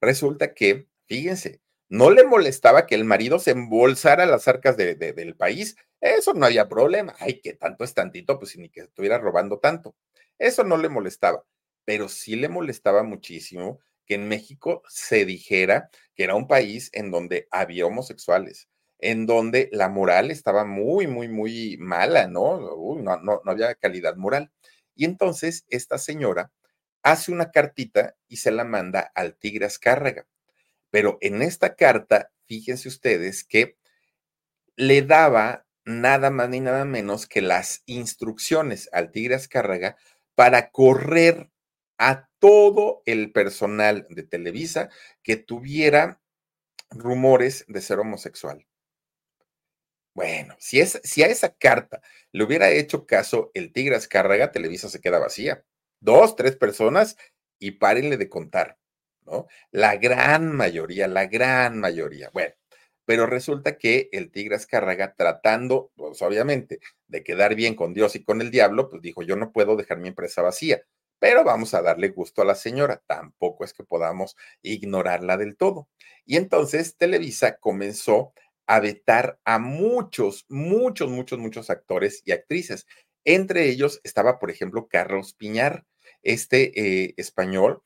resulta 0.00 0.54
que, 0.54 0.88
fíjense, 1.06 1.60
no 1.90 2.10
le 2.10 2.24
molestaba 2.24 2.86
que 2.86 2.94
el 2.94 3.04
marido 3.04 3.38
se 3.38 3.50
embolsara 3.50 4.24
las 4.24 4.48
arcas 4.48 4.78
del 4.78 5.36
país. 5.36 5.76
Eso 6.00 6.32
no 6.32 6.46
había 6.46 6.66
problema. 6.66 7.14
Ay, 7.18 7.42
que 7.42 7.52
tanto 7.52 7.84
es 7.84 7.92
tantito, 7.92 8.38
pues 8.38 8.56
ni 8.56 8.70
que 8.70 8.80
estuviera 8.80 9.18
robando 9.18 9.58
tanto. 9.58 9.94
Eso 10.38 10.64
no 10.64 10.78
le 10.78 10.88
molestaba, 10.88 11.44
pero 11.84 12.08
sí 12.08 12.36
le 12.36 12.48
molestaba 12.48 13.02
muchísimo 13.02 13.80
que 14.06 14.14
en 14.14 14.28
México 14.28 14.82
se 14.88 15.24
dijera 15.24 15.90
que 16.14 16.24
era 16.24 16.34
un 16.34 16.48
país 16.48 16.90
en 16.92 17.10
donde 17.10 17.46
había 17.50 17.86
homosexuales, 17.86 18.68
en 18.98 19.26
donde 19.26 19.68
la 19.72 19.88
moral 19.88 20.30
estaba 20.30 20.64
muy, 20.64 21.06
muy, 21.06 21.28
muy 21.28 21.76
mala, 21.78 22.26
¿no? 22.26 22.60
no, 22.60 23.16
no, 23.22 23.40
no 23.44 23.50
había 23.50 23.74
calidad 23.74 24.16
moral. 24.16 24.50
Y 24.94 25.04
entonces 25.04 25.64
esta 25.68 25.98
señora 25.98 26.52
hace 27.02 27.32
una 27.32 27.50
cartita 27.50 28.16
y 28.28 28.36
se 28.38 28.50
la 28.50 28.64
manda 28.64 29.10
al 29.14 29.36
Tigre 29.36 29.66
Azcárraga. 29.66 30.26
Pero 30.90 31.18
en 31.20 31.42
esta 31.42 31.74
carta, 31.76 32.32
fíjense 32.46 32.88
ustedes 32.88 33.44
que 33.44 33.76
le 34.76 35.02
daba 35.02 35.66
nada 35.84 36.30
más 36.30 36.48
ni 36.48 36.60
nada 36.60 36.84
menos 36.84 37.26
que 37.26 37.42
las 37.42 37.82
instrucciones 37.86 38.88
al 38.92 39.10
Tigre 39.12 39.34
Azcárraga 39.34 39.96
para 40.34 40.70
correr 40.70 41.50
a 42.00 42.30
todo 42.38 43.02
el 43.04 43.30
personal 43.30 44.06
de 44.08 44.22
Televisa 44.22 44.88
que 45.22 45.36
tuviera 45.36 46.22
rumores 46.90 47.66
de 47.68 47.82
ser 47.82 47.98
homosexual. 47.98 48.66
Bueno, 50.14 50.56
si, 50.58 50.80
es, 50.80 50.98
si 51.04 51.22
a 51.22 51.26
esa 51.26 51.54
carta 51.54 52.00
le 52.32 52.42
hubiera 52.42 52.70
hecho 52.70 53.06
caso 53.06 53.50
el 53.52 53.70
Tigre 53.72 53.96
Azcárraga, 53.96 54.50
Televisa 54.50 54.88
se 54.88 55.00
queda 55.00 55.18
vacía. 55.18 55.62
Dos, 56.00 56.36
tres 56.36 56.56
personas 56.56 57.18
y 57.58 57.72
párenle 57.72 58.16
de 58.16 58.30
contar. 58.30 58.78
La 59.70 59.96
gran 59.96 60.56
mayoría, 60.56 61.06
la 61.06 61.26
gran 61.26 61.78
mayoría. 61.78 62.30
Bueno, 62.32 62.54
pero 63.04 63.26
resulta 63.26 63.76
que 63.76 64.08
el 64.12 64.30
Tigre 64.30 64.56
Azcárraga, 64.56 65.14
tratando, 65.14 65.92
pues 65.96 66.20
obviamente, 66.22 66.80
de 67.08 67.22
quedar 67.22 67.54
bien 67.54 67.74
con 67.74 67.92
Dios 67.92 68.16
y 68.16 68.24
con 68.24 68.40
el 68.40 68.50
diablo, 68.50 68.88
pues 68.88 69.02
dijo, 69.02 69.22
yo 69.22 69.36
no 69.36 69.52
puedo 69.52 69.76
dejar 69.76 69.98
mi 69.98 70.08
empresa 70.08 70.42
vacía, 70.42 70.82
pero 71.20 71.44
vamos 71.44 71.74
a 71.74 71.82
darle 71.82 72.08
gusto 72.08 72.42
a 72.42 72.44
la 72.44 72.56
señora, 72.56 73.02
tampoco 73.06 73.64
es 73.64 73.72
que 73.72 73.84
podamos 73.84 74.36
ignorarla 74.62 75.36
del 75.36 75.56
todo. 75.56 75.88
Y 76.26 76.36
entonces 76.36 76.96
Televisa 76.96 77.58
comenzó 77.58 78.32
a 78.66 78.80
vetar 78.80 79.38
a 79.44 79.58
muchos, 79.58 80.46
muchos, 80.48 81.10
muchos, 81.10 81.38
muchos 81.38 81.70
actores 81.70 82.22
y 82.24 82.32
actrices. 82.32 82.86
Entre 83.24 83.68
ellos 83.68 84.00
estaba, 84.02 84.38
por 84.38 84.50
ejemplo, 84.50 84.88
Carlos 84.88 85.34
Piñar, 85.34 85.84
este 86.22 86.72
eh, 86.80 87.14
español 87.16 87.82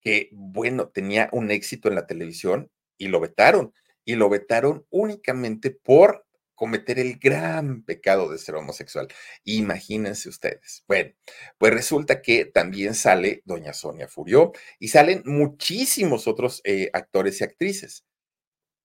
que, 0.00 0.28
bueno, 0.32 0.88
tenía 0.88 1.28
un 1.32 1.50
éxito 1.50 1.88
en 1.88 1.96
la 1.96 2.06
televisión 2.06 2.70
y 2.96 3.08
lo 3.08 3.20
vetaron. 3.20 3.74
Y 4.06 4.16
lo 4.16 4.28
vetaron 4.28 4.86
únicamente 4.90 5.70
por 5.70 6.26
cometer 6.54 6.98
el 6.98 7.18
gran 7.18 7.82
pecado 7.84 8.30
de 8.30 8.38
ser 8.38 8.54
homosexual. 8.54 9.08
Imagínense 9.44 10.28
ustedes. 10.28 10.84
Bueno, 10.86 11.12
pues 11.58 11.72
resulta 11.74 12.22
que 12.22 12.44
también 12.44 12.94
sale 12.94 13.42
doña 13.44 13.72
Sonia 13.72 14.08
Furió 14.08 14.52
y 14.78 14.88
salen 14.88 15.22
muchísimos 15.24 16.26
otros 16.28 16.60
eh, 16.64 16.90
actores 16.92 17.40
y 17.40 17.44
actrices. 17.44 18.04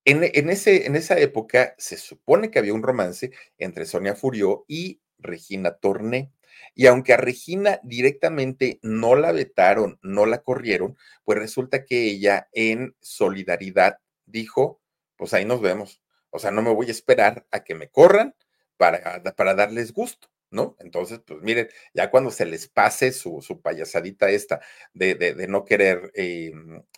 En, 0.05 0.23
en, 0.23 0.49
ese, 0.49 0.87
en 0.87 0.95
esa 0.95 1.19
época 1.19 1.75
se 1.77 1.97
supone 1.97 2.49
que 2.49 2.59
había 2.59 2.73
un 2.73 2.83
romance 2.83 3.31
entre 3.57 3.85
Sonia 3.85 4.15
Furió 4.15 4.65
y 4.67 5.01
Regina 5.19 5.75
Torné. 5.77 6.31
Y 6.75 6.87
aunque 6.87 7.13
a 7.13 7.17
Regina 7.17 7.79
directamente 7.83 8.79
no 8.81 9.15
la 9.15 9.31
vetaron, 9.31 9.99
no 10.01 10.25
la 10.25 10.41
corrieron, 10.41 10.97
pues 11.23 11.37
resulta 11.37 11.85
que 11.85 12.05
ella 12.05 12.47
en 12.53 12.95
solidaridad 13.01 13.97
dijo, 14.25 14.81
pues 15.17 15.33
ahí 15.33 15.45
nos 15.45 15.61
vemos. 15.61 16.01
O 16.31 16.39
sea, 16.39 16.51
no 16.51 16.61
me 16.61 16.73
voy 16.73 16.87
a 16.87 16.91
esperar 16.91 17.45
a 17.51 17.63
que 17.63 17.75
me 17.75 17.89
corran 17.89 18.35
para, 18.77 19.23
para 19.35 19.55
darles 19.55 19.93
gusto. 19.93 20.29
¿no? 20.51 20.75
Entonces, 20.79 21.19
pues 21.25 21.41
miren, 21.41 21.69
ya 21.93 22.09
cuando 22.09 22.31
se 22.31 22.45
les 22.45 22.67
pase 22.67 23.11
su, 23.11 23.41
su 23.41 23.61
payasadita 23.61 24.29
esta 24.29 24.61
de, 24.93 25.15
de, 25.15 25.47
no 25.47 25.63
querer 25.63 26.11
eh, 26.15 26.51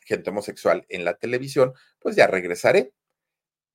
gente 0.06 0.30
homosexual 0.30 0.86
en 0.90 1.04
la 1.06 1.16
televisión, 1.16 1.74
pues 2.00 2.16
ya 2.16 2.28
regresaré. 2.28 2.94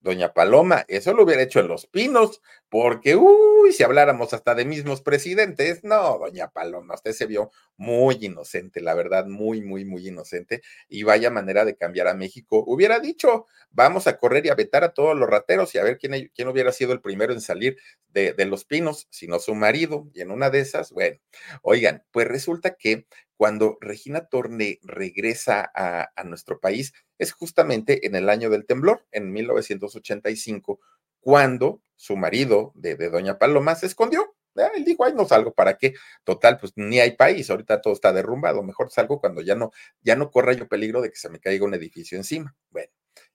Doña 0.06 0.32
Paloma, 0.32 0.84
eso 0.86 1.12
lo 1.14 1.24
hubiera 1.24 1.42
hecho 1.42 1.58
en 1.58 1.66
Los 1.66 1.88
Pinos, 1.88 2.40
porque, 2.68 3.16
uy, 3.16 3.72
si 3.72 3.82
habláramos 3.82 4.32
hasta 4.34 4.54
de 4.54 4.64
mismos 4.64 5.02
presidentes, 5.02 5.82
no, 5.82 6.18
doña 6.18 6.48
Paloma, 6.52 6.94
usted 6.94 7.10
se 7.10 7.26
vio 7.26 7.50
muy 7.76 8.16
inocente, 8.20 8.80
la 8.80 8.94
verdad, 8.94 9.26
muy, 9.26 9.62
muy, 9.62 9.84
muy 9.84 10.06
inocente, 10.06 10.62
y 10.88 11.02
vaya 11.02 11.28
manera 11.30 11.64
de 11.64 11.76
cambiar 11.76 12.06
a 12.06 12.14
México. 12.14 12.62
Hubiera 12.64 13.00
dicho, 13.00 13.46
vamos 13.70 14.06
a 14.06 14.16
correr 14.16 14.46
y 14.46 14.50
a 14.50 14.54
vetar 14.54 14.84
a 14.84 14.94
todos 14.94 15.16
los 15.18 15.28
rateros 15.28 15.74
y 15.74 15.78
a 15.78 15.82
ver 15.82 15.98
quién, 15.98 16.30
quién 16.32 16.46
hubiera 16.46 16.70
sido 16.70 16.92
el 16.92 17.00
primero 17.00 17.32
en 17.32 17.40
salir 17.40 17.76
de, 18.12 18.44
Los 18.46 18.64
Pinos, 18.64 19.08
si 19.10 19.26
no 19.26 19.40
su 19.40 19.56
marido, 19.56 20.08
y 20.14 20.20
en 20.20 20.30
una 20.30 20.50
de 20.50 20.60
esas, 20.60 20.92
bueno, 20.92 21.18
oigan, 21.62 22.04
pues 22.12 22.28
resulta 22.28 22.76
que 22.76 23.06
cuando 23.36 23.76
Regina 23.80 24.26
Torne 24.26 24.78
regresa 24.82 25.70
a, 25.74 26.24
nuestro 26.24 26.58
país 26.58 26.92
es 27.18 27.32
justamente 27.32 28.06
en 28.06 28.14
el 28.14 28.28
año 28.28 28.50
del 28.50 28.66
temblor, 28.66 29.06
en 29.12 29.32
1985, 29.32 30.80
cuando 31.20 31.82
su 31.96 32.16
marido 32.16 32.72
de, 32.74 32.96
Doña 32.96 33.38
Paloma 33.38 33.74
se 33.74 33.86
escondió. 33.86 34.34
Él 34.54 34.84
dijo, 34.84 35.04
ay, 35.04 35.12
no 35.14 35.26
salgo, 35.26 35.52
¿para 35.52 35.76
qué? 35.76 35.94
Total, 36.24 36.58
pues 36.58 36.72
ni 36.76 36.98
hay 36.98 37.14
país, 37.16 37.50
ahorita 37.50 37.82
todo 37.82 37.92
está 37.92 38.12
derrumbado, 38.12 38.62
mejor 38.62 38.90
salgo 38.90 39.20
cuando 39.20 39.42
ya 39.42 39.54
no, 39.54 39.70
ya 40.00 40.16
no 40.16 40.30
corra 40.30 40.54
yo 40.54 40.66
peligro 40.66 41.02
de 41.02 41.10
que 41.10 41.16
se 41.16 41.28
me 41.28 41.40
caiga 41.40 41.66
un 41.66 41.74
edificio 41.74 42.16
encima. 42.16 42.54
Bueno, 42.70 42.90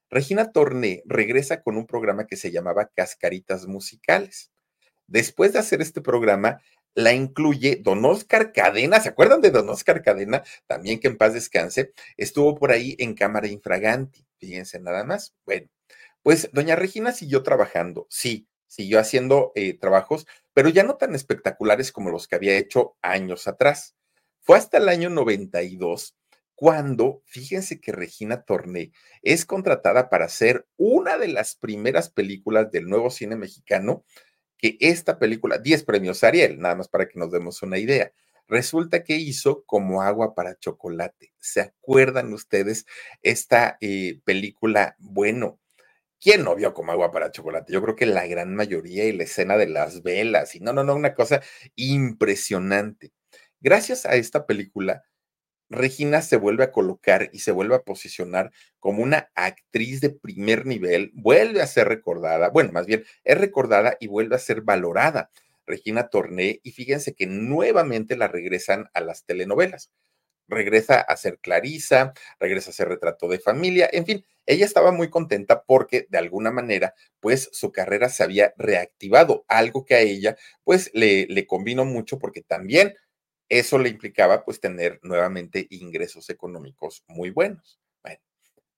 Regina 0.10 0.52
Torné 0.52 1.04
regresa 1.06 1.62
con 1.62 1.78
un 1.78 1.86
programa 1.86 2.26
que 2.26 2.38
se 2.38 2.52
llamaba 2.52 2.90
Cascaritas 2.94 3.68
Musicales. 3.68 4.52
Después 5.08 5.54
de 5.54 5.60
hacer 5.60 5.82
este 5.82 6.02
programa, 6.02 6.62
la 6.94 7.14
incluye 7.14 7.78
Don 7.82 8.04
Oscar 8.06 8.52
Cadena. 8.52 9.00
¿Se 9.00 9.10
acuerdan 9.10 9.42
de 9.42 9.52
Don 9.52 9.70
Oscar 9.70 10.02
Cadena? 10.02 10.44
También 10.68 11.00
que 11.00 11.08
en 11.08 11.18
paz 11.18 11.34
descanse. 11.34 11.94
Estuvo 12.18 12.56
por 12.56 12.72
ahí 12.72 12.96
en 13.00 13.14
cámara 13.14 13.48
infraganti. 13.48 14.26
Fíjense 14.38 14.80
nada 14.80 15.04
más. 15.04 15.36
Bueno, 15.46 15.68
pues 16.22 16.50
doña 16.54 16.76
Regina 16.76 17.12
siguió 17.12 17.44
trabajando. 17.44 18.08
Sí, 18.10 18.48
siguió 18.68 19.00
haciendo 19.00 19.52
eh, 19.56 19.78
trabajos, 19.78 20.28
pero 20.54 20.70
ya 20.70 20.84
no 20.84 20.96
tan 20.96 21.16
espectaculares 21.16 21.92
como 21.92 22.10
los 22.10 22.28
que 22.28 22.36
había 22.36 22.58
hecho 22.58 22.96
años 23.02 23.48
atrás. 23.48 23.96
Fue 24.40 24.58
hasta 24.58 24.78
el 24.78 24.90
año 24.90 25.10
92 25.10 26.16
cuando, 26.56 27.24
fíjense 27.26 27.82
que 27.82 27.92
Regina 27.92 28.44
Torné 28.44 28.92
es 29.24 29.48
contratada 29.48 30.10
para 30.10 30.26
hacer 30.26 30.68
una 30.78 31.18
de 31.18 31.28
las 31.28 31.56
primeras 31.56 32.12
películas 32.12 32.72
del 32.72 32.88
nuevo 32.88 33.10
cine 33.10 33.36
mexicano 33.36 34.06
que 34.62 34.78
esta 34.80 35.18
película, 35.18 35.58
10 35.58 35.84
premios 35.84 36.24
Ariel, 36.24 36.60
nada 36.60 36.76
más 36.76 36.88
para 36.88 37.08
que 37.08 37.20
nos 37.20 37.32
demos 37.32 37.62
una 37.64 37.80
idea, 37.80 38.14
resulta 38.48 39.04
que 39.04 39.16
hizo 39.16 39.64
como 39.66 40.02
agua 40.04 40.36
para 40.36 40.58
chocolate. 40.60 41.34
¿Se 41.40 41.62
acuerdan 41.62 42.32
ustedes 42.32 42.86
esta 43.24 43.78
eh, 43.82 44.20
película? 44.24 44.96
Bueno, 45.00 45.60
¿quién 46.20 46.44
no 46.44 46.56
vio 46.56 46.74
como 46.74 46.92
agua 46.92 47.12
para 47.12 47.32
chocolate? 47.32 47.74
Yo 47.74 47.82
creo 47.82 47.96
que 47.96 48.06
la 48.06 48.28
gran 48.28 48.54
mayoría 48.54 49.06
y 49.06 49.14
la 49.14 49.24
escena 49.24 49.58
de 49.58 49.68
las 49.68 50.04
velas 50.04 50.56
y 50.56 50.60
no, 50.60 50.74
no, 50.74 50.84
no, 50.84 50.96
una 50.96 51.16
cosa 51.16 51.42
impresionante. 51.76 53.12
Gracias 53.60 54.06
a 54.06 54.16
esta 54.16 54.46
película, 54.46 55.04
Regina 55.72 56.22
se 56.22 56.36
vuelve 56.36 56.66
a 56.66 56.72
colocar 56.74 57.30
y 57.32 57.40
se 57.40 57.54
vuelve 57.54 57.76
a 57.76 57.84
posicionar 57.84 58.52
como 58.80 59.02
una 59.04 59.32
actriz 59.36 60.02
de 60.02 60.10
primer 60.10 60.66
nivel, 60.66 61.12
vuelve 61.14 61.62
a 61.62 61.68
ser 61.68 61.88
recordada, 61.88 62.50
bueno, 62.50 62.74
más 62.74 62.86
bien 62.86 63.06
es 63.24 63.38
recordada 63.38 63.96
y 64.02 64.08
vuelve 64.08 64.36
a 64.36 64.40
ser 64.40 64.62
valorada. 64.64 65.32
Regina 65.66 66.10
Torné, 66.10 66.60
y 66.64 66.72
fíjense 66.74 67.16
que 67.16 67.26
nuevamente 67.26 68.18
la 68.18 68.28
regresan 68.28 68.90
a 68.94 69.00
las 69.00 69.24
telenovelas. 69.24 69.92
Regresa 70.50 71.00
a 71.00 71.16
ser 71.16 71.40
Clarisa, 71.40 72.14
regresa 72.38 72.72
a 72.72 72.74
ser 72.74 72.90
retrato 72.90 73.30
de 73.30 73.40
familia, 73.40 73.90
en 73.94 74.06
fin, 74.06 74.26
ella 74.46 74.66
estaba 74.66 74.92
muy 74.92 75.10
contenta 75.10 75.64
porque 75.64 76.06
de 76.10 76.18
alguna 76.18 76.52
manera, 76.52 76.94
pues 77.22 77.48
su 77.54 77.72
carrera 77.72 78.10
se 78.10 78.24
había 78.24 78.54
reactivado, 78.58 79.46
algo 79.48 79.86
que 79.86 79.96
a 79.96 80.02
ella, 80.02 80.36
pues 80.66 80.92
le, 80.94 81.28
le 81.28 81.48
convino 81.48 81.86
mucho 81.86 82.20
porque 82.20 82.42
también 82.42 82.94
eso 83.52 83.78
le 83.78 83.90
implicaba 83.90 84.46
pues 84.46 84.62
tener 84.62 85.00
nuevamente 85.04 85.68
ingresos 85.72 86.30
económicos 86.30 87.04
muy 87.08 87.32
buenos. 87.32 87.82
Bueno, 88.02 88.20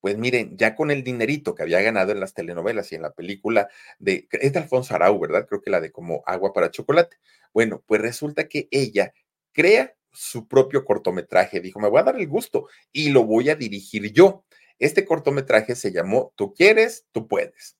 Pues 0.01 0.17
miren, 0.17 0.57
ya 0.57 0.75
con 0.75 0.91
el 0.91 1.03
dinerito 1.03 1.55
que 1.55 1.63
había 1.63 1.81
ganado 1.81 2.11
en 2.11 2.19
las 2.19 2.33
telenovelas 2.33 2.91
y 2.91 2.95
en 2.95 3.03
la 3.03 3.13
película 3.13 3.69
de, 3.99 4.27
es 4.31 4.53
de 4.53 4.59
Alfonso 4.59 4.95
Arau, 4.95 5.19
¿verdad? 5.19 5.47
Creo 5.47 5.61
que 5.61 5.69
la 5.71 5.79
de 5.81 5.91
como 5.91 6.23
agua 6.25 6.53
para 6.53 6.71
chocolate. 6.71 7.17
Bueno, 7.53 7.83
pues 7.87 8.01
resulta 8.01 8.47
que 8.47 8.67
ella 8.71 9.13
crea 9.53 9.95
su 10.11 10.47
propio 10.47 10.85
cortometraje. 10.85 11.61
Dijo, 11.61 11.79
me 11.79 11.89
voy 11.89 11.99
a 12.01 12.03
dar 12.03 12.17
el 12.19 12.27
gusto 12.27 12.67
y 12.91 13.09
lo 13.11 13.25
voy 13.25 13.49
a 13.51 13.55
dirigir 13.55 14.11
yo. 14.11 14.45
Este 14.79 15.05
cortometraje 15.05 15.75
se 15.75 15.91
llamó 15.91 16.33
Tú 16.35 16.53
quieres, 16.55 17.05
tú 17.11 17.27
puedes. 17.27 17.77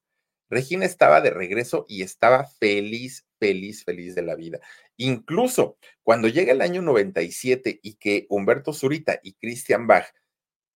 Regina 0.49 0.85
estaba 0.85 1.21
de 1.21 1.31
regreso 1.31 1.85
y 1.89 2.03
estaba 2.03 2.45
feliz, 2.45 3.25
feliz, 3.43 3.83
feliz 3.83 4.15
de 4.15 4.21
la 4.21 4.35
vida. 4.35 4.61
Incluso 4.95 5.77
cuando 6.01 6.29
llega 6.29 6.53
el 6.53 6.61
año 6.61 6.81
97 6.81 7.81
y 7.83 7.95
que 7.95 8.25
Humberto 8.29 8.71
Zurita 8.71 9.19
y 9.21 9.33
Christian 9.33 9.85
Bach 9.85 10.13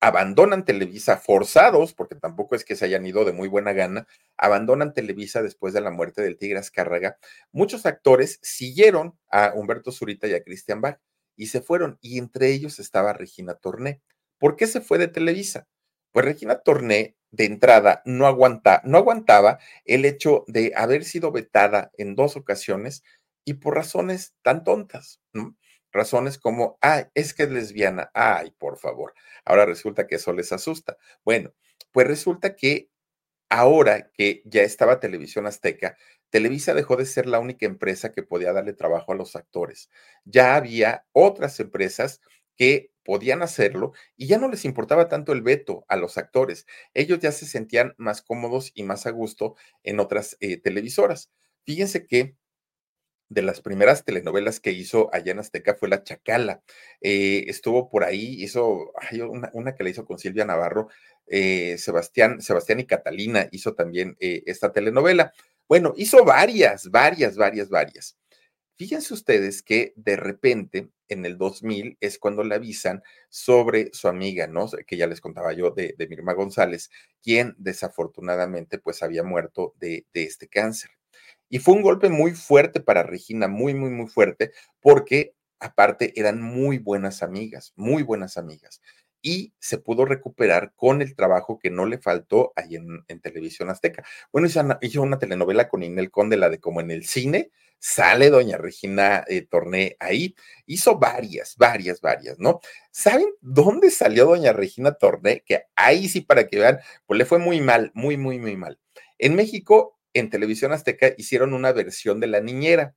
abandonan 0.01 0.65
Televisa 0.65 1.15
forzados, 1.15 1.93
porque 1.93 2.15
tampoco 2.15 2.55
es 2.55 2.65
que 2.65 2.75
se 2.75 2.83
hayan 2.83 3.05
ido 3.05 3.23
de 3.23 3.31
muy 3.31 3.47
buena 3.47 3.71
gana, 3.71 4.05
abandonan 4.35 4.93
Televisa 4.93 5.41
después 5.41 5.73
de 5.73 5.79
la 5.79 5.91
muerte 5.91 6.21
del 6.21 6.37
Tigre 6.37 6.59
Azcárraga, 6.59 7.17
muchos 7.53 7.85
actores 7.85 8.39
siguieron 8.41 9.17
a 9.31 9.53
Humberto 9.55 9.93
Zurita 9.93 10.27
y 10.27 10.33
a 10.33 10.43
Christian 10.43 10.81
Bach 10.81 10.99
y 11.37 11.47
se 11.47 11.61
fueron, 11.61 11.97
y 12.01 12.17
entre 12.19 12.51
ellos 12.51 12.79
estaba 12.79 13.13
Regina 13.13 13.53
Torné. 13.53 14.01
¿Por 14.39 14.57
qué 14.57 14.67
se 14.67 14.81
fue 14.81 14.97
de 14.97 15.07
Televisa? 15.07 15.67
Pues 16.11 16.25
Regina 16.25 16.59
Torné 16.59 17.15
de 17.31 17.45
entrada 17.45 18.01
no, 18.05 18.25
aguanta, 18.27 18.81
no 18.85 18.97
aguantaba 18.97 19.59
el 19.85 20.05
hecho 20.05 20.43
de 20.47 20.73
haber 20.75 21.03
sido 21.03 21.31
vetada 21.31 21.91
en 21.97 22.15
dos 22.15 22.35
ocasiones 22.37 23.03
y 23.45 23.55
por 23.55 23.75
razones 23.75 24.33
tan 24.41 24.63
tontas, 24.63 25.21
Razones 25.93 26.37
como, 26.37 26.77
ay, 26.81 27.05
es 27.15 27.33
que 27.33 27.43
es 27.43 27.49
lesbiana, 27.49 28.11
ay, 28.13 28.51
por 28.59 28.77
favor. 28.77 29.13
Ahora 29.45 29.65
resulta 29.65 30.05
que 30.05 30.15
eso 30.15 30.33
les 30.33 30.51
asusta. 30.51 30.97
Bueno, 31.23 31.53
pues 31.91 32.05
resulta 32.07 32.55
que 32.55 32.89
ahora 33.49 34.11
que 34.11 34.41
ya 34.45 34.63
estaba 34.63 34.99
Televisión 34.99 35.47
Azteca, 35.47 35.97
Televisa 36.29 36.73
dejó 36.73 36.97
de 36.97 37.05
ser 37.05 37.25
la 37.25 37.39
única 37.39 37.65
empresa 37.65 38.11
que 38.11 38.23
podía 38.23 38.53
darle 38.53 38.73
trabajo 38.73 39.13
a 39.13 39.15
los 39.15 39.35
actores. 39.35 39.89
Ya 40.25 40.55
había 40.55 41.05
otras 41.13 41.59
empresas 41.59 42.21
que 42.57 42.91
podían 43.07 43.41
hacerlo 43.41 43.93
y 44.17 44.27
ya 44.27 44.37
no 44.37 44.49
les 44.49 44.65
importaba 44.65 45.07
tanto 45.07 45.31
el 45.31 45.41
veto 45.41 45.85
a 45.87 45.95
los 45.95 46.17
actores. 46.17 46.67
Ellos 46.93 47.19
ya 47.19 47.31
se 47.31 47.45
sentían 47.45 47.93
más 47.97 48.21
cómodos 48.21 48.73
y 48.75 48.83
más 48.83 49.05
a 49.07 49.11
gusto 49.11 49.55
en 49.83 50.01
otras 50.01 50.35
eh, 50.41 50.57
televisoras. 50.57 51.31
Fíjense 51.65 52.05
que 52.05 52.35
de 53.29 53.41
las 53.41 53.61
primeras 53.61 54.03
telenovelas 54.03 54.59
que 54.59 54.71
hizo 54.71 55.09
allá 55.13 55.31
en 55.31 55.39
Azteca 55.39 55.75
fue 55.75 55.87
La 55.87 56.03
Chacala. 56.03 56.61
Eh, 56.99 57.45
estuvo 57.47 57.89
por 57.89 58.03
ahí, 58.03 58.43
hizo 58.43 58.91
una, 59.53 59.73
que 59.73 59.83
le 59.85 59.91
hizo 59.91 60.05
con 60.05 60.19
Silvia 60.19 60.43
Navarro, 60.45 60.89
eh, 61.27 61.77
Sebastián, 61.77 62.41
Sebastián 62.41 62.81
y 62.81 62.85
Catalina 62.85 63.47
hizo 63.51 63.73
también 63.73 64.17
esta 64.19 64.73
telenovela. 64.73 65.33
Bueno, 65.67 65.93
hizo 65.95 66.25
varias, 66.25 66.89
varias, 66.89 67.37
varias, 67.37 67.69
varias. 67.69 68.17
Fíjense 68.77 69.13
ustedes 69.15 69.63
que 69.63 69.93
de 69.95 70.15
repente 70.15 70.89
en 71.07 71.25
el 71.25 71.37
2000 71.39 71.97
es 71.99 72.19
cuando 72.19 72.43
le 72.43 72.53
avisan 72.53 73.01
sobre 73.29 73.89
su 73.91 74.07
amiga, 74.07 74.45
¿no? 74.45 74.69
Que 74.85 74.97
ya 74.97 75.07
les 75.07 75.19
contaba 75.19 75.51
yo 75.53 75.71
de, 75.71 75.95
Mirma 76.07 76.33
González, 76.33 76.91
quien 77.23 77.55
desafortunadamente 77.57 78.77
pues 78.77 79.01
había 79.01 79.23
muerto 79.23 79.73
de, 79.79 80.05
este 80.13 80.47
cáncer. 80.47 80.91
Y 81.49 81.57
fue 81.57 81.73
un 81.73 81.81
golpe 81.81 82.09
muy 82.09 82.33
fuerte 82.33 82.79
para 82.79 83.01
Regina, 83.01 83.47
muy, 83.47 83.73
muy, 83.73 83.89
muy 83.89 84.07
fuerte, 84.07 84.51
porque 84.79 85.33
aparte 85.59 86.13
eran 86.15 86.39
muy 86.39 86.77
buenas 86.77 87.23
amigas, 87.23 87.73
muy 87.75 88.03
buenas 88.03 88.37
amigas 88.37 88.81
y 89.21 89.53
se 89.59 89.79
pudo 89.79 90.05
recuperar 90.05 90.73
con 90.75 91.01
el 91.01 91.15
trabajo 91.15 91.57
que 91.57 91.71
no 91.71 91.85
le 91.85 91.97
faltó 91.97 92.53
ahí 92.55 92.75
en, 92.75 93.21
Televisión 93.21 93.69
Azteca. 93.69 94.05
Bueno, 94.31 94.47
hizo 94.81 95.01
una, 95.01 95.19
telenovela 95.19 95.67
con 95.67 95.83
Inel 95.83 96.11
Conde, 96.11 96.37
la 96.37 96.49
de 96.49 96.59
como 96.59 96.79
en 96.81 96.91
el 96.91 97.05
cine, 97.05 97.51
sale 97.79 98.29
doña 98.29 98.57
Regina 98.57 99.23
eh, 99.27 99.41
Torné 99.43 99.95
ahí, 99.99 100.35
hizo 100.65 100.97
varias, 100.97 101.55
varias, 101.57 102.01
varias, 102.01 102.39
¿no? 102.39 102.59
¿Saben 102.91 103.27
dónde 103.41 103.91
salió 103.91 104.25
doña 104.25 104.53
Regina 104.53 104.93
Torné? 104.93 105.43
Que 105.45 105.63
ahí 105.75 106.09
sí, 106.09 106.21
para 106.21 106.47
que 106.47 106.59
vean, 106.59 106.79
pues 107.05 107.17
le 107.17 107.25
fue 107.25 107.39
muy 107.39 107.61
mal, 107.61 107.91
muy, 107.93 108.17
muy, 108.17 108.39
muy 108.39 108.55
mal. 108.55 108.79
En 109.17 109.35
México, 109.35 109.97
en 110.13 110.29
Televisión 110.29 110.71
Azteca, 110.71 111.13
hicieron 111.17 111.53
una 111.53 111.71
versión 111.71 112.19
de 112.19 112.27
La 112.27 112.41
Niñera, 112.41 112.95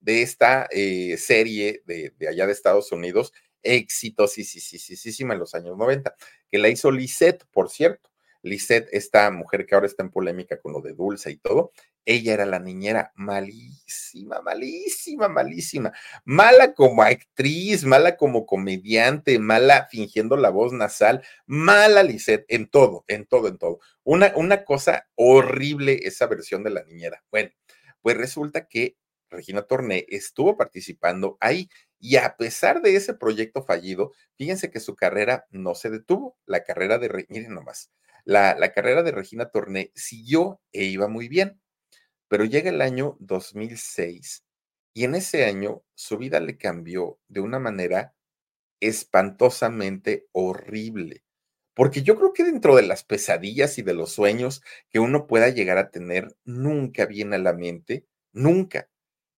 de 0.00 0.22
esta 0.22 0.66
eh, 0.70 1.16
serie 1.18 1.82
de, 1.86 2.14
de 2.18 2.28
allá 2.28 2.46
de 2.46 2.52
Estados 2.52 2.90
Unidos, 2.92 3.32
exitosísima 3.62 5.34
en 5.34 5.40
los 5.40 5.54
años 5.54 5.76
90, 5.76 6.14
que 6.50 6.58
la 6.58 6.68
hizo 6.68 6.90
Lisette, 6.90 7.44
por 7.52 7.70
cierto. 7.70 8.09
Lisette, 8.42 8.88
esta 8.92 9.30
mujer 9.30 9.66
que 9.66 9.74
ahora 9.74 9.86
está 9.86 10.02
en 10.02 10.10
polémica 10.10 10.60
con 10.60 10.72
lo 10.72 10.80
de 10.80 10.94
Dulce 10.94 11.30
y 11.30 11.36
todo, 11.36 11.72
ella 12.04 12.34
era 12.34 12.46
la 12.46 12.58
niñera 12.58 13.12
malísima, 13.14 14.40
malísima, 14.40 15.28
malísima, 15.28 15.92
mala 16.24 16.74
como 16.74 17.02
actriz, 17.02 17.84
mala 17.84 18.16
como 18.16 18.46
comediante, 18.46 19.38
mala 19.38 19.86
fingiendo 19.90 20.36
la 20.36 20.50
voz 20.50 20.72
nasal, 20.72 21.22
mala 21.46 22.02
Lisette 22.02 22.46
en 22.48 22.68
todo, 22.68 23.04
en 23.06 23.26
todo, 23.26 23.48
en 23.48 23.58
todo. 23.58 23.80
Una, 24.02 24.32
una 24.36 24.64
cosa 24.64 25.08
horrible 25.14 26.00
esa 26.02 26.26
versión 26.26 26.62
de 26.64 26.70
la 26.70 26.84
niñera. 26.84 27.22
Bueno, 27.30 27.50
pues 28.00 28.16
resulta 28.16 28.66
que 28.66 28.96
Regina 29.28 29.62
Torné 29.62 30.06
estuvo 30.08 30.56
participando 30.56 31.36
ahí 31.40 31.68
y 31.98 32.16
a 32.16 32.36
pesar 32.36 32.82
de 32.82 32.96
ese 32.96 33.14
proyecto 33.14 33.62
fallido, 33.62 34.12
fíjense 34.36 34.70
que 34.70 34.80
su 34.80 34.96
carrera 34.96 35.46
no 35.50 35.74
se 35.74 35.90
detuvo. 35.90 36.36
La 36.46 36.64
carrera 36.64 36.98
de, 36.98 37.26
miren 37.28 37.54
nomás, 37.54 37.90
la, 38.24 38.72
carrera 38.72 39.02
de 39.02 39.12
Regina 39.12 39.50
Torné 39.50 39.92
siguió 39.94 40.60
e 40.72 40.84
iba 40.84 41.08
muy 41.08 41.28
bien. 41.28 41.60
Pero 42.28 42.44
llega 42.44 42.70
el 42.70 42.80
año 42.80 43.16
2006 43.20 44.44
y 44.94 45.04
en 45.04 45.14
ese 45.14 45.44
año 45.44 45.82
su 45.94 46.18
vida 46.18 46.40
le 46.40 46.56
cambió 46.56 47.18
de 47.28 47.40
una 47.40 47.58
manera 47.58 48.14
espantosamente 48.80 50.28
horrible. 50.32 51.24
Porque 51.74 52.02
yo 52.02 52.16
creo 52.16 52.32
que 52.32 52.44
dentro 52.44 52.76
de 52.76 52.82
las 52.82 53.04
pesadillas 53.04 53.78
y 53.78 53.82
de 53.82 53.94
los 53.94 54.12
sueños 54.12 54.62
que 54.90 55.00
uno 55.00 55.26
pueda 55.26 55.48
llegar 55.48 55.78
a 55.78 55.90
tener, 55.90 56.36
nunca 56.44 57.06
viene 57.06 57.36
a 57.36 57.40
la 57.40 57.52
mente, 57.52 58.06
nunca, 58.32 58.88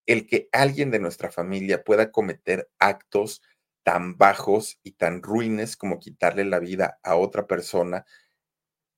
el 0.06 0.26
que 0.26 0.48
alguien 0.52 0.90
de 0.90 0.98
nuestra 0.98 1.30
familia 1.30 1.84
pueda 1.84 2.10
cometer 2.10 2.68
actos 2.78 3.42
tan 3.84 4.16
bajos 4.16 4.78
y 4.82 4.92
tan 4.92 5.22
ruines 5.22 5.76
como 5.76 5.98
quitarle 5.98 6.44
la 6.44 6.58
vida 6.58 6.98
a 7.02 7.16
otra 7.16 7.46
persona 7.46 8.06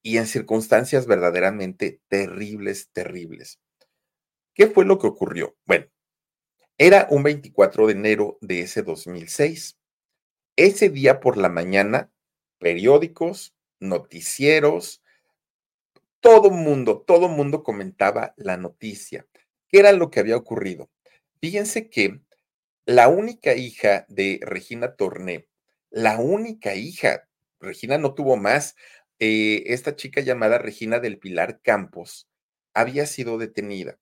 y 0.07 0.19
en 0.19 0.27
circunstancias 0.27 1.07
verdaderamente 1.07 2.03
terribles, 2.09 2.91
terribles. 2.93 3.59
¿Qué 4.53 4.67
fue 4.67 4.85
lo 4.85 4.99
que 4.99 5.07
ocurrió? 5.07 5.57
Bueno, 5.65 5.87
era 6.77 7.09
un 7.11 7.23
24 7.23 7.87
de 7.87 7.95
enero 7.95 8.37
de 8.43 8.61
ese 8.61 8.83
2006. 8.83 9.79
Ese 10.57 10.91
día 10.91 11.21
por 11.21 11.39
la 11.39 11.49
mañana, 11.49 12.13
periódicos, 12.59 13.55
noticieros, 13.81 15.03
todo 16.21 16.51
mundo, 16.51 17.03
todo 17.07 17.29
mundo 17.29 17.63
comentaba 17.63 18.35
la 18.37 18.59
noticia. 18.59 19.27
¿Qué 19.69 19.79
era 19.79 19.93
lo 19.93 20.11
que 20.11 20.21
había 20.21 20.37
ocurrido? 20.37 20.91
Fíjense 21.41 21.89
que 21.89 22.21
la 22.85 23.09
única 23.09 23.55
hija 23.55 24.05
de 24.09 24.39
Regina 24.43 24.97
Torné, 24.97 25.49
la 25.89 26.19
única 26.19 26.75
hija, 26.75 27.27
Regina 27.59 27.97
no 27.97 28.13
tuvo 28.13 28.37
más, 28.37 28.77
eh, 29.19 29.65
esta 29.67 29.97
chica 29.97 30.21
llamada 30.21 30.59
Regina 30.59 30.99
del 31.01 31.19
Pilar 31.19 31.61
Campos 31.63 32.29
había 32.75 33.07
sido 33.07 33.39
detenida. 33.39 33.99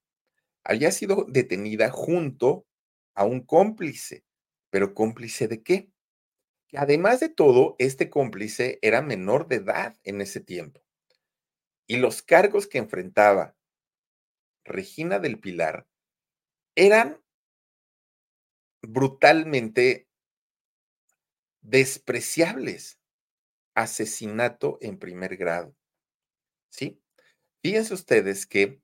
Había 0.65 0.93
sido 0.93 1.27
detenida 1.29 1.91
junto 1.91 2.67
a 3.15 3.25
un 3.25 3.41
cómplice, 3.45 4.25
pero 4.71 4.95
cómplice 4.95 5.49
de 5.49 5.63
qué? 5.63 5.91
Que 6.69 6.79
además 6.79 7.21
de 7.21 7.29
todo, 7.29 7.77
este 7.79 8.11
cómplice 8.11 8.79
era 8.83 9.03
menor 9.03 9.49
de 9.49 9.57
edad 9.57 9.97
en 10.05 10.21
ese 10.21 10.41
tiempo. 10.41 10.83
Y 11.87 11.99
los 11.99 12.23
cargos 12.23 12.67
que 12.67 12.79
enfrentaba 12.79 13.57
Regina 14.65 15.19
del 15.19 15.41
Pilar 15.41 15.87
eran 16.75 17.21
brutalmente 18.83 20.09
despreciables. 21.63 22.99
Asesinato 23.75 24.79
en 24.81 24.99
primer 24.99 25.37
grado. 25.37 25.75
¿Sí? 26.71 27.01
Fíjense 27.63 27.95
ustedes 27.95 28.47
que 28.47 28.81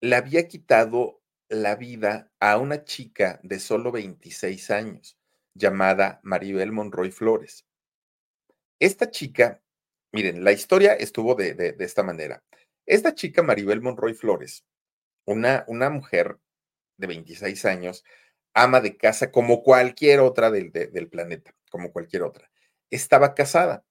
le 0.00 0.16
había 0.16 0.46
quitado 0.46 1.22
la 1.48 1.76
vida 1.76 2.30
a 2.40 2.58
una 2.58 2.84
chica 2.84 3.40
de 3.42 3.58
solo 3.58 3.92
26 3.92 4.70
años, 4.70 5.18
llamada 5.54 6.20
Maribel 6.22 6.72
Monroy 6.72 7.10
Flores. 7.10 7.66
Esta 8.78 9.10
chica, 9.10 9.62
miren, 10.12 10.44
la 10.44 10.52
historia 10.52 10.92
estuvo 10.94 11.34
de, 11.34 11.54
de, 11.54 11.76
esta 11.78 12.02
manera. 12.02 12.42
Esta 12.84 13.14
chica, 13.14 13.42
Maribel 13.42 13.80
Monroy 13.80 14.14
Flores, 14.14 14.64
una, 15.24 15.64
una 15.66 15.88
mujer 15.88 16.38
de 16.98 17.06
26 17.06 17.64
años, 17.64 18.04
ama 18.54 18.80
de 18.80 18.96
casa 18.96 19.30
como 19.30 19.62
cualquier 19.62 20.20
otra 20.20 20.50
del, 20.50 20.72
del 20.72 21.08
planeta, 21.08 21.54
como 21.70 21.92
cualquier 21.92 22.22
otra. 22.22 22.50
Estaba 22.90 23.34
casada. 23.34 23.84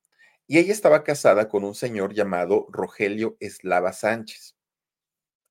y 0.47 0.59
ella 0.59 0.73
estaba 0.73 1.03
casada 1.03 1.49
con 1.49 1.63
un 1.63 1.75
señor 1.75 2.13
llamado 2.13 2.67
Rogelio 2.69 3.37
Eslava 3.39 3.93
Sánchez. 3.93 4.55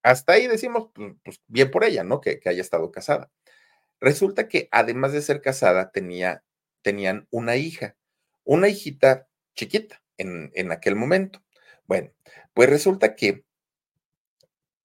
Hasta 0.03 0.35
ahí 0.35 0.47
decimos, 0.47 0.91
pues, 0.95 1.15
pues 1.25 1.41
bien 1.49 1.71
por 1.71 1.85
ella, 1.85 2.05
¿no? 2.05 2.21
Que, 2.21 2.39
que, 2.41 2.49
haya 2.49 2.61
estado 2.61 2.93
casada. 2.93 3.31
Resulta 4.01 4.49
que 4.49 4.69
además 4.71 5.13
de 5.13 5.23
ser 5.23 5.41
casada, 5.41 5.91
tenía, 5.91 6.45
tenían 6.83 7.27
una 7.31 7.57
hija, 7.57 7.97
una 8.45 8.69
hijita 8.69 9.29
chiquita 9.57 10.03
en, 10.19 10.53
en 10.55 10.73
aquel 10.73 10.97
momento. 10.97 11.43
Bueno, 11.87 12.13
pues 12.55 12.69
resulta 12.71 13.17
que 13.17 13.45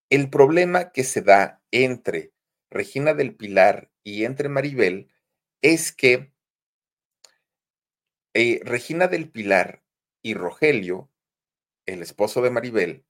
el 0.10 0.30
problema 0.30 0.92
que 0.92 1.04
se 1.04 1.22
da 1.22 1.62
entre 1.72 2.34
Regina 2.72 3.14
del 3.14 3.36
Pilar 3.36 3.92
y 4.04 4.26
entre 4.26 4.50
Maribel 4.50 5.12
es 5.62 5.92
que 5.92 6.32
eh, 8.42 8.62
Regina 8.64 9.10
del 9.10 9.30
Pilar 9.30 9.84
y 10.22 10.34
Rogelio, 10.34 11.10
el 11.86 12.02
esposo 12.02 12.42
de 12.42 12.50
Maribel, 12.50 13.04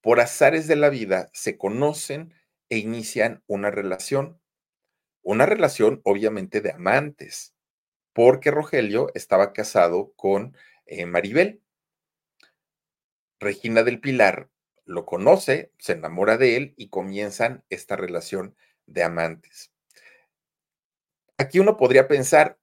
por 0.00 0.18
azares 0.18 0.66
de 0.66 0.74
la 0.74 0.88
vida 0.88 1.30
se 1.32 1.56
conocen 1.56 2.34
e 2.70 2.78
inician 2.78 3.44
una 3.46 3.70
relación. 3.70 4.40
Una 5.22 5.46
relación 5.46 6.00
obviamente 6.02 6.60
de 6.60 6.72
amantes, 6.72 7.54
porque 8.12 8.50
Rogelio 8.50 9.12
estaba 9.14 9.52
casado 9.52 10.12
con 10.16 10.56
eh, 10.86 11.06
Maribel. 11.06 11.62
Regina 13.38 13.84
del 13.84 14.00
Pilar 14.00 14.50
lo 14.86 15.06
conoce, 15.06 15.70
se 15.78 15.92
enamora 15.92 16.36
de 16.36 16.56
él 16.56 16.74
y 16.76 16.88
comienzan 16.88 17.62
esta 17.70 17.94
relación 17.94 18.56
de 18.86 19.04
amantes. 19.04 19.70
Aquí 21.38 21.60
uno 21.60 21.76
podría 21.76 22.08
pensar, 22.08 22.58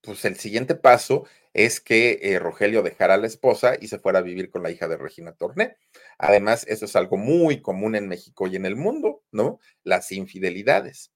pues 0.00 0.24
el 0.24 0.34
siguiente 0.34 0.74
paso 0.74 1.24
es 1.54 1.80
que 1.80 2.18
eh, 2.22 2.38
Rogelio 2.38 2.82
dejara 2.82 3.14
a 3.14 3.18
la 3.18 3.26
esposa 3.26 3.74
y 3.80 3.88
se 3.88 3.98
fuera 3.98 4.20
a 4.20 4.22
vivir 4.22 4.50
con 4.50 4.62
la 4.62 4.70
hija 4.70 4.88
de 4.88 4.96
Regina 4.96 5.32
Torné. 5.32 5.76
Además, 6.18 6.64
eso 6.68 6.86
es 6.86 6.96
algo 6.96 7.16
muy 7.16 7.60
común 7.60 7.94
en 7.94 8.08
México 8.08 8.46
y 8.46 8.56
en 8.56 8.66
el 8.66 8.76
mundo, 8.76 9.22
¿no? 9.30 9.58
Las 9.84 10.12
infidelidades. 10.12 11.12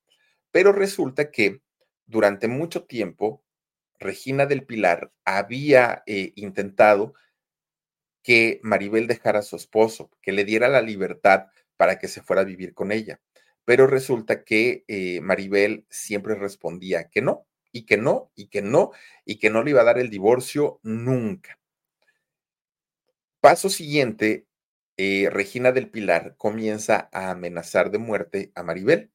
Pero 0.51 0.73
resulta 0.73 1.31
que 1.31 1.63
durante 2.07 2.49
mucho 2.49 2.85
tiempo, 2.85 3.43
Regina 3.99 4.47
del 4.47 4.65
Pilar 4.67 5.13
había 5.25 6.03
eh, 6.07 6.33
intentado 6.37 7.15
que 8.23 8.61
Maribel 8.63 9.07
dejara 9.07 9.39
a 9.39 9.43
su 9.43 9.57
esposo, 9.57 10.11
que 10.21 10.33
le 10.33 10.45
diera 10.45 10.69
la 10.69 10.83
libertad 10.83 11.47
para 11.77 11.99
que 11.99 12.09
se 12.09 12.23
fuera 12.23 12.43
a 12.43 12.45
vivir 12.45 12.75
con 12.75 12.93
ella. 12.93 13.21
Pero 13.65 13.87
resulta 13.87 14.45
que 14.45 14.85
eh, 14.89 15.21
Maribel 15.21 15.87
siempre 15.91 16.35
respondía 16.35 17.09
que 17.09 17.23
no, 17.23 17.47
y 17.77 17.85
que 17.85 17.97
no, 17.97 18.31
y 18.35 18.49
que 18.49 18.63
no, 18.63 18.93
y 19.25 19.39
que 19.39 19.51
no 19.51 19.63
le 19.63 19.71
iba 19.71 19.83
a 19.83 19.85
dar 19.85 19.99
el 19.99 20.11
divorcio 20.11 20.81
nunca. 20.83 21.59
Paso 23.41 23.69
siguiente, 23.69 24.47
eh, 24.97 25.29
Regina 25.31 25.73
del 25.73 25.91
Pilar 25.91 26.37
comienza 26.37 27.09
a 27.13 27.31
amenazar 27.31 27.91
de 27.91 27.99
muerte 27.99 28.53
a 28.55 28.63
Maribel. 28.63 29.11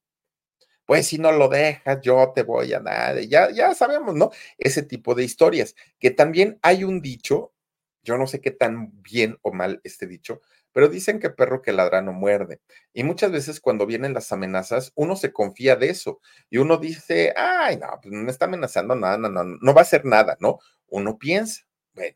Pues 0.85 1.07
si 1.07 1.17
no 1.17 1.31
lo 1.31 1.49
dejas, 1.49 2.01
yo 2.01 2.31
te 2.35 2.43
voy 2.43 2.73
a 2.73 2.79
dar. 2.79 3.19
Ya, 3.21 3.51
ya 3.51 3.73
sabemos, 3.73 4.15
¿no? 4.15 4.31
Ese 4.57 4.83
tipo 4.83 5.15
de 5.15 5.23
historias. 5.23 5.75
Que 5.99 6.11
también 6.11 6.59
hay 6.61 6.83
un 6.83 7.01
dicho 7.01 7.53
yo 8.03 8.17
no 8.17 8.27
sé 8.27 8.41
qué 8.41 8.51
tan 8.51 9.01
bien 9.01 9.37
o 9.41 9.51
mal 9.51 9.79
esté 9.83 10.07
dicho, 10.07 10.41
pero 10.73 10.87
dicen 10.87 11.19
que 11.19 11.29
perro 11.29 11.61
que 11.61 11.71
ladra 11.73 12.01
no 12.01 12.13
muerde. 12.13 12.61
Y 12.93 13.03
muchas 13.03 13.31
veces 13.31 13.59
cuando 13.59 13.85
vienen 13.85 14.13
las 14.13 14.31
amenazas, 14.31 14.91
uno 14.95 15.15
se 15.15 15.33
confía 15.33 15.75
de 15.75 15.89
eso 15.89 16.19
y 16.49 16.57
uno 16.57 16.77
dice, 16.77 17.33
ay, 17.37 17.77
no, 17.77 17.87
pues 18.01 18.13
no 18.13 18.29
está 18.29 18.45
amenazando 18.45 18.95
nada, 18.95 19.17
no, 19.17 19.29
no, 19.29 19.43
no 19.43 19.73
va 19.73 19.81
a 19.81 19.83
hacer 19.83 20.05
nada, 20.05 20.37
¿no? 20.39 20.59
Uno 20.87 21.17
piensa, 21.17 21.61
bueno. 21.93 22.15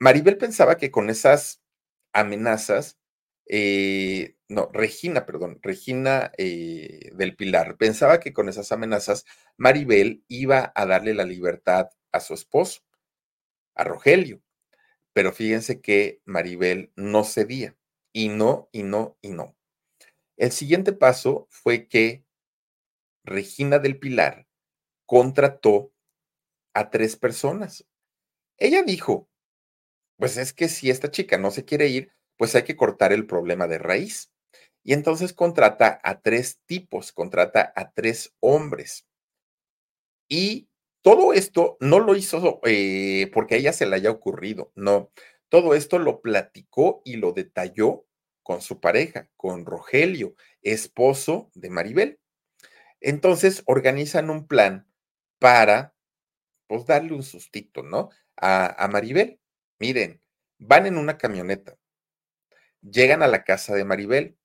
Maribel 0.00 0.38
pensaba 0.38 0.76
que 0.76 0.90
con 0.90 1.10
esas 1.10 1.60
amenazas, 2.12 2.98
eh, 3.46 4.36
no, 4.48 4.70
Regina, 4.72 5.26
perdón, 5.26 5.58
Regina 5.62 6.32
eh, 6.38 7.10
del 7.14 7.36
Pilar, 7.36 7.76
pensaba 7.76 8.20
que 8.20 8.32
con 8.32 8.48
esas 8.48 8.72
amenazas 8.72 9.24
Maribel 9.56 10.24
iba 10.28 10.72
a 10.74 10.86
darle 10.86 11.14
la 11.14 11.24
libertad 11.24 11.88
a 12.12 12.20
su 12.20 12.34
esposo 12.34 12.82
a 13.74 13.84
Rogelio. 13.84 14.42
Pero 15.12 15.32
fíjense 15.32 15.80
que 15.80 16.20
Maribel 16.24 16.92
no 16.96 17.24
cedía 17.24 17.76
y 18.12 18.28
no, 18.28 18.68
y 18.72 18.82
no, 18.82 19.16
y 19.20 19.30
no. 19.30 19.56
El 20.36 20.52
siguiente 20.52 20.92
paso 20.92 21.46
fue 21.50 21.88
que 21.88 22.24
Regina 23.24 23.78
del 23.78 23.98
Pilar 23.98 24.46
contrató 25.06 25.92
a 26.74 26.90
tres 26.90 27.16
personas. 27.16 27.86
Ella 28.58 28.82
dijo, 28.82 29.28
pues 30.18 30.36
es 30.36 30.52
que 30.52 30.68
si 30.68 30.90
esta 30.90 31.10
chica 31.10 31.38
no 31.38 31.50
se 31.50 31.64
quiere 31.64 31.88
ir, 31.88 32.12
pues 32.36 32.54
hay 32.54 32.64
que 32.64 32.76
cortar 32.76 33.12
el 33.12 33.26
problema 33.26 33.66
de 33.68 33.78
raíz. 33.78 34.32
Y 34.84 34.94
entonces 34.94 35.32
contrata 35.32 36.00
a 36.02 36.20
tres 36.20 36.60
tipos, 36.66 37.12
contrata 37.12 37.72
a 37.76 37.92
tres 37.92 38.34
hombres. 38.40 39.06
Y 40.28 40.67
todo 41.08 41.32
esto 41.32 41.78
no 41.80 42.00
lo 42.00 42.14
hizo 42.14 42.60
eh, 42.64 43.30
porque 43.32 43.54
a 43.54 43.58
ella 43.58 43.72
se 43.72 43.86
le 43.86 43.96
haya 43.96 44.10
ocurrido, 44.10 44.72
no. 44.74 45.10
Todo 45.48 45.74
esto 45.74 45.98
lo 45.98 46.20
platicó 46.20 47.00
y 47.02 47.16
lo 47.16 47.32
detalló 47.32 48.04
con 48.42 48.60
su 48.60 48.78
pareja, 48.78 49.30
con 49.38 49.64
Rogelio, 49.64 50.34
esposo 50.60 51.50
de 51.54 51.70
Maribel. 51.70 52.20
Entonces 53.00 53.62
organizan 53.64 54.28
un 54.28 54.46
plan 54.46 54.86
para, 55.38 55.94
pues, 56.66 56.84
darle 56.84 57.14
un 57.14 57.22
sustito, 57.22 57.82
¿no? 57.82 58.10
A, 58.36 58.84
a 58.84 58.86
Maribel. 58.88 59.40
Miren, 59.78 60.20
van 60.58 60.84
en 60.84 60.98
una 60.98 61.16
camioneta, 61.16 61.78
llegan 62.82 63.22
a 63.22 63.28
la 63.28 63.44
casa 63.44 63.74
de 63.74 63.86
Maribel, 63.86 64.36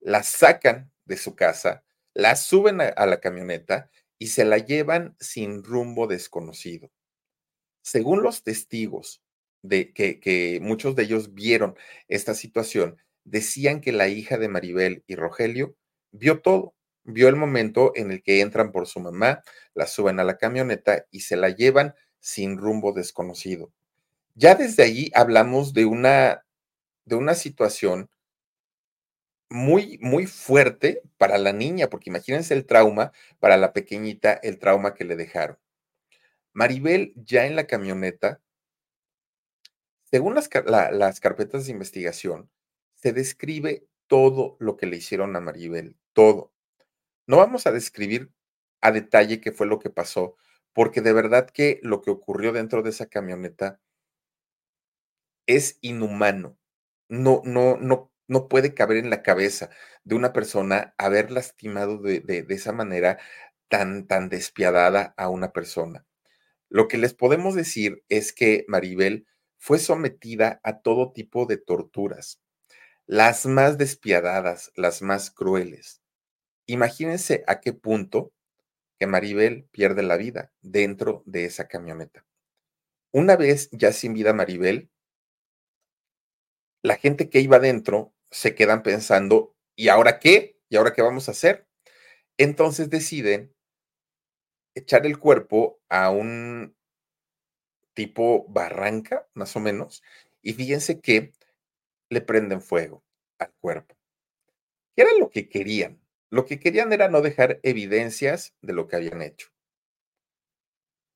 la 0.00 0.22
sacan 0.22 0.90
de 1.04 1.18
su 1.18 1.36
casa, 1.36 1.84
la 2.14 2.34
suben 2.34 2.80
a 2.80 3.04
la 3.04 3.20
camioneta 3.20 3.90
y 4.18 4.28
se 4.28 4.44
la 4.44 4.58
llevan 4.58 5.16
sin 5.20 5.62
rumbo 5.62 6.06
desconocido. 6.06 6.90
Según 7.82 8.22
los 8.22 8.42
testigos 8.42 9.22
de 9.62 9.92
que, 9.92 10.58
muchos 10.62 10.96
de 10.96 11.04
ellos 11.04 11.34
vieron 11.34 11.76
esta 12.08 12.34
situación, 12.34 12.98
decían 13.24 13.80
que 13.80 13.92
la 13.92 14.08
hija 14.08 14.38
de 14.38 14.48
Maribel 14.48 15.04
y 15.06 15.16
Rogelio 15.16 15.76
vio 16.12 16.40
todo, 16.40 16.74
vio 17.04 17.28
el 17.28 17.36
momento 17.36 17.92
en 17.94 18.10
el 18.10 18.22
que 18.22 18.40
entran 18.40 18.72
por 18.72 18.86
su 18.86 19.00
mamá, 19.00 19.42
la 19.74 19.86
suben 19.86 20.20
a 20.20 20.24
la 20.24 20.38
camioneta 20.38 21.06
y 21.10 21.20
se 21.20 21.36
la 21.36 21.50
llevan 21.50 21.94
sin 22.20 22.56
rumbo 22.58 22.92
desconocido. 22.92 23.72
Ya 24.34 24.54
desde 24.54 24.82
allí 24.82 25.10
hablamos 25.14 25.72
de 25.72 25.86
una, 25.86 26.44
de 27.04 27.16
una 27.16 27.34
situación 27.34 28.10
muy, 29.48 29.98
muy 30.02 30.26
fuerte 30.26 31.02
para 31.18 31.38
la 31.38 31.52
niña, 31.52 31.88
porque 31.88 32.10
imagínense 32.10 32.54
el 32.54 32.66
trauma 32.66 33.12
para 33.40 33.56
la 33.56 33.72
pequeñita, 33.72 34.32
el 34.34 34.58
trauma 34.58 34.94
que 34.94 35.04
le 35.04 35.16
dejaron. 35.16 35.58
Maribel 36.52 37.12
ya 37.16 37.46
en 37.46 37.56
la 37.56 37.66
camioneta, 37.66 38.40
según 40.04 40.34
las, 40.34 40.48
las 40.92 41.20
carpetas 41.20 41.66
de 41.66 41.72
investigación, 41.72 42.50
se 42.94 43.12
describe 43.12 43.86
todo 44.06 44.56
lo 44.58 44.76
que 44.76 44.86
le 44.86 44.96
hicieron 44.96 45.36
a 45.36 45.40
Maribel, 45.40 45.96
todo. 46.12 46.52
No 47.26 47.38
vamos 47.38 47.66
a 47.66 47.72
describir 47.72 48.30
a 48.80 48.92
detalle 48.92 49.40
qué 49.40 49.52
fue 49.52 49.66
lo 49.66 49.78
que 49.78 49.90
pasó, 49.90 50.36
porque 50.72 51.00
de 51.00 51.12
verdad 51.12 51.50
que 51.50 51.80
lo 51.82 52.02
que 52.02 52.10
ocurrió 52.10 52.52
dentro 52.52 52.82
de 52.82 52.90
esa 52.90 53.06
camioneta 53.06 53.80
es 55.46 55.78
inhumano. 55.80 56.58
No, 57.08 57.42
no, 57.44 57.76
no, 57.76 58.10
no 58.28 58.48
puede 58.48 58.74
caber 58.74 58.96
en 58.98 59.10
la 59.10 59.22
cabeza 59.22 59.70
de 60.04 60.14
una 60.14 60.32
persona 60.32 60.94
haber 60.98 61.30
lastimado 61.30 61.98
de, 61.98 62.46
esa 62.48 62.72
manera 62.72 63.18
tan, 63.68 64.06
tan 64.06 64.28
despiadada 64.28 65.14
a 65.16 65.28
una 65.28 65.52
persona. 65.52 66.06
Lo 66.68 66.88
que 66.88 66.98
les 66.98 67.14
podemos 67.14 67.54
decir 67.54 68.04
es 68.08 68.32
que 68.32 68.64
Maribel 68.68 69.26
fue 69.58 69.78
sometida 69.78 70.60
a 70.62 70.80
todo 70.80 71.12
tipo 71.12 71.46
de 71.46 71.56
torturas, 71.56 72.40
las 73.06 73.46
más 73.46 73.78
despiadadas, 73.78 74.72
las 74.74 75.02
más 75.02 75.30
crueles. 75.30 76.02
Imagínense 76.66 77.44
a 77.46 77.60
qué 77.60 77.72
punto 77.72 78.32
que 78.98 79.06
Maribel 79.06 79.68
pierde 79.70 80.02
la 80.02 80.16
vida 80.16 80.52
dentro 80.62 81.22
de 81.26 81.44
esa 81.44 81.68
camioneta. 81.68 82.24
Una 83.12 83.36
vez 83.36 83.68
ya 83.72 83.92
sin 83.92 84.14
vida 84.14 84.32
Maribel, 84.32 84.90
la 86.82 86.96
gente 86.96 87.30
que 87.30 87.40
iba 87.40 87.58
dentro 87.58 88.12
se 88.30 88.54
quedan 88.54 88.82
pensando, 88.82 89.54
¿y 89.76 89.88
ahora 89.88 90.18
qué? 90.18 90.58
¿Y 90.68 90.76
ahora 90.76 90.92
qué 90.92 91.02
vamos 91.02 91.28
a 91.28 91.32
hacer? 91.32 91.66
Entonces 92.38 92.90
deciden 92.90 93.54
echar 94.74 95.06
el 95.06 95.18
cuerpo 95.18 95.80
a 95.88 96.10
un 96.10 96.76
tipo 97.94 98.46
barranca, 98.48 99.26
más 99.34 99.56
o 99.56 99.60
menos, 99.60 100.02
y 100.42 100.52
fíjense 100.52 101.00
que 101.00 101.32
le 102.10 102.20
prenden 102.20 102.60
fuego 102.60 103.02
al 103.38 103.52
cuerpo. 103.58 103.96
¿Qué 104.94 105.02
era 105.02 105.12
lo 105.18 105.30
que 105.30 105.48
querían? 105.48 106.00
Lo 106.30 106.44
que 106.44 106.60
querían 106.60 106.92
era 106.92 107.08
no 107.08 107.22
dejar 107.22 107.60
evidencias 107.62 108.54
de 108.60 108.72
lo 108.74 108.86
que 108.86 108.96
habían 108.96 109.22
hecho. 109.22 109.48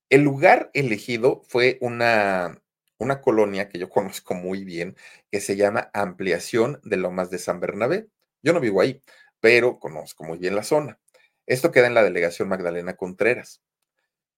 El 0.09 0.23
lugar 0.23 0.71
elegido 0.75 1.43
fue 1.45 1.79
una, 1.81 2.61
una 3.01 3.21
colonia 3.21 3.69
que 3.69 3.79
yo 3.79 3.89
conozco 3.91 4.35
muy 4.35 4.65
bien, 4.65 4.97
que 5.31 5.41
se 5.41 5.57
llama 5.57 5.91
Ampliación 5.93 6.81
de 6.85 6.97
Lomas 6.97 7.31
de 7.31 7.39
San 7.39 7.59
Bernabé. 7.59 8.09
Yo 8.43 8.53
no 8.53 8.61
vivo 8.61 8.81
ahí, 8.81 9.03
pero 9.41 9.81
conozco 9.81 10.25
muy 10.25 10.39
bien 10.39 10.55
la 10.55 10.63
zona. 10.63 11.01
Esto 11.47 11.73
queda 11.73 11.89
en 11.89 11.95
la 11.95 12.05
delegación 12.05 12.49
Magdalena 12.49 12.97
Contreras. 12.97 13.61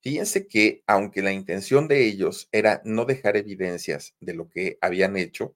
Fíjense 0.00 0.48
que 0.48 0.82
aunque 0.86 1.22
la 1.22 1.32
intención 1.32 1.86
de 1.86 2.06
ellos 2.06 2.48
era 2.50 2.82
no 2.84 3.04
dejar 3.04 3.36
evidencias 3.36 4.14
de 4.20 4.34
lo 4.34 4.48
que 4.48 4.78
habían 4.80 5.16
hecho, 5.16 5.54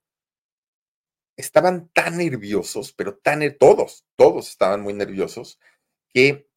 estaban 1.36 1.88
tan 1.88 2.18
nerviosos, 2.18 2.92
pero 2.92 3.16
tan 3.16 3.40
todos, 3.58 4.04
todos 4.16 4.48
estaban 4.48 4.82
muy 4.82 4.94
nerviosos, 4.94 5.58
que 6.08 6.48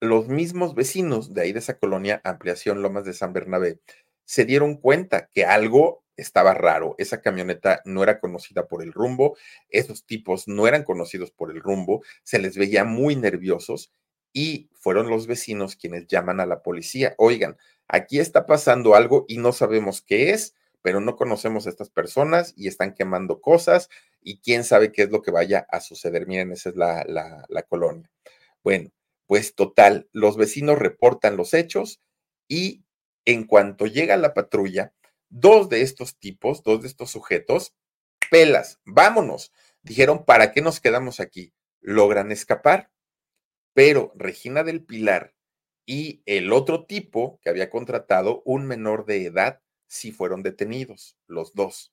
los 0.00 0.28
mismos 0.28 0.74
vecinos 0.74 1.34
de 1.34 1.42
ahí 1.42 1.52
de 1.52 1.60
esa 1.60 1.78
colonia, 1.78 2.20
Ampliación 2.24 2.82
Lomas 2.82 3.04
de 3.04 3.14
San 3.14 3.32
Bernabé, 3.32 3.80
se 4.26 4.44
dieron 4.44 4.76
cuenta 4.76 5.28
que 5.32 5.46
algo 5.46 6.04
estaba 6.16 6.54
raro. 6.54 6.94
Esa 6.98 7.20
camioneta 7.20 7.80
no 7.84 8.02
era 8.02 8.20
conocida 8.20 8.66
por 8.66 8.82
el 8.82 8.92
rumbo, 8.92 9.36
esos 9.70 10.04
tipos 10.04 10.48
no 10.48 10.66
eran 10.66 10.82
conocidos 10.84 11.30
por 11.30 11.50
el 11.50 11.60
rumbo, 11.60 12.02
se 12.22 12.38
les 12.38 12.56
veía 12.56 12.84
muy 12.84 13.16
nerviosos 13.16 13.92
y 14.32 14.68
fueron 14.74 15.08
los 15.08 15.26
vecinos 15.26 15.76
quienes 15.76 16.06
llaman 16.06 16.40
a 16.40 16.46
la 16.46 16.62
policía. 16.62 17.14
Oigan, 17.18 17.56
aquí 17.88 18.18
está 18.18 18.46
pasando 18.46 18.94
algo 18.94 19.24
y 19.28 19.38
no 19.38 19.52
sabemos 19.52 20.02
qué 20.02 20.30
es, 20.30 20.54
pero 20.82 21.00
no 21.00 21.16
conocemos 21.16 21.66
a 21.66 21.70
estas 21.70 21.90
personas 21.90 22.52
y 22.56 22.68
están 22.68 22.94
quemando 22.94 23.40
cosas 23.40 23.88
y 24.20 24.40
quién 24.40 24.64
sabe 24.64 24.92
qué 24.92 25.02
es 25.02 25.10
lo 25.10 25.22
que 25.22 25.30
vaya 25.30 25.66
a 25.70 25.80
suceder. 25.80 26.26
Miren, 26.26 26.52
esa 26.52 26.70
es 26.70 26.76
la, 26.76 27.04
la 27.48 27.62
colonia. 27.62 28.10
Bueno, 28.62 28.90
pues 29.26 29.54
total, 29.54 30.08
los 30.12 30.36
vecinos 30.36 30.78
reportan 30.78 31.36
los 31.36 31.54
hechos 31.54 32.00
y 32.48 32.84
en 33.26 33.44
cuanto 33.44 33.86
llega 33.86 34.16
la 34.16 34.32
patrulla, 34.32 34.94
dos 35.28 35.68
de 35.68 35.82
estos 35.82 36.18
tipos, 36.18 36.62
dos 36.62 36.80
de 36.80 36.88
estos 36.88 37.10
sujetos, 37.10 37.74
pelas, 38.30 38.80
vámonos. 38.86 39.52
Dijeron, 39.82 40.24
¿para 40.24 40.52
qué 40.52 40.62
nos 40.62 40.80
quedamos 40.80 41.20
aquí? 41.20 41.52
Logran 41.80 42.32
escapar. 42.32 42.90
Pero 43.74 44.12
Regina 44.14 44.64
del 44.64 44.82
Pilar 44.82 45.34
y 45.84 46.22
el 46.24 46.52
otro 46.52 46.86
tipo 46.86 47.38
que 47.42 47.50
había 47.50 47.68
contratado, 47.68 48.42
un 48.44 48.66
menor 48.66 49.04
de 49.04 49.26
edad, 49.26 49.60
sí 49.86 50.12
fueron 50.12 50.42
detenidos, 50.42 51.18
los 51.26 51.54
dos. 51.54 51.92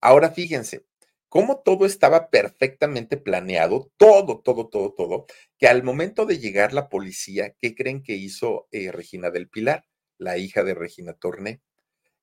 Ahora 0.00 0.30
fíjense, 0.30 0.84
cómo 1.28 1.60
todo 1.60 1.86
estaba 1.86 2.28
perfectamente 2.28 3.16
planeado, 3.16 3.90
todo, 3.96 4.40
todo, 4.40 4.68
todo, 4.68 4.92
todo, 4.92 5.26
que 5.58 5.68
al 5.68 5.82
momento 5.82 6.26
de 6.26 6.38
llegar 6.38 6.74
la 6.74 6.88
policía, 6.88 7.54
¿qué 7.58 7.74
creen 7.74 8.02
que 8.02 8.16
hizo 8.16 8.68
eh, 8.70 8.92
Regina 8.92 9.30
del 9.30 9.48
Pilar, 9.48 9.86
la 10.22 10.38
hija 10.38 10.64
de 10.64 10.74
Regina 10.74 11.12
Torné? 11.12 11.60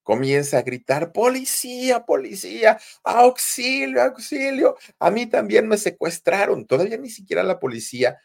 Comienza 0.03 0.57
a 0.57 0.61
gritar, 0.63 1.11
policía, 1.11 2.05
policía, 2.05 2.79
auxilio, 3.03 4.01
auxilio. 4.01 4.75
A 4.97 5.11
mí 5.11 5.27
también 5.27 5.67
me 5.67 5.77
secuestraron. 5.77 6.65
Todavía 6.65 6.97
ni 6.97 7.09
siquiera 7.09 7.43
la 7.43 7.59
policía 7.59 8.19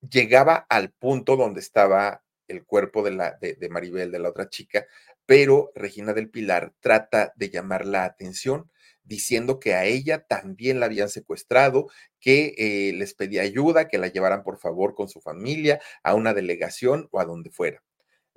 llegaba 0.00 0.66
al 0.68 0.92
punto 0.92 1.36
donde 1.36 1.60
estaba 1.60 2.22
el 2.48 2.64
cuerpo 2.64 3.02
de, 3.02 3.10
la, 3.10 3.36
de, 3.40 3.68
Maribel, 3.68 4.10
de 4.10 4.18
la 4.18 4.30
otra 4.30 4.48
chica, 4.48 4.86
pero 5.26 5.72
Regina 5.74 6.12
del 6.12 6.30
Pilar 6.30 6.72
trata 6.80 7.32
de 7.36 7.50
llamar 7.50 7.84
la 7.86 8.04
atención 8.04 8.70
diciendo 9.02 9.60
que 9.60 9.74
a 9.74 9.84
ella 9.84 10.26
también 10.26 10.80
la 10.80 10.86
habían 10.86 11.08
secuestrado, 11.08 11.88
que 12.20 12.54
eh, 12.58 12.92
les 12.94 13.14
pedía 13.14 13.42
ayuda, 13.42 13.88
que 13.88 13.98
la 13.98 14.08
llevaran 14.08 14.42
por 14.42 14.58
favor 14.58 14.94
con 14.94 15.08
su 15.08 15.20
familia 15.20 15.80
a 16.02 16.14
una 16.14 16.34
delegación 16.34 17.08
o 17.12 17.20
a 17.20 17.24
donde 17.24 17.50
fuera. 17.50 17.82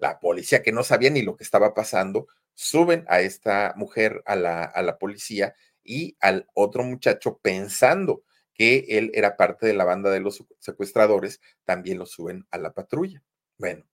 La 0.02 0.20
policía, 0.20 0.64
que 0.64 0.72
no 0.72 0.84
sabía 0.84 1.10
ni 1.10 1.22
lo 1.22 1.36
que 1.36 1.44
estaba 1.44 1.74
pasando, 1.74 2.28
suben 2.54 3.06
a 3.08 3.22
esta 3.22 3.74
mujer 3.76 4.22
a 4.26 4.36
la, 4.36 4.64
a 4.64 4.82
la 4.82 4.98
policía 4.98 5.56
y 5.84 6.18
al 6.20 6.48
otro 6.54 6.84
muchacho 6.84 7.40
pensando 7.42 8.24
que 8.54 8.86
él 8.90 9.12
era 9.14 9.38
parte 9.38 9.66
de 9.66 9.74
la 9.74 9.86
banda 9.86 10.10
de 10.10 10.20
los 10.20 10.44
secuestradores, 10.60 11.40
también 11.64 11.98
lo 11.98 12.06
suben 12.06 12.46
a 12.52 12.58
la 12.58 12.74
patrulla. 12.74 13.24
Bueno, 13.58 13.86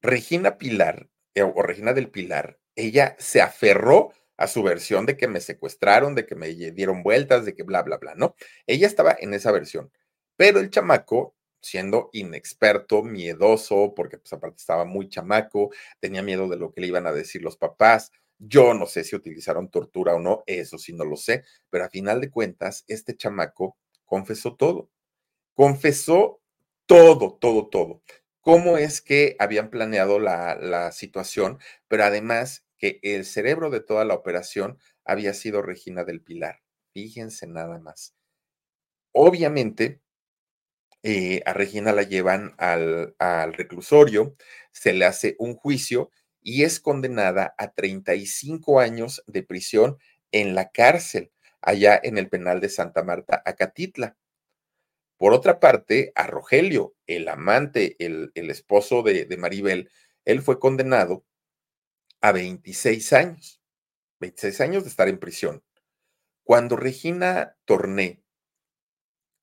Regina 0.00 0.58
Pilar, 0.58 1.08
eh, 1.34 1.42
o 1.42 1.62
Regina 1.62 1.92
del 1.92 2.10
Pilar, 2.10 2.58
ella 2.74 3.16
se 3.18 3.40
aferró 3.40 4.12
a 4.36 4.46
su 4.46 4.62
versión 4.62 5.06
de 5.06 5.16
que 5.16 5.28
me 5.28 5.40
secuestraron, 5.40 6.14
de 6.14 6.26
que 6.26 6.34
me 6.34 6.48
dieron 6.48 7.02
vueltas, 7.02 7.44
de 7.44 7.54
que 7.54 7.62
bla, 7.62 7.82
bla, 7.82 7.98
bla, 7.98 8.14
¿no? 8.14 8.34
Ella 8.66 8.86
estaba 8.86 9.16
en 9.18 9.32
esa 9.34 9.52
versión, 9.52 9.92
pero 10.36 10.58
el 10.58 10.70
chamaco, 10.70 11.33
siendo 11.64 12.10
inexperto, 12.12 13.02
miedoso, 13.02 13.94
porque 13.94 14.18
pues 14.18 14.32
aparte 14.32 14.58
estaba 14.58 14.84
muy 14.84 15.08
chamaco, 15.08 15.70
tenía 16.00 16.22
miedo 16.22 16.48
de 16.48 16.56
lo 16.56 16.72
que 16.72 16.80
le 16.80 16.88
iban 16.88 17.06
a 17.06 17.12
decir 17.12 17.42
los 17.42 17.56
papás. 17.56 18.12
Yo 18.38 18.74
no 18.74 18.86
sé 18.86 19.04
si 19.04 19.16
utilizaron 19.16 19.70
tortura 19.70 20.14
o 20.14 20.20
no, 20.20 20.44
eso 20.46 20.78
sí 20.78 20.92
no 20.92 21.04
lo 21.04 21.16
sé, 21.16 21.44
pero 21.70 21.84
a 21.84 21.90
final 21.90 22.20
de 22.20 22.30
cuentas, 22.30 22.84
este 22.88 23.16
chamaco 23.16 23.76
confesó 24.04 24.56
todo. 24.56 24.90
Confesó 25.54 26.40
todo, 26.86 27.38
todo, 27.40 27.68
todo. 27.68 28.02
Cómo 28.40 28.76
es 28.78 29.00
que 29.00 29.36
habían 29.38 29.70
planeado 29.70 30.18
la, 30.18 30.56
la 30.56 30.92
situación, 30.92 31.58
pero 31.88 32.04
además 32.04 32.66
que 32.78 33.00
el 33.02 33.24
cerebro 33.24 33.70
de 33.70 33.80
toda 33.80 34.04
la 34.04 34.14
operación 34.14 34.78
había 35.04 35.32
sido 35.34 35.62
Regina 35.62 36.04
del 36.04 36.20
Pilar. 36.22 36.60
Fíjense 36.92 37.46
nada 37.46 37.78
más. 37.78 38.14
Obviamente, 39.12 40.00
eh, 41.04 41.42
a 41.46 41.52
Regina 41.52 41.92
la 41.92 42.02
llevan 42.02 42.54
al, 42.58 43.14
al 43.20 43.54
reclusorio, 43.54 44.36
se 44.72 44.94
le 44.94 45.04
hace 45.04 45.36
un 45.38 45.54
juicio 45.54 46.10
y 46.42 46.64
es 46.64 46.80
condenada 46.80 47.54
a 47.58 47.72
35 47.72 48.80
años 48.80 49.22
de 49.28 49.44
prisión 49.44 49.98
en 50.32 50.54
la 50.56 50.70
cárcel, 50.70 51.32
allá 51.62 52.00
en 52.02 52.18
el 52.18 52.28
penal 52.30 52.60
de 52.60 52.70
Santa 52.70 53.04
Marta, 53.04 53.42
Acatitla. 53.46 54.16
Por 55.16 55.32
otra 55.32 55.60
parte, 55.60 56.12
a 56.14 56.26
Rogelio, 56.26 56.94
el 57.06 57.28
amante, 57.28 57.96
el, 57.98 58.30
el 58.34 58.50
esposo 58.50 59.02
de, 59.02 59.24
de 59.24 59.36
Maribel, 59.36 59.90
él 60.24 60.42
fue 60.42 60.58
condenado 60.58 61.24
a 62.22 62.32
26 62.32 63.12
años, 63.12 63.62
26 64.20 64.60
años 64.62 64.84
de 64.84 64.90
estar 64.90 65.08
en 65.08 65.18
prisión. 65.20 65.64
Cuando 66.44 66.76
Regina 66.76 67.56
Torné 67.66 68.23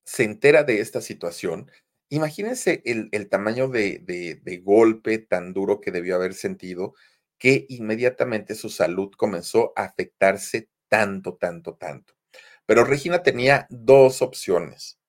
se 0.06 0.24
entera 0.24 0.64
de 0.64 0.82
esta 0.82 1.02
situación, 1.02 1.72
imagínense 2.10 2.82
el, 2.86 3.30
tamaño 3.30 3.68
de, 3.68 4.00
de 4.44 4.58
golpe 4.58 5.20
tan 5.20 5.54
duro 5.54 5.80
que 5.82 5.92
debió 5.92 6.16
haber 6.16 6.34
sentido, 6.34 6.94
que 7.38 7.66
inmediatamente 7.70 8.56
su 8.56 8.70
salud 8.70 9.12
comenzó 9.18 9.74
a 9.76 9.84
afectarse 9.86 10.70
tanto, 10.88 11.36
tanto, 11.36 11.76
tanto. 11.76 12.14
Pero 12.66 12.84
Regina 12.84 13.24
tenía 13.24 13.68
dos 13.70 14.22
opciones, 14.22 15.00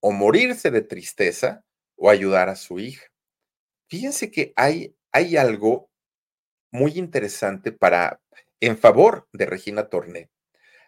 o 0.00 0.12
morirse 0.12 0.70
de 0.70 0.82
tristeza 0.82 1.64
o 1.96 2.10
ayudar 2.10 2.48
a 2.48 2.56
su 2.56 2.78
hija. 2.78 3.06
Fíjense 3.88 4.30
que 4.30 4.52
hay, 4.56 4.96
hay 5.12 5.36
algo 5.36 5.90
muy 6.72 6.92
interesante 6.92 7.72
para 7.72 8.20
en 8.60 8.78
favor 8.78 9.28
de 9.32 9.46
Regina 9.46 9.88
Torné. 9.88 10.30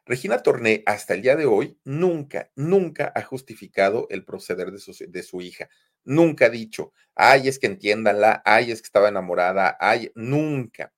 Regina 0.05 0.43
Torné 0.43 0.83
hasta 0.87 1.15
el 1.15 1.23
día 1.23 1.37
de 1.37 1.47
hoy 1.47 1.79
nunca, 1.85 2.51
nunca 2.57 3.13
ha 3.15 3.23
justificado 3.23 4.07
el 4.11 4.25
proceder 4.25 4.73
de 4.73 4.79
su, 4.79 4.93
de 5.09 5.23
su 5.23 5.41
hija. 5.41 5.69
Nunca 6.05 6.47
ha 6.47 6.51
dicho, 6.51 6.93
ay, 7.15 7.49
es 7.49 7.59
que 7.59 7.69
entiéndanla, 7.69 8.43
ay, 8.45 8.73
es 8.73 8.83
que 8.83 8.87
estaba 8.87 9.09
enamorada, 9.09 9.77
ay, 9.81 10.11
nunca. 10.15 10.93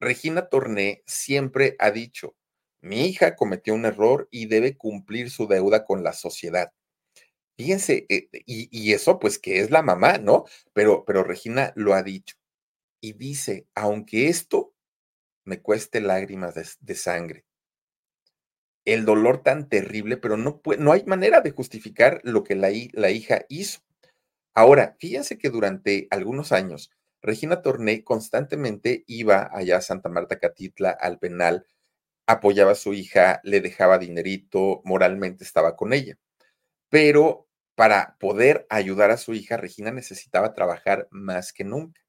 Regina 0.00 0.48
Torné 0.48 1.02
siempre 1.06 1.76
ha 1.78 1.90
dicho, 1.90 2.36
mi 2.80 3.06
hija 3.06 3.34
cometió 3.34 3.74
un 3.74 3.86
error 3.86 4.28
y 4.30 4.46
debe 4.46 4.76
cumplir 4.76 5.30
su 5.30 5.48
deuda 5.48 5.84
con 5.84 6.04
la 6.04 6.12
sociedad. 6.12 6.72
Fíjense, 7.56 8.06
eh, 8.08 8.28
y, 8.46 8.68
y, 8.70 8.92
eso 8.92 9.18
pues 9.18 9.38
que 9.38 9.60
es 9.60 9.70
la 9.72 9.82
mamá, 9.82 10.18
¿no? 10.18 10.44
Pero, 10.72 11.04
pero 11.04 11.24
Regina 11.24 11.72
lo 11.74 11.94
ha 11.94 12.04
dicho 12.04 12.36
y 13.00 13.14
dice, 13.14 13.66
aunque 13.74 14.28
esto 14.28 14.74
me 15.44 15.60
cueste 15.60 16.00
lágrimas 16.00 16.54
de, 16.80 16.94
sangre, 16.94 17.44
el 18.94 19.04
dolor 19.04 19.42
tan 19.42 19.68
terrible, 19.68 20.16
pero 20.16 20.36
no, 20.36 20.60
no 20.78 20.92
hay 20.92 21.04
manera 21.04 21.40
de 21.40 21.50
justificar 21.50 22.20
lo 22.24 22.44
que 22.44 22.54
la, 22.54 22.70
la 22.92 23.10
hija 23.10 23.44
hizo. 23.48 23.80
Ahora, 24.54 24.96
fíjense 24.98 25.38
que 25.38 25.50
durante 25.50 26.08
algunos 26.10 26.52
años, 26.52 26.90
Regina 27.22 27.62
Torné 27.62 28.04
constantemente 28.04 29.04
iba 29.06 29.50
allá 29.52 29.78
a 29.78 29.82
Santa 29.82 30.08
Marta 30.08 30.38
Catitla 30.38 30.90
al 30.90 31.18
penal, 31.18 31.66
apoyaba 32.26 32.72
a 32.72 32.76
su 32.76 32.94
hija, 32.94 33.40
le 33.44 33.60
dejaba 33.60 33.98
dinerito, 33.98 34.82
moralmente 34.84 35.44
estaba 35.44 35.76
con 35.76 35.92
ella. 35.92 36.16
Pero 36.90 37.48
para 37.76 38.16
poder 38.20 38.66
ayudar 38.70 39.10
a 39.10 39.16
su 39.18 39.34
hija, 39.34 39.56
Regina 39.56 39.92
necesitaba 39.92 40.54
trabajar 40.54 41.08
más 41.10 41.52
que 41.52 41.64
nunca 41.64 42.00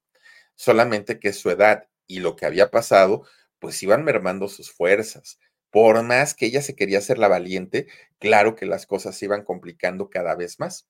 solamente 0.60 1.18
que 1.18 1.32
su 1.32 1.50
edad 1.50 1.88
y 2.06 2.20
lo 2.20 2.36
que 2.36 2.44
había 2.44 2.70
pasado, 2.70 3.26
pues 3.60 3.82
iban 3.82 4.04
mermando 4.04 4.46
sus 4.46 4.70
fuerzas. 4.70 5.38
Por 5.70 6.02
más 6.02 6.34
que 6.34 6.46
ella 6.46 6.62
se 6.62 6.74
quería 6.74 6.98
hacer 6.98 7.18
la 7.18 7.28
valiente, 7.28 7.86
claro 8.18 8.56
que 8.56 8.66
las 8.66 8.86
cosas 8.86 9.16
se 9.16 9.26
iban 9.26 9.44
complicando 9.44 10.10
cada 10.10 10.34
vez 10.34 10.58
más. 10.58 10.88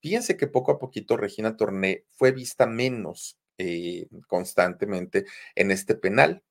Fíjense 0.00 0.36
que 0.36 0.46
poco 0.46 0.72
a 0.72 0.78
poquito 0.78 1.16
Regina 1.16 1.56
Torné 1.56 2.04
fue 2.16 2.32
vista 2.32 2.66
menos 2.66 3.38
eh, 3.58 4.06
constantemente 4.28 5.26
en 5.54 5.70
este 5.70 5.94
penal. 5.94 6.42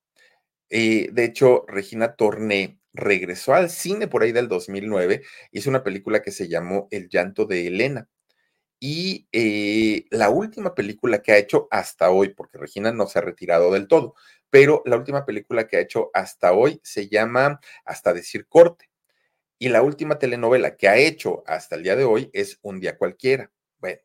Eh, 0.69 1.09
de 1.11 1.25
hecho, 1.25 1.65
Regina 1.67 2.15
Torné 2.15 2.79
regresó 2.93 3.53
al 3.53 3.69
cine 3.69 4.07
por 4.07 4.23
ahí 4.23 4.31
del 4.31 4.47
2009, 4.47 5.23
hizo 5.51 5.69
una 5.69 5.83
película 5.83 6.21
que 6.21 6.31
se 6.31 6.47
llamó 6.47 6.87
El 6.91 7.09
llanto 7.09 7.45
de 7.45 7.67
Elena. 7.67 8.09
Y 8.79 9.27
eh, 9.31 10.05
la 10.11 10.29
última 10.29 10.75
película 10.75 11.21
que 11.21 11.31
ha 11.31 11.37
hecho 11.37 11.67
hasta 11.71 12.11
hoy, 12.11 12.29
porque 12.29 12.57
Regina 12.57 12.91
no 12.91 13.07
se 13.07 13.19
ha 13.19 13.21
retirado 13.21 13.71
del 13.71 13.87
todo, 13.87 14.15
pero 14.55 14.81
la 14.85 14.95
última 14.95 15.25
película 15.25 15.67
que 15.67 15.75
ha 15.75 15.81
hecho 15.81 16.11
hasta 16.13 16.53
hoy 16.53 16.79
se 16.81 17.09
llama 17.09 17.59
Hasta 17.83 18.13
decir 18.13 18.47
corte. 18.47 18.89
Y 19.59 19.67
la 19.67 19.81
última 19.81 20.17
telenovela 20.17 20.77
que 20.77 20.87
ha 20.87 20.95
hecho 20.95 21.43
hasta 21.45 21.75
el 21.75 21.83
día 21.83 21.97
de 21.97 22.05
hoy 22.05 22.29
es 22.31 22.57
Un 22.61 22.79
día 22.79 22.97
cualquiera. 22.97 23.51
Bueno, 23.79 23.99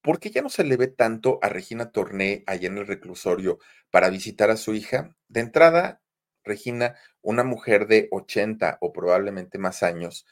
¿por 0.00 0.20
qué 0.20 0.30
ya 0.30 0.42
no 0.42 0.48
se 0.48 0.62
le 0.62 0.76
ve 0.76 0.86
tanto 0.86 1.40
a 1.42 1.48
Regina 1.48 1.90
Torné 1.90 2.44
allá 2.46 2.68
en 2.68 2.78
el 2.78 2.86
reclusorio 2.86 3.58
para 3.90 4.10
visitar 4.10 4.48
a 4.48 4.56
su 4.56 4.74
hija? 4.74 5.16
De 5.26 5.40
entrada, 5.40 6.00
Regina, 6.44 6.94
una 7.20 7.42
mujer 7.42 7.88
de 7.88 8.06
80 8.12 8.78
o 8.80 8.92
probablemente 8.92 9.58
más 9.58 9.82
años, 9.82 10.24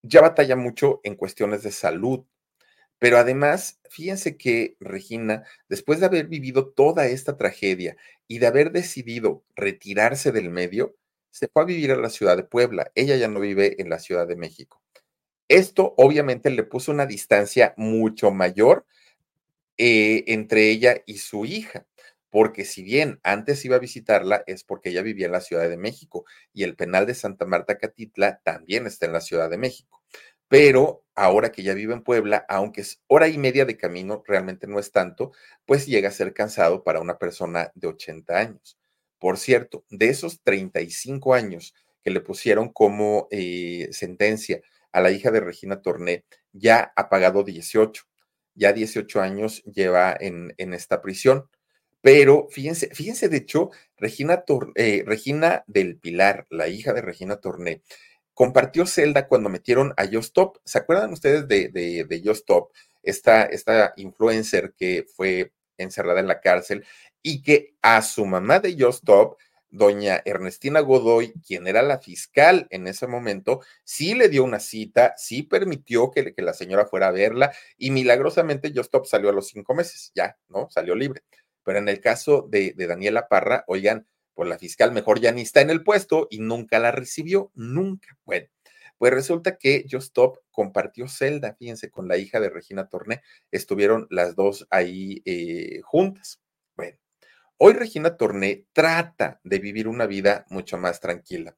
ya 0.00 0.22
batalla 0.22 0.56
mucho 0.56 1.00
en 1.02 1.14
cuestiones 1.14 1.62
de 1.62 1.72
salud. 1.72 2.24
Pero 2.98 3.18
además, 3.18 3.80
fíjense 3.90 4.36
que 4.36 4.76
Regina, 4.80 5.44
después 5.68 6.00
de 6.00 6.06
haber 6.06 6.26
vivido 6.26 6.70
toda 6.70 7.06
esta 7.06 7.36
tragedia 7.36 7.96
y 8.26 8.38
de 8.38 8.46
haber 8.46 8.72
decidido 8.72 9.44
retirarse 9.54 10.32
del 10.32 10.50
medio, 10.50 10.96
se 11.30 11.48
fue 11.48 11.62
a 11.62 11.66
vivir 11.66 11.92
a 11.92 11.96
la 11.96 12.10
ciudad 12.10 12.36
de 12.36 12.44
Puebla. 12.44 12.90
Ella 12.94 13.16
ya 13.16 13.28
no 13.28 13.40
vive 13.40 13.80
en 13.80 13.90
la 13.90 13.98
Ciudad 13.98 14.26
de 14.26 14.36
México. 14.36 14.82
Esto 15.48 15.94
obviamente 15.96 16.50
le 16.50 16.64
puso 16.64 16.92
una 16.92 17.06
distancia 17.06 17.74
mucho 17.76 18.30
mayor 18.30 18.84
eh, 19.78 20.24
entre 20.26 20.70
ella 20.70 21.02
y 21.06 21.18
su 21.18 21.46
hija, 21.46 21.86
porque 22.30 22.64
si 22.64 22.82
bien 22.82 23.20
antes 23.22 23.64
iba 23.64 23.76
a 23.76 23.78
visitarla 23.78 24.42
es 24.46 24.64
porque 24.64 24.90
ella 24.90 25.02
vivía 25.02 25.26
en 25.26 25.32
la 25.32 25.40
Ciudad 25.40 25.68
de 25.68 25.76
México 25.76 26.24
y 26.52 26.64
el 26.64 26.76
penal 26.76 27.06
de 27.06 27.14
Santa 27.14 27.46
Marta 27.46 27.78
Catitla 27.78 28.40
también 28.44 28.86
está 28.86 29.06
en 29.06 29.12
la 29.12 29.20
Ciudad 29.20 29.48
de 29.48 29.58
México. 29.58 29.97
Pero 30.48 31.04
ahora 31.14 31.52
que 31.52 31.62
ya 31.62 31.74
vive 31.74 31.94
en 31.94 32.02
Puebla, 32.02 32.44
aunque 32.48 32.80
es 32.82 33.02
hora 33.06 33.28
y 33.28 33.38
media 33.38 33.64
de 33.64 33.76
camino, 33.76 34.22
realmente 34.26 34.66
no 34.66 34.78
es 34.78 34.92
tanto, 34.92 35.32
pues 35.66 35.86
llega 35.86 36.08
a 36.08 36.12
ser 36.12 36.32
cansado 36.32 36.84
para 36.84 37.00
una 37.00 37.18
persona 37.18 37.70
de 37.74 37.88
80 37.88 38.38
años. 38.38 38.78
Por 39.18 39.36
cierto, 39.38 39.84
de 39.90 40.08
esos 40.08 40.40
35 40.42 41.34
años 41.34 41.74
que 42.02 42.10
le 42.10 42.20
pusieron 42.20 42.68
como 42.72 43.28
eh, 43.30 43.88
sentencia 43.92 44.60
a 44.92 45.00
la 45.00 45.10
hija 45.10 45.30
de 45.30 45.40
Regina 45.40 45.82
Torné, 45.82 46.24
ya 46.52 46.92
ha 46.96 47.08
pagado 47.08 47.42
18. 47.44 48.04
Ya 48.54 48.72
18 48.72 49.20
años 49.20 49.62
lleva 49.64 50.16
en, 50.18 50.54
en 50.56 50.74
esta 50.74 51.00
prisión. 51.02 51.48
Pero 52.00 52.48
fíjense, 52.50 52.88
fíjense, 52.94 53.28
de 53.28 53.38
hecho, 53.38 53.70
Regina, 53.96 54.44
eh, 54.76 55.02
Regina 55.04 55.64
del 55.66 55.98
Pilar, 55.98 56.46
la 56.50 56.68
hija 56.68 56.92
de 56.92 57.02
Regina 57.02 57.36
Torné, 57.36 57.82
compartió 58.38 58.86
celda 58.86 59.26
cuando 59.26 59.48
metieron 59.48 59.92
a 59.96 60.06
Justop. 60.06 60.58
¿Se 60.64 60.78
acuerdan 60.78 61.12
ustedes 61.12 61.48
de, 61.48 61.70
de? 61.70 62.06
Esta, 63.02 63.94
influencer 63.96 64.74
que 64.78 65.04
fue 65.12 65.52
encerrada 65.76 66.20
en 66.20 66.28
la 66.28 66.40
cárcel 66.40 66.86
y 67.20 67.42
que 67.42 67.74
a 67.82 68.00
su 68.00 68.26
mamá 68.26 68.60
de 68.60 68.76
Justop, 68.78 69.40
doña 69.70 70.22
Ernestina 70.24 70.78
Godoy, 70.78 71.32
quien 71.44 71.66
era 71.66 71.82
la 71.82 71.98
fiscal 71.98 72.68
en 72.70 72.86
ese 72.86 73.08
momento, 73.08 73.60
sí 73.82 74.14
le 74.14 74.28
dio 74.28 74.44
una 74.44 74.60
cita, 74.60 75.14
sí 75.16 75.42
permitió 75.42 76.12
que, 76.12 76.32
la 76.36 76.52
señora 76.52 76.86
fuera 76.86 77.08
a 77.08 77.10
verla 77.10 77.52
y 77.76 77.90
milagrosamente 77.90 78.72
Justop 78.72 79.06
salió 79.06 79.30
a 79.30 79.32
los 79.32 79.48
cinco 79.48 79.74
meses, 79.74 80.12
ya, 80.14 80.38
¿no? 80.46 80.70
Salió 80.70 80.94
libre. 80.94 81.22
Pero 81.64 81.80
en 81.80 81.88
el 81.88 82.00
caso 82.00 82.46
de, 82.48 82.72
de 82.76 82.86
Daniela 82.86 83.26
Parra, 83.26 83.64
oigan, 83.66 84.06
pues 84.38 84.48
la 84.48 84.56
fiscal 84.56 84.92
mejor 84.92 85.18
ya 85.18 85.32
ni 85.32 85.42
está 85.42 85.62
en 85.62 85.70
el 85.70 85.82
puesto 85.82 86.28
y 86.30 86.38
nunca 86.38 86.78
la 86.78 86.92
recibió, 86.92 87.50
nunca. 87.56 88.16
Bueno, 88.24 88.46
pues 88.96 89.12
resulta 89.12 89.56
que 89.56 89.84
Justop 89.90 90.36
compartió 90.52 91.08
celda, 91.08 91.56
fíjense, 91.58 91.90
con 91.90 92.06
la 92.06 92.18
hija 92.18 92.38
de 92.38 92.48
Regina 92.48 92.88
Torné, 92.88 93.20
estuvieron 93.50 94.06
las 94.10 94.36
dos 94.36 94.68
ahí 94.70 95.22
eh, 95.24 95.80
juntas. 95.82 96.40
Bueno, 96.76 96.96
hoy 97.56 97.72
Regina 97.72 98.16
Torné 98.16 98.64
trata 98.72 99.40
de 99.42 99.58
vivir 99.58 99.88
una 99.88 100.06
vida 100.06 100.46
mucho 100.50 100.78
más 100.78 101.00
tranquila. 101.00 101.56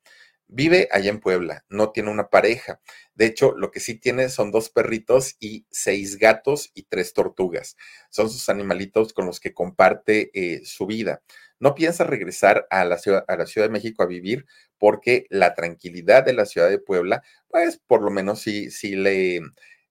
Vive 0.49 0.89
allá 0.91 1.11
en 1.11 1.21
Puebla, 1.21 1.67
no 1.69 1.93
tiene 1.93 2.11
una 2.11 2.31
pareja. 2.31 2.81
De 3.15 3.27
hecho, 3.27 3.53
lo 3.59 3.71
que 3.71 3.81
sí 3.81 3.97
tiene 3.97 4.31
son 4.31 4.51
dos 4.51 4.71
perritos 4.71 5.37
y 5.39 5.67
seis 5.71 6.17
gatos 6.17 6.71
y 6.73 6.85
tres 6.85 7.13
tortugas. 7.13 7.77
Son 8.09 8.31
sus 8.31 8.49
animalitos 8.49 9.13
con 9.13 9.27
los 9.27 9.39
que 9.39 9.53
comparte 9.53 10.31
eh, 10.33 10.63
su 10.65 10.87
vida. 10.87 11.23
No 11.61 11.75
piensa 11.75 12.05
regresar 12.05 12.67
a 12.71 12.85
la, 12.85 12.99
ciudad, 12.99 13.25
a 13.29 13.37
la 13.37 13.47
Ciudad 13.47 13.69
de 13.69 13.73
México 13.73 14.03
a 14.03 14.07
vivir 14.07 14.47
porque 14.79 15.27
la 15.31 15.55
tranquilidad 15.55 16.25
de 16.25 16.33
la 16.33 16.47
ciudad 16.47 16.71
de 16.71 16.79
Puebla, 16.79 17.23
pues 17.49 17.81
por 17.87 18.03
lo 18.03 18.11
menos 18.11 18.41
sí, 18.41 18.71
le, 18.97 19.41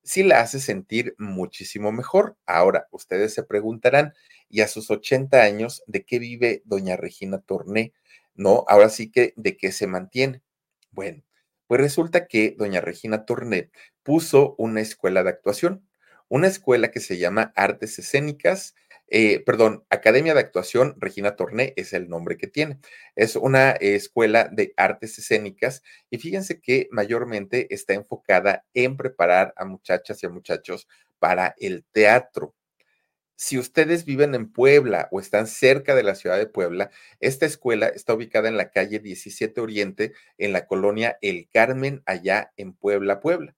sí 0.03 0.23
la 0.23 0.41
hace 0.41 0.59
sentir 0.59 1.15
muchísimo 1.19 1.91
mejor. 1.91 2.35
Ahora, 2.47 2.87
ustedes 2.91 3.33
se 3.33 3.43
preguntarán, 3.43 4.13
¿y 4.49 4.61
a 4.61 4.67
sus 4.67 4.89
80 4.89 5.43
años 5.43 5.83
de 5.85 6.03
qué 6.03 6.19
vive 6.19 6.63
doña 6.65 6.97
Regina 6.97 7.39
Torné? 7.39 7.93
No, 8.33 8.65
ahora 8.67 8.89
sí 8.89 9.11
que 9.11 9.33
de 9.37 9.55
qué 9.55 9.71
se 9.71 9.85
mantiene. 9.85 10.41
Bueno, 10.91 11.23
pues 11.67 11.81
resulta 11.81 12.25
que 12.25 12.55
doña 12.57 12.81
Regina 12.81 13.25
Tornet 13.25 13.71
puso 14.01 14.55
una 14.57 14.81
escuela 14.81 15.21
de 15.23 15.29
actuación, 15.29 15.87
una 16.27 16.47
escuela 16.47 16.89
que 16.89 16.99
se 16.99 17.19
llama 17.19 17.53
Artes 17.55 17.99
Escénicas, 17.99 18.73
eh, 19.11 19.41
perdón, 19.45 19.85
Academia 19.89 20.33
de 20.33 20.39
Actuación 20.41 20.95
Regina 20.97 21.35
Torné 21.35 21.73
es 21.75 21.93
el 21.93 22.09
nombre 22.09 22.37
que 22.37 22.47
tiene. 22.47 22.79
Es 23.15 23.35
una 23.35 23.71
escuela 23.71 24.49
de 24.51 24.73
artes 24.77 25.17
escénicas 25.17 25.83
y 26.09 26.17
fíjense 26.19 26.59
que 26.61 26.87
mayormente 26.91 27.73
está 27.73 27.93
enfocada 27.93 28.65
en 28.73 28.97
preparar 28.97 29.53
a 29.57 29.65
muchachas 29.65 30.21
y 30.23 30.27
a 30.27 30.29
muchachos 30.29 30.87
para 31.19 31.55
el 31.57 31.85
teatro. 31.91 32.55
Si 33.35 33.57
ustedes 33.57 34.03
viven 34.03 34.35
en 34.35 34.51
Puebla 34.51 35.07
o 35.11 35.19
están 35.21 35.47
cerca 35.47 35.95
de 35.95 36.03
la 36.03 36.15
ciudad 36.15 36.37
de 36.37 36.45
Puebla, 36.45 36.91
esta 37.21 37.45
escuela 37.45 37.87
está 37.87 38.13
ubicada 38.13 38.49
en 38.49 38.57
la 38.57 38.69
calle 38.69 38.99
17 38.99 39.61
Oriente, 39.61 40.13
en 40.37 40.51
la 40.51 40.67
colonia 40.67 41.17
El 41.21 41.47
Carmen, 41.47 42.03
allá 42.05 42.51
en 42.57 42.73
Puebla, 42.73 43.21
Puebla. 43.21 43.55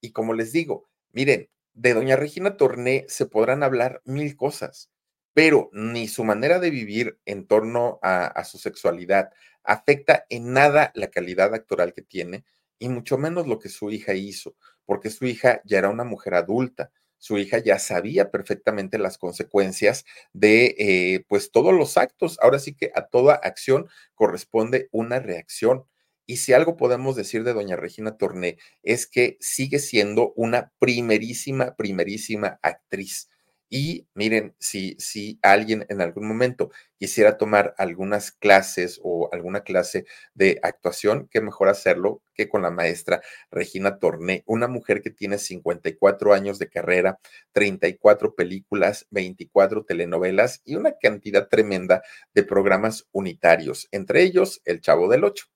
Y 0.00 0.10
como 0.12 0.34
les 0.34 0.50
digo, 0.52 0.88
miren, 1.12 1.48
de 1.74 1.94
doña 1.94 2.16
Regina 2.16 2.56
Torné 2.56 3.04
se 3.08 3.26
podrán 3.26 3.62
hablar 3.62 4.02
mil 4.04 4.36
cosas, 4.36 4.90
pero 5.32 5.70
ni 5.72 6.08
su 6.08 6.24
manera 6.24 6.58
de 6.58 6.70
vivir 6.70 7.18
en 7.24 7.46
torno 7.46 7.98
a, 8.02 8.44
su 8.44 8.58
sexualidad 8.58 9.30
afecta 9.62 10.26
en 10.28 10.52
nada 10.52 10.90
la 10.94 11.08
calidad 11.08 11.54
actoral 11.54 11.92
que 11.92 12.02
tiene 12.02 12.44
y 12.78 12.88
mucho 12.88 13.18
menos 13.18 13.46
lo 13.46 13.58
que 13.58 13.68
su 13.68 13.90
hija 13.90 14.14
hizo, 14.14 14.56
porque 14.84 15.10
su 15.10 15.26
hija 15.26 15.60
ya 15.64 15.78
era 15.78 15.90
una 15.90 16.04
mujer 16.04 16.34
adulta 16.34 16.90
su 17.20 17.36
hija 17.36 17.58
ya 17.58 17.78
sabía 17.78 18.30
perfectamente 18.30 18.98
las 18.98 19.18
consecuencias 19.18 20.06
de 20.32 20.74
eh, 20.78 21.24
pues 21.28 21.52
todos 21.52 21.74
los 21.74 21.98
actos. 21.98 22.38
Ahora 22.40 22.58
sí 22.58 22.74
que 22.74 22.90
a 22.94 23.08
toda 23.08 23.34
acción 23.34 23.88
corresponde 24.14 24.88
una 24.90 25.20
reacción. 25.20 25.84
Y 26.30 26.36
si 26.36 26.52
algo 26.52 26.76
podemos 26.76 27.16
decir 27.16 27.42
de 27.42 27.52
doña 27.52 27.74
Regina 27.74 28.16
Torné 28.16 28.56
es 28.84 29.08
que 29.08 29.36
sigue 29.40 29.80
siendo 29.80 30.32
una 30.36 30.70
primerísima, 30.78 31.74
primerísima 31.74 32.60
actriz. 32.62 33.28
Y 33.68 34.06
miren, 34.14 34.54
si, 34.60 34.94
si 35.00 35.40
alguien 35.42 35.86
en 35.88 36.00
algún 36.00 36.28
momento 36.28 36.70
quisiera 36.98 37.36
tomar 37.36 37.74
algunas 37.78 38.30
clases 38.30 39.00
o 39.02 39.28
alguna 39.32 39.62
clase 39.62 40.04
de 40.34 40.60
actuación, 40.62 41.26
qué 41.32 41.40
mejor 41.40 41.68
hacerlo 41.68 42.22
que 42.32 42.48
con 42.48 42.62
la 42.62 42.70
maestra 42.70 43.20
Regina 43.50 43.98
Torné, 43.98 44.44
una 44.46 44.68
mujer 44.68 45.02
que 45.02 45.10
tiene 45.10 45.36
54 45.36 46.32
años 46.32 46.60
de 46.60 46.68
carrera, 46.68 47.18
34 47.50 48.36
películas, 48.36 49.08
24 49.10 49.84
telenovelas 49.84 50.62
y 50.64 50.76
una 50.76 50.92
cantidad 50.92 51.48
tremenda 51.48 52.02
de 52.34 52.44
programas 52.44 53.08
unitarios, 53.10 53.88
entre 53.90 54.22
ellos 54.22 54.62
El 54.64 54.80
Chavo 54.80 55.08
del 55.08 55.24
Ocho 55.24 55.46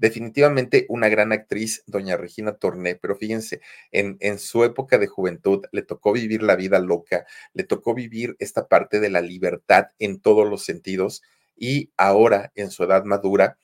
definitivamente 0.00 0.86
una 0.88 1.08
gran 1.10 1.30
actriz, 1.30 1.84
doña 1.86 2.16
Regina 2.16 2.54
Torné, 2.54 2.96
pero 2.96 3.16
fíjense, 3.16 3.60
en, 3.92 4.16
en, 4.20 4.38
su 4.38 4.64
época 4.64 4.96
de 4.96 5.06
juventud 5.06 5.66
le 5.72 5.82
tocó 5.82 6.12
vivir 6.12 6.42
la 6.42 6.56
vida 6.56 6.78
loca, 6.78 7.26
le 7.52 7.64
tocó 7.64 7.94
vivir 7.94 8.34
esta 8.38 8.66
parte 8.66 8.98
de 8.98 9.10
la 9.10 9.20
libertad 9.20 9.88
en 9.98 10.20
todos 10.20 10.48
los 10.48 10.64
sentidos 10.64 11.22
y 11.54 11.92
ahora 11.98 12.50
en 12.54 12.70
su 12.70 12.82
edad 12.82 13.04
madura, 13.04 13.58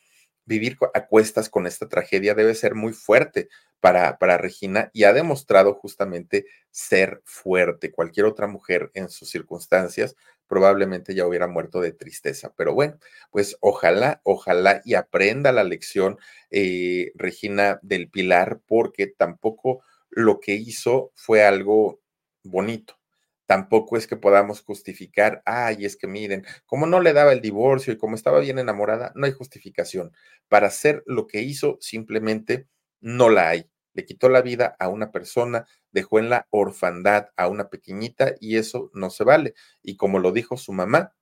vivir 0.45 0.76
a 0.95 1.07
cuestas 1.07 1.49
con 1.49 1.66
esta 1.66 1.89
tragedia 1.89 2.34
debe 2.34 2.55
ser 2.55 2.74
muy 2.74 2.93
fuerte 2.93 3.49
para, 3.80 4.18
para 4.18 4.37
Regina 4.37 4.91
y 4.93 5.05
ha 5.05 5.14
demostrado 5.14 5.74
justamente 5.74 6.45
ser 6.70 7.22
fuerte. 7.24 7.91
Cualquier 7.91 8.26
otra 8.26 8.47
mujer 8.47 8.91
en 8.93 9.09
sus 9.09 9.30
circunstancias 9.30 10.16
probablemente 10.49 11.14
ya 11.14 11.26
hubiera 11.26 11.47
muerto 11.49 11.80
de 11.80 11.92
tristeza. 11.92 12.53
Pero 12.57 12.74
bueno, 12.74 12.99
pues 13.30 13.57
ojalá, 13.61 14.20
ojalá 14.24 14.82
y 14.84 14.94
aprenda 14.94 15.53
la 15.53 15.64
lección 15.64 16.18
eh, 16.51 17.12
Regina 17.16 17.78
del 17.82 18.11
Pilar, 18.11 18.61
porque 18.66 19.07
tampoco 19.09 19.82
lo 20.11 20.40
que 20.40 20.55
hizo 20.55 21.12
fue 21.14 21.44
algo 21.44 22.01
bonito. 22.42 22.99
tampoco 23.47 23.97
es 23.97 24.07
que 24.09 24.16
podamos 24.16 24.62
justificar, 24.62 25.42
ay, 25.47 25.84
es 25.84 25.97
que 25.97 26.07
miren, 26.09 26.44
como 26.66 26.86
no 26.86 27.01
le 27.01 27.12
daba 27.12 27.32
el 27.32 27.40
divorcio 27.40 27.92
y 27.92 27.97
como 27.99 28.16
estaba 28.16 28.40
bien 28.40 28.59
enamorada, 28.59 29.12
no 29.14 29.26
hay 29.26 29.32
justificación. 29.32 30.12
Para 30.49 30.66
hacer 30.68 31.03
lo 31.07 31.26
que 31.26 31.42
hizo, 31.42 31.78
simplemente 31.80 32.66
no 33.01 33.28
la 33.30 33.51
hay. 33.51 33.70
Le 33.97 34.05
quitó 34.05 34.28
la 34.28 34.42
vida 34.42 34.76
a 34.78 34.88
una 34.88 35.11
persona, 35.11 35.66
dejó 35.90 36.18
en 36.18 36.28
la 36.28 36.47
orfandad 36.51 37.30
a 37.34 37.49
una 37.49 37.70
pequeñita 37.70 38.34
y 38.40 38.59
eso 38.59 38.90
no 38.92 39.09
se 39.09 39.24
vale. 39.24 39.55
Y 39.82 39.97
como 39.97 40.18
lo 40.18 40.32
dijo 40.32 40.59
su 40.59 40.74
mamá, 40.74 41.14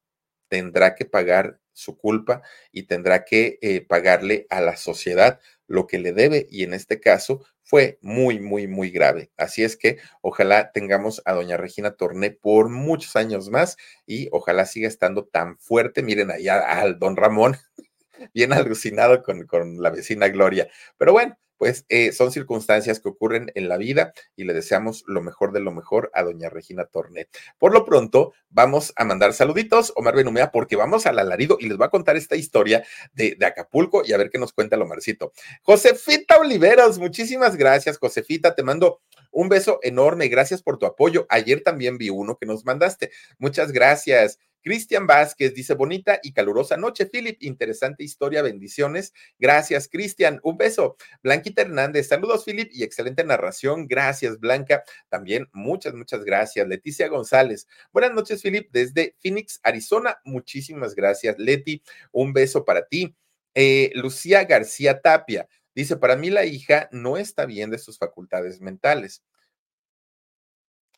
tendrá 0.48 0.96
que 0.96 1.04
pagar 1.04 1.60
su 1.72 1.96
culpa 1.96 2.42
y 2.72 2.84
tendrá 2.84 3.24
que 3.24 3.58
eh, 3.62 3.80
pagarle 3.80 4.46
a 4.50 4.60
la 4.60 4.76
sociedad 4.76 5.40
lo 5.66 5.86
que 5.86 5.98
le 5.98 6.12
debe 6.12 6.46
y 6.50 6.64
en 6.64 6.74
este 6.74 7.00
caso 7.00 7.44
fue 7.62 7.98
muy, 8.02 8.40
muy, 8.40 8.66
muy 8.66 8.90
grave. 8.90 9.30
Así 9.36 9.62
es 9.62 9.76
que 9.76 9.98
ojalá 10.20 10.72
tengamos 10.72 11.22
a 11.24 11.32
doña 11.32 11.56
Regina 11.56 11.92
Torné 11.92 12.30
por 12.30 12.68
muchos 12.68 13.16
años 13.16 13.50
más 13.50 13.76
y 14.04 14.28
ojalá 14.32 14.66
siga 14.66 14.88
estando 14.88 15.26
tan 15.26 15.58
fuerte. 15.58 16.02
Miren 16.02 16.30
ahí 16.30 16.48
al 16.48 16.98
don 16.98 17.16
Ramón, 17.16 17.56
bien 18.34 18.52
alucinado 18.52 19.22
con, 19.22 19.46
con 19.46 19.80
la 19.82 19.90
vecina 19.90 20.28
Gloria. 20.28 20.68
Pero 20.98 21.12
bueno, 21.12 21.38
pues 21.64 21.86
eh, 21.88 22.12
son 22.12 22.30
circunstancias 22.30 23.00
que 23.00 23.08
ocurren 23.08 23.50
en 23.54 23.70
la 23.70 23.78
vida 23.78 24.12
y 24.36 24.44
le 24.44 24.52
deseamos 24.52 25.02
lo 25.06 25.22
mejor 25.22 25.50
de 25.50 25.60
lo 25.60 25.72
mejor 25.72 26.10
a 26.12 26.22
doña 26.22 26.50
Regina 26.50 26.84
Tornet. 26.84 27.30
Por 27.56 27.72
lo 27.72 27.86
pronto, 27.86 28.34
vamos 28.50 28.92
a 28.96 29.04
mandar 29.06 29.32
saluditos, 29.32 29.90
Omar 29.96 30.14
Benumea, 30.14 30.52
porque 30.52 30.76
vamos 30.76 31.06
al 31.06 31.18
alarido 31.18 31.56
y 31.58 31.66
les 31.66 31.78
voy 31.78 31.86
a 31.86 31.88
contar 31.88 32.18
esta 32.18 32.36
historia 32.36 32.84
de, 33.14 33.36
de 33.38 33.46
Acapulco 33.46 34.02
y 34.04 34.12
a 34.12 34.18
ver 34.18 34.28
qué 34.28 34.38
nos 34.38 34.52
cuenta 34.52 34.76
el 34.76 34.82
Omarcito. 34.82 35.32
Josefita 35.62 36.36
Oliveros, 36.36 36.98
muchísimas 36.98 37.56
gracias, 37.56 37.96
Josefita, 37.96 38.54
te 38.54 38.62
mando 38.62 39.00
un 39.30 39.48
beso 39.48 39.80
enorme, 39.82 40.28
gracias 40.28 40.62
por 40.62 40.76
tu 40.76 40.84
apoyo. 40.84 41.24
Ayer 41.30 41.62
también 41.62 41.96
vi 41.96 42.10
uno 42.10 42.36
que 42.36 42.44
nos 42.44 42.66
mandaste. 42.66 43.10
Muchas 43.38 43.72
gracias. 43.72 44.38
Cristian 44.64 45.06
Vázquez 45.06 45.54
dice, 45.54 45.74
bonita 45.74 46.18
y 46.22 46.32
calurosa 46.32 46.78
noche, 46.78 47.04
Philip, 47.04 47.36
interesante 47.42 48.02
historia, 48.02 48.40
bendiciones. 48.40 49.12
Gracias, 49.38 49.88
Cristian, 49.88 50.40
un 50.42 50.56
beso. 50.56 50.96
Blanquita 51.22 51.62
Hernández, 51.62 52.08
saludos, 52.08 52.44
Philip, 52.44 52.70
y 52.72 52.82
excelente 52.82 53.24
narración. 53.24 53.86
Gracias, 53.86 54.40
Blanca. 54.40 54.82
También 55.10 55.50
muchas, 55.52 55.92
muchas 55.92 56.24
gracias. 56.24 56.66
Leticia 56.66 57.08
González, 57.08 57.68
buenas 57.92 58.14
noches, 58.14 58.40
Philip, 58.40 58.70
desde 58.72 59.14
Phoenix, 59.20 59.60
Arizona. 59.62 60.18
Muchísimas 60.24 60.94
gracias, 60.94 61.38
Leti. 61.38 61.82
Un 62.10 62.32
beso 62.32 62.64
para 62.64 62.86
ti. 62.86 63.14
Eh, 63.54 63.90
Lucía 63.94 64.44
García 64.44 65.02
Tapia 65.02 65.46
dice, 65.74 65.96
para 65.98 66.16
mí 66.16 66.30
la 66.30 66.46
hija 66.46 66.88
no 66.90 67.18
está 67.18 67.44
bien 67.44 67.70
de 67.70 67.78
sus 67.78 67.98
facultades 67.98 68.62
mentales. 68.62 69.22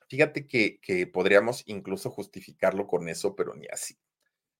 Fíjate 0.08 0.46
que, 0.46 0.78
que 0.80 1.06
podríamos 1.06 1.62
incluso 1.66 2.10
justificarlo 2.10 2.86
con 2.86 3.08
eso, 3.08 3.34
pero 3.34 3.54
ni 3.54 3.66
así, 3.66 3.96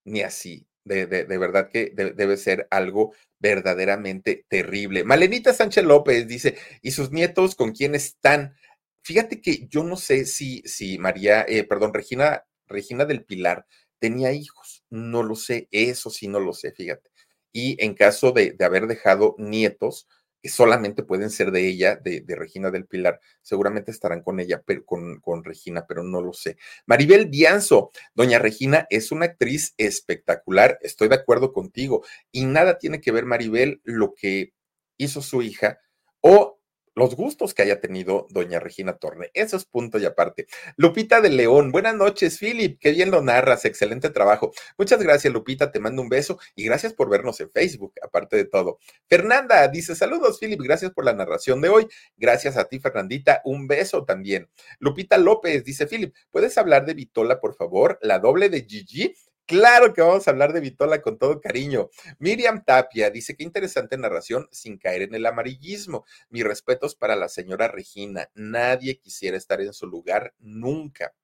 ni 0.04 0.22
así. 0.22 0.66
De, 0.84 1.06
de, 1.06 1.38
verdad 1.38 1.68
que 1.68 1.90
debe 1.92 2.36
ser 2.36 2.68
algo 2.70 3.12
verdaderamente 3.40 4.46
terrible. 4.48 5.02
Malenita 5.02 5.52
Sánchez 5.52 5.82
López 5.82 6.28
dice, 6.28 6.56
¿y 6.80 6.92
sus 6.92 7.10
nietos 7.10 7.56
con 7.56 7.72
quién 7.72 7.96
están? 7.96 8.54
Fíjate 9.02 9.40
que 9.40 9.66
yo 9.68 9.82
no 9.82 9.96
sé 9.96 10.26
si, 10.26 10.62
si 10.64 10.96
María, 10.98 11.44
eh, 11.48 11.64
perdón, 11.64 11.92
Regina, 11.92 12.44
Regina 12.68 13.04
del 13.04 13.24
Pilar 13.24 13.66
tenía 13.98 14.32
hijos. 14.32 14.84
No 14.88 15.24
lo 15.24 15.34
sé, 15.34 15.66
eso 15.72 16.08
sí 16.08 16.28
no 16.28 16.38
lo 16.38 16.52
sé, 16.52 16.70
fíjate. 16.70 17.10
Y 17.52 17.82
en 17.84 17.94
caso 17.94 18.30
de, 18.30 18.52
de 18.52 18.64
haber 18.64 18.86
dejado 18.86 19.34
nietos, 19.38 20.06
solamente 20.48 21.02
pueden 21.02 21.30
ser 21.30 21.50
de 21.50 21.66
ella, 21.68 21.96
de, 21.96 22.24
Regina 22.28 22.70
del 22.70 22.86
Pilar. 22.86 23.20
Seguramente 23.42 23.90
estarán 23.90 24.22
con 24.22 24.40
ella, 24.40 24.62
pero 24.64 24.84
con, 24.84 25.20
con, 25.20 25.44
Regina, 25.44 25.86
pero 25.86 26.02
no 26.02 26.20
lo 26.20 26.32
sé. 26.32 26.56
Maribel 26.86 27.26
Bianzo, 27.26 27.90
doña 28.14 28.38
Regina 28.38 28.86
es 28.90 29.12
una 29.12 29.26
actriz 29.26 29.74
espectacular, 29.76 30.78
estoy 30.82 31.08
de 31.08 31.16
acuerdo 31.16 31.52
contigo, 31.52 32.04
y 32.32 32.44
nada 32.44 32.78
tiene 32.78 33.00
que 33.00 33.12
ver, 33.12 33.24
Maribel, 33.24 33.80
lo 33.84 34.14
que 34.14 34.52
hizo 34.96 35.22
su 35.22 35.42
hija 35.42 35.78
o 36.20 36.55
los 36.96 37.14
gustos 37.14 37.52
que 37.52 37.62
haya 37.62 37.78
tenido 37.78 38.26
doña 38.30 38.58
Regina 38.58 38.96
Torne. 38.96 39.30
Eso 39.34 39.58
es 39.58 39.66
punto 39.66 39.98
y 39.98 40.06
aparte. 40.06 40.46
Lupita 40.76 41.20
de 41.20 41.28
León, 41.28 41.70
buenas 41.70 41.94
noches, 41.94 42.38
Philip, 42.38 42.78
qué 42.80 42.90
bien 42.92 43.10
lo 43.10 43.20
narras, 43.20 43.66
excelente 43.66 44.08
trabajo. 44.08 44.52
Muchas 44.78 45.02
gracias, 45.02 45.32
Lupita, 45.32 45.70
te 45.70 45.78
mando 45.78 46.00
un 46.00 46.08
beso 46.08 46.38
y 46.54 46.64
gracias 46.64 46.94
por 46.94 47.10
vernos 47.10 47.38
en 47.40 47.50
Facebook, 47.50 47.92
aparte 48.02 48.36
de 48.36 48.46
todo. 48.46 48.78
Fernanda 49.08 49.68
dice, 49.68 49.94
saludos, 49.94 50.38
Philip, 50.40 50.60
gracias 50.62 50.90
por 50.92 51.04
la 51.04 51.12
narración 51.12 51.60
de 51.60 51.68
hoy. 51.68 51.86
Gracias 52.16 52.56
a 52.56 52.64
ti, 52.64 52.80
Fernandita, 52.80 53.42
un 53.44 53.68
beso 53.68 54.06
también. 54.06 54.48
Lupita 54.78 55.18
López 55.18 55.64
dice, 55.64 55.86
Philip, 55.86 56.14
¿puedes 56.30 56.56
hablar 56.56 56.86
de 56.86 56.94
Vitola, 56.94 57.40
por 57.40 57.54
favor? 57.56 57.98
La 58.00 58.18
doble 58.20 58.48
de 58.48 58.64
Gigi. 58.64 59.14
Claro 59.46 59.94
que 59.94 60.02
vamos 60.02 60.26
a 60.26 60.32
hablar 60.32 60.52
de 60.52 60.60
Vitola 60.60 61.00
con 61.02 61.18
todo 61.18 61.40
cariño. 61.40 61.88
Miriam 62.18 62.64
Tapia 62.64 63.10
dice, 63.10 63.36
qué 63.36 63.44
interesante 63.44 63.96
narración 63.96 64.48
sin 64.50 64.76
caer 64.76 65.02
en 65.02 65.14
el 65.14 65.24
amarillismo. 65.24 66.04
Mis 66.30 66.42
respetos 66.42 66.96
para 66.96 67.14
la 67.14 67.28
señora 67.28 67.68
Regina. 67.68 68.28
Nadie 68.34 68.98
quisiera 68.98 69.36
estar 69.36 69.60
en 69.60 69.72
su 69.72 69.86
lugar 69.86 70.34
nunca. 70.40 71.14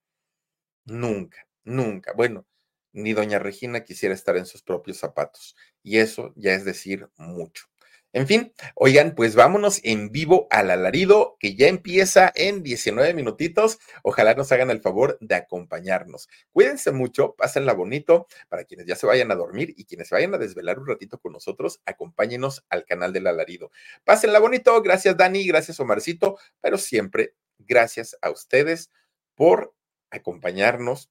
Nunca, 0.85 1.47
nunca. 1.65 2.13
Bueno, 2.13 2.45
ni 2.93 3.13
doña 3.13 3.39
Regina 3.39 3.83
quisiera 3.83 4.15
estar 4.15 4.37
en 4.37 4.45
sus 4.45 4.63
propios 4.63 4.97
zapatos. 4.97 5.55
Y 5.81 5.97
eso 5.97 6.33
ya 6.37 6.53
es 6.53 6.63
decir 6.63 7.09
mucho. 7.17 7.65
En 8.13 8.27
fin, 8.27 8.53
oigan, 8.75 9.15
pues 9.15 9.33
vámonos 9.33 9.79
en 9.83 10.11
vivo 10.11 10.45
al 10.51 10.69
alarido 10.69 11.35
que 11.39 11.55
ya 11.55 11.67
empieza 11.67 12.31
en 12.35 12.61
19 12.61 13.15
minutitos. 13.15 13.79
Ojalá 14.03 14.35
nos 14.35 14.51
hagan 14.51 14.69
el 14.69 14.81
favor 14.81 15.17
de 15.19 15.33
acompañarnos. 15.33 16.29
Cuídense 16.51 16.91
mucho, 16.91 17.33
pásenla 17.35 17.73
bonito. 17.73 18.27
Para 18.49 18.65
quienes 18.65 18.85
ya 18.85 18.95
se 18.95 19.07
vayan 19.07 19.31
a 19.31 19.35
dormir 19.35 19.73
y 19.77 19.85
quienes 19.85 20.09
se 20.09 20.15
vayan 20.15 20.35
a 20.35 20.37
desvelar 20.37 20.77
un 20.77 20.87
ratito 20.87 21.17
con 21.17 21.33
nosotros, 21.33 21.81
acompáñenos 21.87 22.63
al 22.69 22.85
canal 22.85 23.13
del 23.13 23.25
alarido. 23.25 23.71
Pásenla 24.03 24.37
bonito. 24.37 24.79
Gracias, 24.83 25.17
Dani. 25.17 25.47
Gracias, 25.47 25.79
Omarcito. 25.79 26.37
Pero 26.61 26.77
siempre, 26.77 27.33
gracias 27.57 28.15
a 28.21 28.29
ustedes 28.29 28.91
por 29.33 29.73
acompañarnos, 30.11 31.09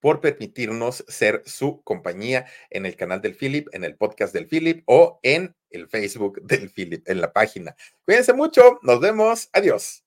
por 0.00 0.20
permitirnos 0.20 1.04
ser 1.08 1.42
su 1.46 1.82
compañía 1.82 2.46
en 2.70 2.86
el 2.86 2.96
canal 2.96 3.20
del 3.20 3.36
Philip, 3.36 3.68
en 3.72 3.84
el 3.84 3.96
podcast 3.96 4.32
del 4.32 4.46
Philip 4.46 4.82
o 4.86 5.20
en 5.22 5.54
el 5.70 5.88
Facebook 5.88 6.42
del 6.42 6.70
Philip, 6.70 7.08
en 7.08 7.20
la 7.20 7.32
página. 7.32 7.76
Cuídense 8.04 8.32
mucho, 8.32 8.78
nos 8.82 9.00
vemos, 9.00 9.48
adiós. 9.52 9.98